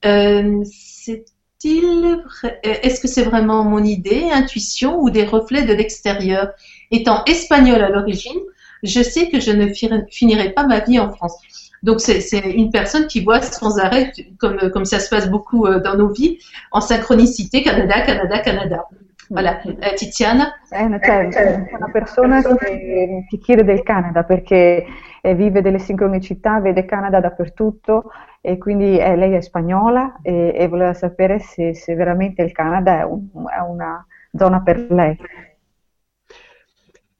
[0.05, 2.23] Euh, c'est-il
[2.63, 6.51] Est-ce que c'est vraiment mon idée, intuition ou des reflets de l'extérieur?
[6.91, 8.39] Étant espagnole à l'origine,
[8.83, 9.67] je sais que je ne
[10.09, 11.35] finirai pas ma vie en France.
[11.83, 15.79] Donc c'est une personne qui voit sans arrêt, comme, comme ça se passe beaucoup euh,
[15.79, 16.39] dans nos vies,
[16.71, 18.85] en synchronicité Canada, Canada, Canada.
[19.29, 20.61] Voilà, eh, Tiziana?
[20.69, 24.85] È una, cioè, una persona che ti chiede del Canada perché
[25.21, 30.67] eh, vive delle sincronicità, vede Canada dappertutto e quindi eh, lei è spagnola e, e
[30.67, 35.17] voleva sapere se, se, veramente il Canada è, un, è una zona per lei.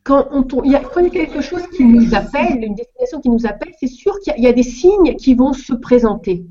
[0.02, 2.76] Quand, on, il y a, quand il y a quelque chose qui nous appelle, une
[2.76, 5.74] destination qui nous appelle, c'est sûr qu'il y, y, a des signes qui vont se
[5.74, 6.46] présenter.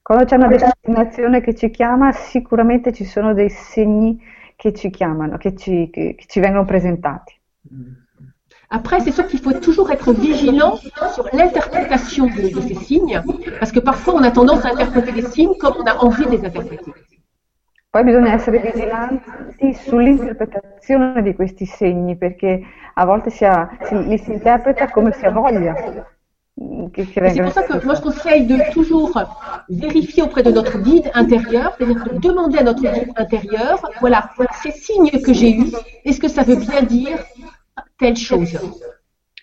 [0.00, 4.18] Quando c'è una destinazione che ci chiama, sicuramente ci sono dei segni
[4.64, 7.38] che ci chiamano, che ci, che, che ci vengono presentati.
[8.70, 10.76] Après, c'est sûr qu'il faut toujours être vigilant
[11.12, 13.22] sur l'interprétation de, de, ces signes,
[13.58, 16.30] parce que parfois on a tendance à interpréter les signes comme on a envie de
[16.30, 16.94] les interpréter.
[17.90, 22.62] Poi bisogna essere vigilanti sull'interpretazione di questi segni, perché
[22.94, 25.74] a volte si ha, si, li si interpreta come si ha voglia.
[26.56, 29.10] C'est pour ça que moi je conseille de toujours
[29.68, 34.30] vérifier auprès de notre guide intérieur, c'est-à-dire de demander à notre guide intérieur, voilà,
[34.62, 35.72] ces signes que j'ai eus,
[36.04, 37.18] est-ce que ça veut bien dire
[37.98, 38.56] telle chose?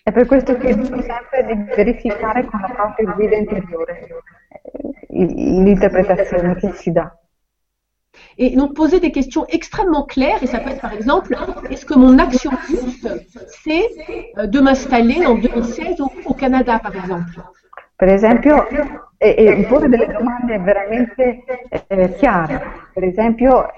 [0.04, 4.08] È per questo che dico sempre di verificare con la propria guida interiore
[5.10, 7.14] l'interpretazione che si dà.
[8.38, 11.36] Et donc poser des questions extrêmement claires, et ça peut être par exemple,
[11.70, 13.08] est-ce que mon action juste,
[13.64, 13.88] c'est
[14.38, 17.40] euh, de m'installer en 2016 au, au, Canada, par exemple?
[17.96, 18.66] Per esempio,
[19.18, 21.44] e, e porre delle domande veramente
[21.86, 22.60] eh, chiare.
[22.92, 23.68] Per esempio,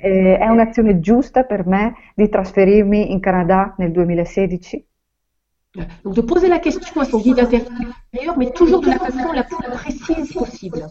[0.00, 4.84] eh, è un'azione giusta per me di trasferirmi in Canada nel 2016?
[6.02, 9.44] Donc de poser la question à son guide intérieur, mais toujours de la façon la
[9.44, 10.84] plus précise possible.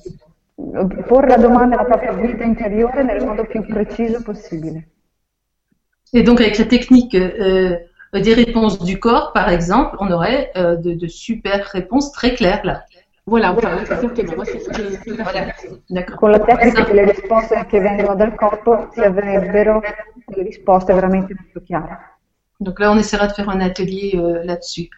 [1.07, 4.87] Porre la domanda alla propria vita interiore nel modo più preciso possibile.
[6.13, 7.77] Et donc avec la technique euh,
[8.13, 12.61] des réponses du corps, par exemple, on aurait euh, de, de, super réponses très claires
[12.63, 12.85] là.
[13.25, 14.23] Voilà, voilà que
[15.21, 15.53] voilà.
[15.89, 16.17] D'accord.
[16.17, 19.81] Con la tecnica delle risposte che vengono dal corpo si avrebbero
[20.25, 22.15] delle risposte veramente molto chiare.
[22.59, 24.89] Donc là, on essaiera de faire un atelier euh, là-dessus.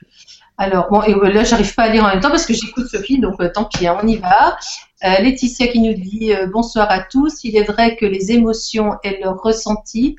[0.58, 3.20] Alors, bon, et là, j'arrive pas à lire en même temps parce que j'écoute Sophie,
[3.20, 4.58] donc euh, tant pis, hein, on y va.
[5.06, 7.44] Euh, Laetitia qui nous dit euh, bonsoir à tous.
[7.44, 10.18] Il est vrai que les émotions et leurs ressentis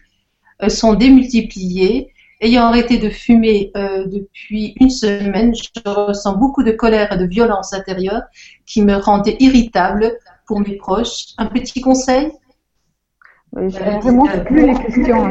[0.63, 2.13] euh, sont démultipliés.
[2.43, 7.75] Ayant arrêté de fumer depuis une semaine, je ressens beaucoup de colère et de violence
[7.75, 8.23] intérieure
[8.65, 10.17] qui me rendent irritable
[10.47, 11.35] pour mes proches.
[11.37, 12.33] Un petit conseil?
[13.57, 15.31] Je remonte plus les questions.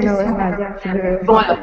[1.26, 1.58] Bon, alors,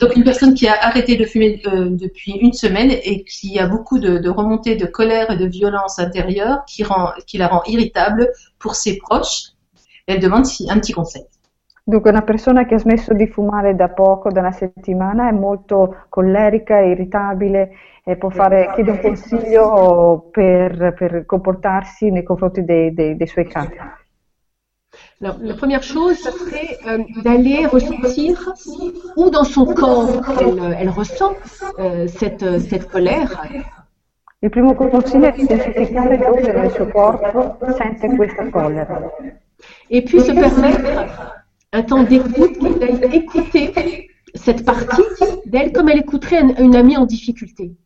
[0.00, 3.66] donc une personne qui a arrêté de fumer euh, depuis une semaine et qui a
[3.66, 7.62] beaucoup de, de remontées de colère et de violence intérieure qui, rend, qui la rend
[7.66, 9.52] irritable pour ses proches.
[10.06, 11.24] Elle demande si, un petit conseil.
[11.84, 16.04] Dunque, una persona che ha smesso di fumare da poco, da una settimana, è molto
[16.08, 17.70] collerica, irritabile
[18.04, 23.46] e può fare, chiede un consiglio per, per comportarsi nei confronti dei, dei, dei suoi
[23.46, 23.76] cari.
[25.22, 28.52] Alors, la première chose, ce serait euh, d'aller ressentir
[29.16, 31.34] où dans son corps elle, elle ressent
[31.78, 33.46] euh, cette, cette colère.
[34.42, 39.00] Il primo consiglio è identificare dove nel suo corpo sente questa collera.
[39.90, 45.02] Et puis se permettre un temps d'écoute, d'aller écouter cette partie
[45.46, 47.76] d'elle comme elle écouterait une, une amie en difficulté.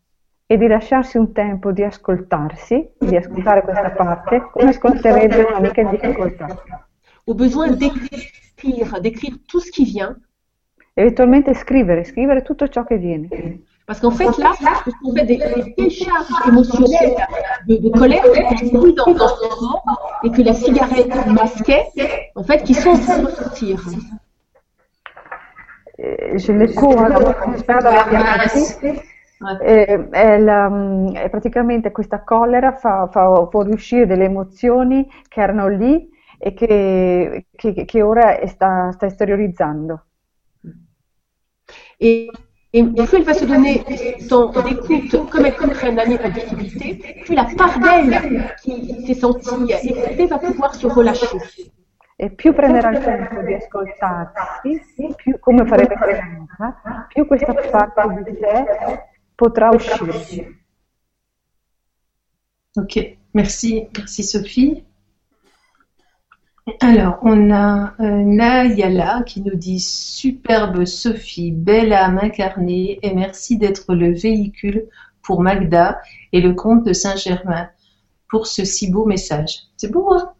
[0.48, 5.90] e di lasciarsi un tempo di ascoltarsi, di ascoltare questa parte, come ascolterebbe un'amica in
[5.90, 6.46] difficoltà.
[7.26, 10.16] Au besoin d'écrire, d'écrire tout ce qui vient.
[10.94, 13.28] Eventualmente scrivere, scrivere tutto ciò che viene.
[13.84, 14.52] Parce qu'en fait, là,
[15.04, 17.16] on fait des, des décharges émotionnelles
[17.68, 18.24] de, de colère
[18.58, 21.86] qui sont dans, dans son corps et que la cigarette masquait,
[22.34, 23.80] en fait, qui sont en train de sortir.
[25.98, 27.04] Je le cours,
[27.52, 29.00] j'espère d'avoir bien compris.
[29.60, 30.70] E, è, la,
[31.12, 36.08] è praticamente questa collera fa, fa fuoriuscire delle emozioni che erano lì
[36.38, 40.04] e che, che, che ora sta, sta esteriorizzando.
[41.98, 42.30] Et,
[42.72, 43.82] et plus elle va se donner
[44.18, 49.06] du temps d'écoute comme elle connaîtrait un ami en difficulté, plus la part d'elle qui
[49.06, 51.38] s'est sentie écoutée va pouvoir se relâcher.
[52.18, 54.80] E più prenderà il tempo di ascoltarsi,
[55.16, 58.64] più, come farebbe Fernanda, più questa parte di sé
[59.34, 60.64] potrà uscire.
[62.74, 64.84] Ok, merci, merci Sophie.
[66.80, 73.56] Alors, on a euh, Nayala qui nous dit superbe Sophie, belle âme incarnée et merci
[73.56, 74.88] d'être le véhicule
[75.22, 76.00] pour Magda
[76.32, 77.68] et le comte de Saint-Germain
[78.28, 79.64] pour ce si beau message.
[79.76, 80.32] C'est beau, hein?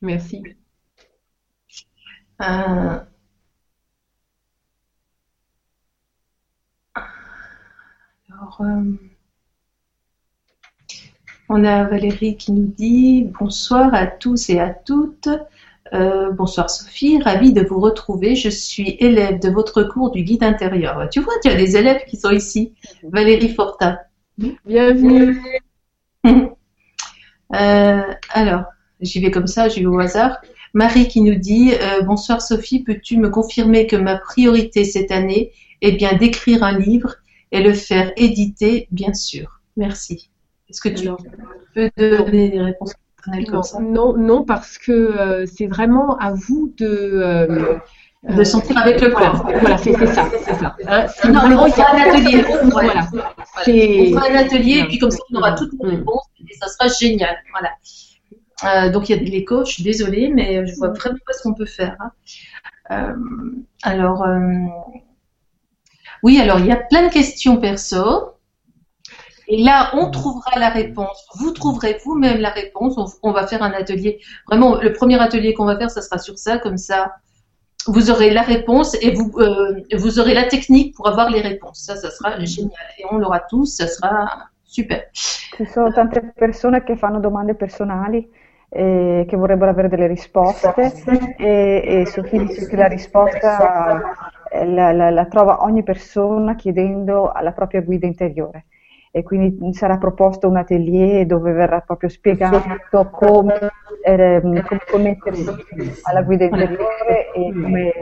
[0.00, 0.42] Merci.
[2.40, 3.00] Euh,
[8.30, 8.92] Alors, euh,
[11.48, 15.28] on a Valérie qui nous dit bonsoir à tous et à toutes.
[15.94, 18.36] Euh, bonsoir Sophie, ravie de vous retrouver.
[18.36, 21.08] Je suis élève de votre cours du guide intérieur.
[21.10, 22.74] Tu vois, tu as des élèves qui sont ici.
[23.02, 23.98] Valérie Fortin.
[24.66, 25.40] Bienvenue.
[27.54, 28.64] Euh, alors,
[29.00, 30.36] j'y vais comme ça, j'y vais au hasard.
[30.74, 35.52] Marie qui nous dit euh, Bonsoir Sophie, peux-tu me confirmer que ma priorité cette année
[35.80, 37.14] est bien d'écrire un livre
[37.50, 39.62] et le faire éditer, bien sûr.
[39.78, 40.28] Merci.
[40.70, 41.08] Est-ce que tu
[41.74, 43.80] peux donner des réponses personnelles comme Non, ça?
[43.80, 46.86] non, non, parce que euh, c'est vraiment à vous de.
[46.86, 47.76] euh,
[48.28, 49.48] De sentir avec le corps.
[49.60, 50.76] voilà, c'est c'est ça, c'est ça.
[50.86, 52.44] Hein, si Non, vraiment on il y fera a- un atelier.
[52.72, 53.08] Voilà.
[53.66, 55.94] On fera un atelier et puis comme ça on aura toutes les Mm.
[55.96, 57.36] réponses et ça sera génial.
[57.52, 57.70] Voilà.
[58.64, 61.32] Euh, donc il y a de l'écho, je suis désolée, mais je vois vraiment pas
[61.32, 61.96] ce qu'on peut faire.
[62.00, 62.10] hein.
[62.90, 63.14] Euh,
[63.82, 64.42] alors, euh,
[66.22, 68.32] oui, alors il y a plein de questions perso.
[69.50, 71.26] Et là, on trouvera la réponse.
[71.40, 72.98] Vous trouverez vous-même la réponse.
[72.98, 74.20] On, on va faire un atelier.
[74.46, 77.14] Vraiment, le premier atelier qu'on va faire, ça sera sur ça, comme ça.
[77.86, 81.80] Vous aurez la réponse et vous, euh, vous aurez la technique pour avoir les réponses.
[81.86, 82.72] Ça, ça sera génial.
[82.98, 85.08] Et on l'aura tous, ça sera super.
[85.56, 88.28] Ci sono tante persone che fanno domande personali
[88.70, 90.74] e che vorrebbero avere delle risposte
[91.38, 93.98] e, e dice che la risposta
[94.52, 98.66] eh, la, la- la trova ogni persona chiedendo alla propria guida interiore
[99.10, 103.70] e quindi sarà proposto un atelier dove verrà proprio spiegato come,
[104.04, 105.46] ehm, come connettersi
[106.02, 107.92] alla guida interiore e come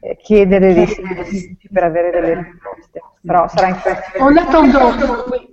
[0.00, 3.00] eh, chiedere dei servizi per avere delle risposte.
[3.24, 3.76] Però sarà in
[4.20, 4.92] En attendant,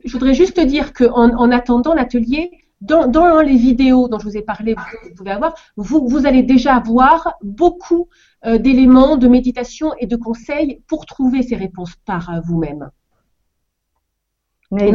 [0.04, 2.50] je voudrais juste dire qu'en en attendant l'atelier,
[2.82, 6.26] dans, dans les vidéos dont je vous ai parlé, vous, vous pouvez avoir, vous, vous
[6.26, 8.08] allez déjà avoir beaucoup
[8.46, 12.90] euh, d'éléments de méditation et de conseils pour trouver ces réponses par euh, vous-même.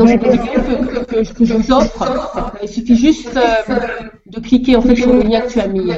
[0.06, 4.76] Cette video- vidéo que, que- que je vous offre, il suffit juste euh, de cliquer
[4.76, 5.96] en fait sur le lien que tu as mis euh.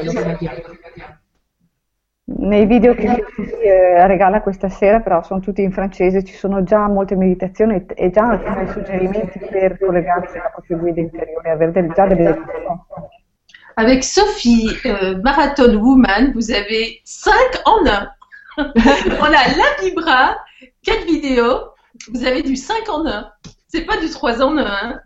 [2.29, 3.23] Nei video che
[3.63, 7.87] eh, regala questa sera, però sono tutti in francese, ci sono già molte meditazioni e,
[7.95, 12.75] e già alcuni suggerimenti per collegarsi alla propria guida interiore, avere già delle risposte.
[13.79, 17.35] Avec Sophie, euh, Marathon Woman, vous avez 5
[17.65, 18.17] en 1.
[19.21, 20.35] On a la Vibra,
[20.83, 21.75] 4 vidéos.
[22.13, 23.33] Vous avez du 5 en 1.
[23.69, 24.65] C'est pas du 3 en 1.
[24.65, 25.01] hein.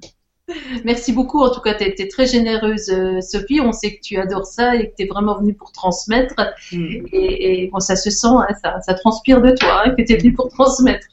[0.85, 1.43] Merci beaucoup.
[1.43, 3.61] En tout cas, tu été très généreuse, euh, Sophie.
[3.61, 6.35] On sait que tu adores ça et que tu es vraiment venue pour transmettre.
[6.73, 10.13] Et, et bon, ça se sent, hein, ça, ça transpire de toi, hein, que tu
[10.13, 11.07] es venue pour transmettre.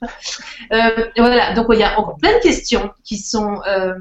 [0.72, 3.94] Euh, voilà, donc il y a encore plein de questions qui sont euh,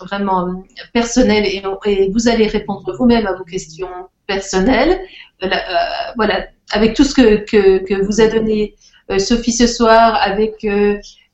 [0.00, 3.88] vraiment personnelles et, et vous allez répondre vous-même à vos questions
[4.26, 5.00] personnelles.
[5.40, 8.74] Voilà, euh, voilà, avec tout ce que, que, que vous a donné
[9.18, 10.66] Sophie ce soir, avec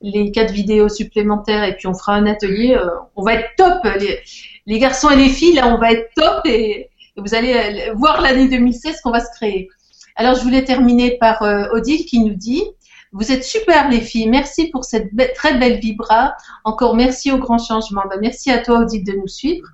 [0.00, 2.74] les quatre vidéos supplémentaires et puis on fera un atelier.
[2.74, 4.20] euh, on va être top, les,
[4.66, 7.92] les garçons et les filles, là on va être top et, et vous allez euh,
[7.94, 9.68] voir l'année 2016 qu'on va se créer.
[10.16, 12.64] Alors je voulais terminer par euh, Odile qui nous dit
[13.12, 16.36] vous êtes super les filles, merci pour cette très belle vibra.
[16.64, 18.02] Encore merci au grand changement.
[18.08, 19.66] Ben, merci à toi Odile de nous suivre.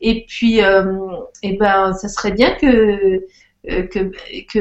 [0.00, 0.84] Et puis, euh,
[1.42, 3.26] eh ben, ça serait bien que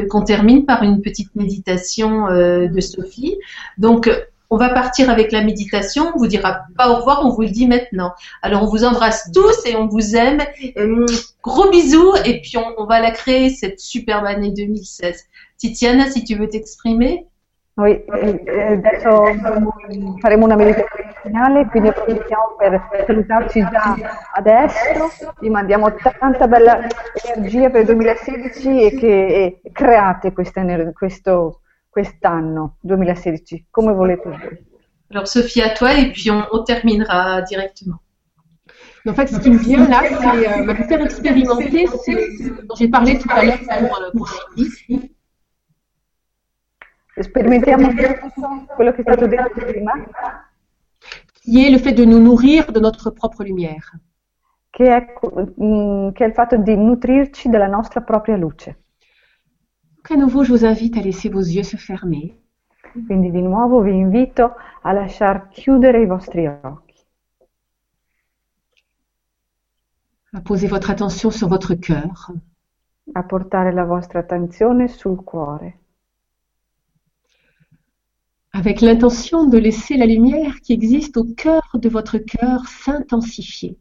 [0.09, 3.37] qu'on termine par une petite méditation de Sophie.
[3.77, 4.09] Donc,
[4.49, 6.11] on va partir avec la méditation.
[6.15, 8.13] On vous dira pas au revoir, on vous le dit maintenant.
[8.41, 10.41] Alors, on vous embrasse tous et on vous aime.
[10.77, 11.05] Euh,
[11.43, 15.25] gros bisous et puis on, on va la créer cette superbe année 2016.
[15.57, 17.25] Titiana, si tu veux t'exprimer.
[17.79, 19.23] Noi eh, eh, adesso
[20.19, 23.95] faremo una meditazione finale, quindi approfittiamo per salutarci già
[24.33, 26.85] adesso, vi mandiamo tanta bella
[27.23, 30.61] energia per il 2016 e che e create questa
[30.91, 34.67] questo, quest'anno 2016 come volete voi.
[35.11, 37.99] Alors, Sophie, à toi et puis on, on terminera directement.
[39.07, 42.89] En fait, ce qui me vient là, c'est euh, me faire expérimenter ce dont j'ai
[42.89, 45.15] parlé tout à l'heure pour, euh, pour Sylvie.
[47.17, 47.89] Sperimentiamo
[48.75, 49.93] quello che è stato detto prima,
[51.43, 53.99] qui est le fait de nous nourrir de notre propre lumière.
[54.69, 55.13] che è,
[55.61, 58.83] mm, che è il fatto di nutrirci della nostra propria luce.
[60.09, 62.35] Donc à nouveau, je vous invite à laisser vos yeux se fermer.
[63.05, 67.05] Quindi di nuovo vi invito a lasciar chiudere i vostri occhi,
[70.33, 72.31] à poser votre attention sur votre cœur,
[73.13, 75.73] a portare la vostra attenzione sul cuore,
[78.51, 83.77] avec l'intention de laisser la lumière qui existe au cœur de votre cœur s'intensifier.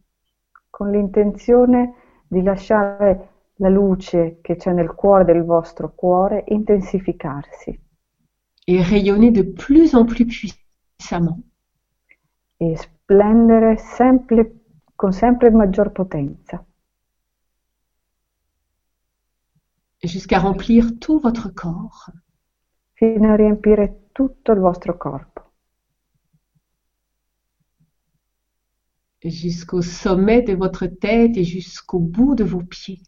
[0.71, 1.95] con l'intenzione
[2.29, 7.81] di lasciare la luce che c'è nel cuore del vostro cuore intensificarsi
[8.67, 11.43] et rayonner de plus en plus puissamment.
[12.61, 14.65] e splendere sempre,
[14.95, 16.65] con sempre maggior potenza,
[20.01, 22.13] jusqu'à remplir tout votre corps.
[22.93, 25.53] fino a riempire tutto il vostro corpo,
[29.23, 33.01] jusqu'au sommet de votre tête et jusqu'au bout de vos pieds.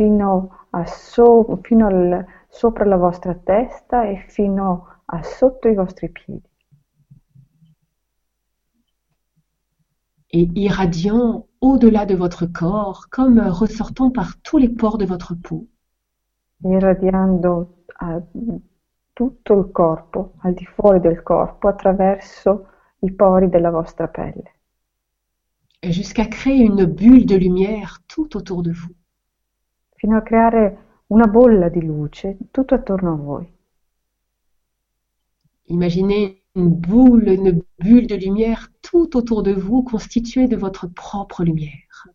[0.00, 6.08] Fino, a so- fino al- sopra la vostra testa e fino a sotto i vostri
[6.08, 6.48] piedi.
[10.32, 15.66] et irradiant au-delà de votre corps, comme ressortant par tous les pores de votre peau.
[16.62, 18.20] irradiando a
[19.12, 22.68] tutto il corpo, al di fuori del corpo, attraverso
[23.00, 24.54] i pori della vostra pelle,
[25.82, 28.94] jusqu'à créer une bulle de lumière tout autour de vous.
[30.00, 30.78] Fino a creare
[31.08, 33.52] una bolla di luce tutto attorno a voi.
[35.64, 41.44] Imaginez une boule, une bulle de lumière tout autour de vous constituée de votre propre
[41.44, 42.08] lumière.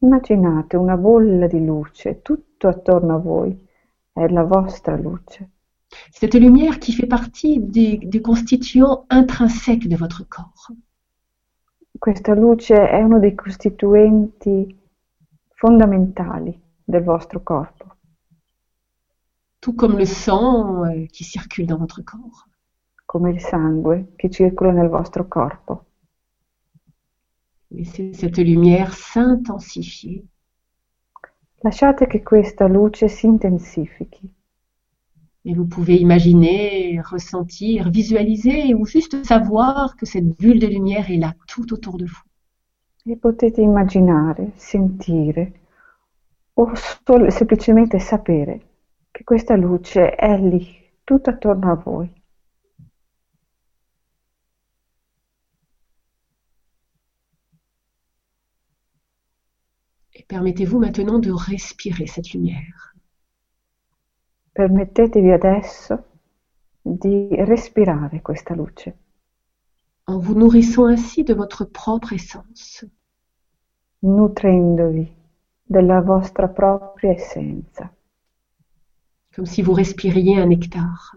[0.00, 3.56] Immaginate una bolla di luce tutto attorno a voi,
[4.12, 5.48] è la vostra luce.
[6.10, 10.72] Cette lumière qui fait partie des, des constituants intrinsèques de votre corps.
[12.00, 14.76] Questa luce è uno dei costituenti
[15.54, 16.62] fondamentali
[16.92, 17.86] del vostro corpo,
[19.60, 22.46] tout comme le sang euh, qui circule dans votre corps.
[23.12, 25.84] come il sangue che circola nel vostro corpo.
[27.68, 30.24] Laissez cette lumière s'intensifier
[31.64, 34.30] Lasciate che questa luce si intensifichi
[35.44, 41.18] et vous pouvez imaginer, ressentir, visualiser ou juste savoir que cette bulle de lumière est
[41.18, 42.22] là tout autour de vous.
[43.04, 45.52] e potete immaginare, sentire
[46.62, 48.60] o sol- semplicemente sapere
[49.10, 50.64] che questa luce è lì,
[51.04, 52.10] tutto attorno a voi.
[60.14, 62.94] Et permettez-vous maintenant de respirer cette lumière.
[64.52, 66.04] Permettetevi adesso
[66.82, 68.96] di respirare questa luce,
[70.04, 72.86] en vous nourrissant ainsi de votre propre essence.
[74.02, 75.21] nutrendovi
[75.72, 77.92] della vostra propria essenza,
[79.34, 81.16] comme si vous respiriez un nectar.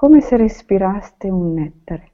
[0.00, 2.12] come se respiraste un nettare.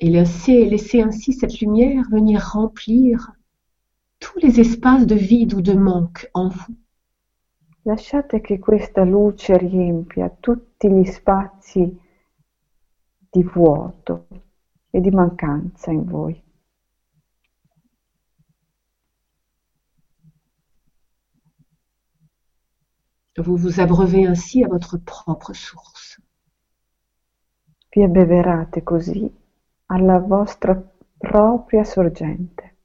[0.00, 3.32] Et laissez, laissez ainsi cette lumière venir remplir
[4.20, 6.76] tous les espaces de vide ou de manque en vous.
[7.84, 12.00] Lasciate che questa luce riempia tutti gli spazi
[13.30, 14.26] di vuoto
[14.90, 16.42] e di mancanza in voi.
[23.36, 26.20] Vous vous abreuvez ainsi à votre propre source.
[27.90, 29.32] Vi abbeverate così
[29.86, 30.74] alla vostra
[31.16, 32.77] propria sorgente.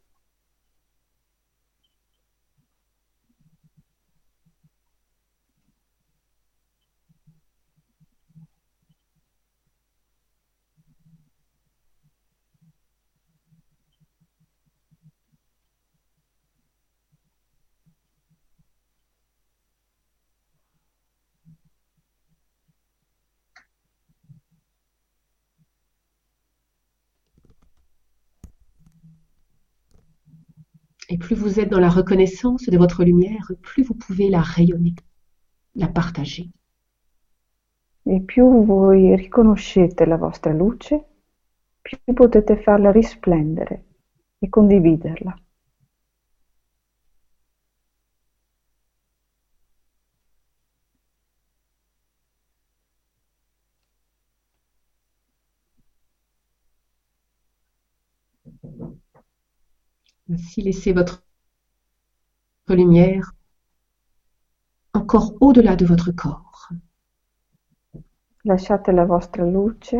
[31.13, 34.95] Et plus vous êtes dans la reconnaissance de votre lumière, plus vous pouvez la rayonner,
[35.75, 36.49] la partager.
[38.03, 41.05] E più voi riconoscete la vostra luce,
[41.83, 43.85] più potete farla risplendere
[44.39, 45.35] e condividerla.
[60.33, 61.23] Ainsi, laissez votre
[62.67, 63.35] lumière
[64.93, 66.69] encore au-delà de votre corps.
[68.43, 69.95] Lasciate la vostra luce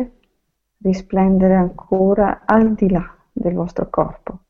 [0.82, 4.40] risplendere ancora al di là del vostro corpo.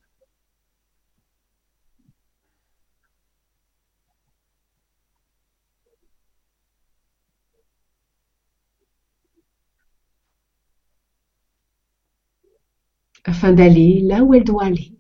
[13.27, 14.93] afin d'aller là où elle doit aller.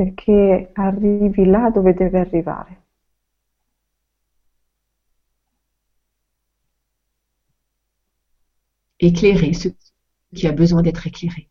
[0.00, 2.82] Perché arrivi là dove deve arrivare.
[8.96, 9.68] Éclairer ce
[10.32, 11.48] qui a besoin d'être éclairé.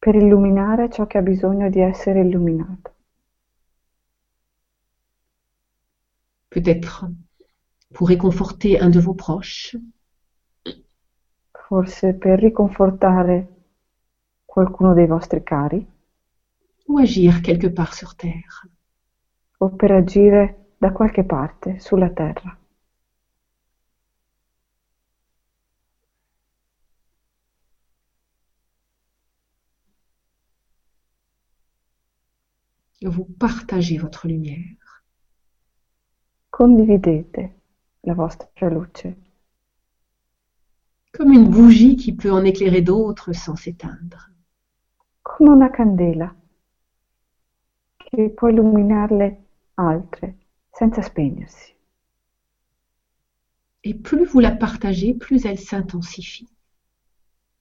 [0.00, 2.90] per illuminare ciò che ha bisogno di essere illuminato.
[6.48, 7.06] peut-être
[7.94, 9.76] pour réconforter un de vos proches,
[11.52, 13.46] forse per riconfortare
[14.44, 15.91] qualcuno dei vostri cari
[16.88, 18.66] ou agir quelque part sur Terre.
[19.62, 22.58] o per agire da qualche parte sulla terra.
[33.04, 35.04] Vous partagez votre lumière.
[36.50, 37.60] Condividete
[38.02, 39.14] la vostra luce
[41.12, 44.30] comme une bougie qui peut en éclairer d'autres sans s'éteindre.
[45.20, 46.34] come una candela
[48.14, 49.42] che può illuminarle
[49.74, 50.36] altre
[50.70, 51.74] senza spegnersi.
[53.84, 56.46] Et plus vous la partagez, plus elle s'intensifie.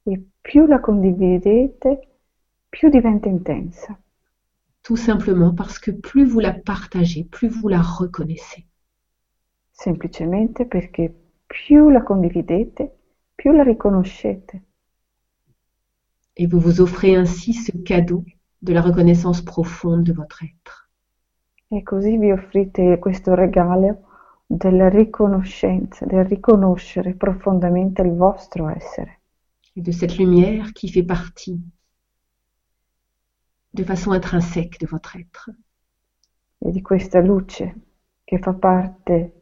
[0.04, 2.08] E più la condividete,
[2.70, 3.98] più diventa intensa,
[4.82, 8.66] Tout simplement parce que plus vous la partagez, plus vous la reconnaissez.
[9.72, 11.14] semplicemente perché
[11.48, 12.92] più la condividete,
[13.36, 14.62] più la riconoscete
[16.36, 18.26] Et vous vous offrez ainsi ce cadeau
[18.62, 20.90] de la reconnaissance profonde de votre être.
[21.68, 24.04] e così vi offrite questo regalo
[24.46, 29.20] della riconoscenza, del riconoscere profondamente il vostro essere
[29.76, 31.60] Et de cette lumière qui fait partie
[33.74, 35.50] de façon intrinsèque de votre être.
[36.60, 37.74] e di questa luce
[38.24, 39.42] che fa parte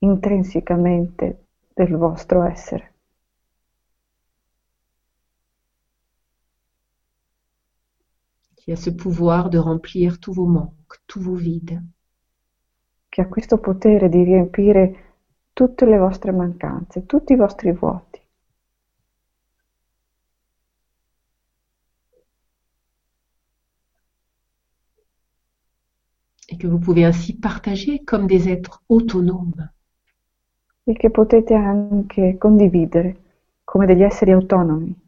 [0.00, 2.97] intrinsecamente del vostro essere,
[8.68, 11.80] qui a ce pouvoir de remplir tous vos manques, tous vos vides.
[13.08, 15.14] che ha questo potere di riempire
[15.54, 18.20] tutte le vostre mancanze, tutti i vostri vuoti.
[26.50, 29.66] et que vous pouvez ainsi partager comme des êtres autonomes.
[30.84, 33.16] e che potete anche condividere
[33.64, 35.07] come degli esseri autonomi.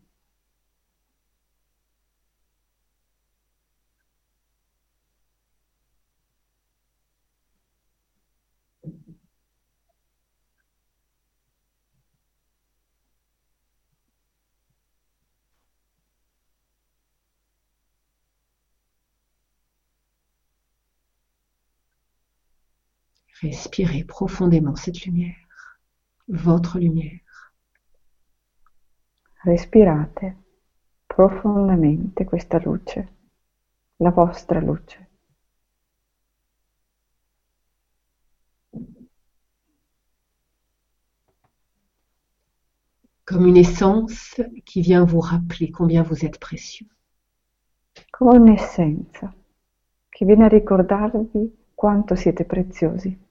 [23.42, 25.34] Respirez profondément cette lumière,
[26.28, 27.52] votre lumière.
[29.44, 30.36] Respirate
[31.08, 32.98] profondamente questa luce,
[33.98, 34.98] la vostra luce.
[43.24, 46.88] comme une essence qui vient vous rappeler combien vous êtes précieux.
[48.10, 49.32] come un'essenza
[50.08, 53.29] che viene a ricordarvi quanto siete preziosi.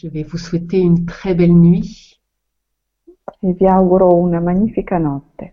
[0.00, 2.20] Je vais vous souhaiter une très belle nuit
[3.40, 5.52] E vi auguro una magnifica notte,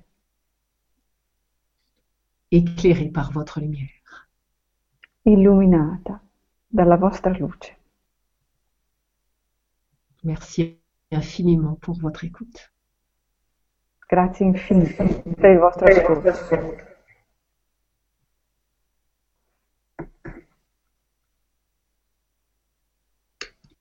[2.50, 4.28] éclairée par votre lumière.
[5.24, 6.22] illuminata
[6.68, 7.76] dalla vostra luce.
[10.24, 10.80] Merci
[11.12, 12.72] infiniment pour votre écoute.
[14.08, 16.95] Grazie infinite per il vostro ascolto.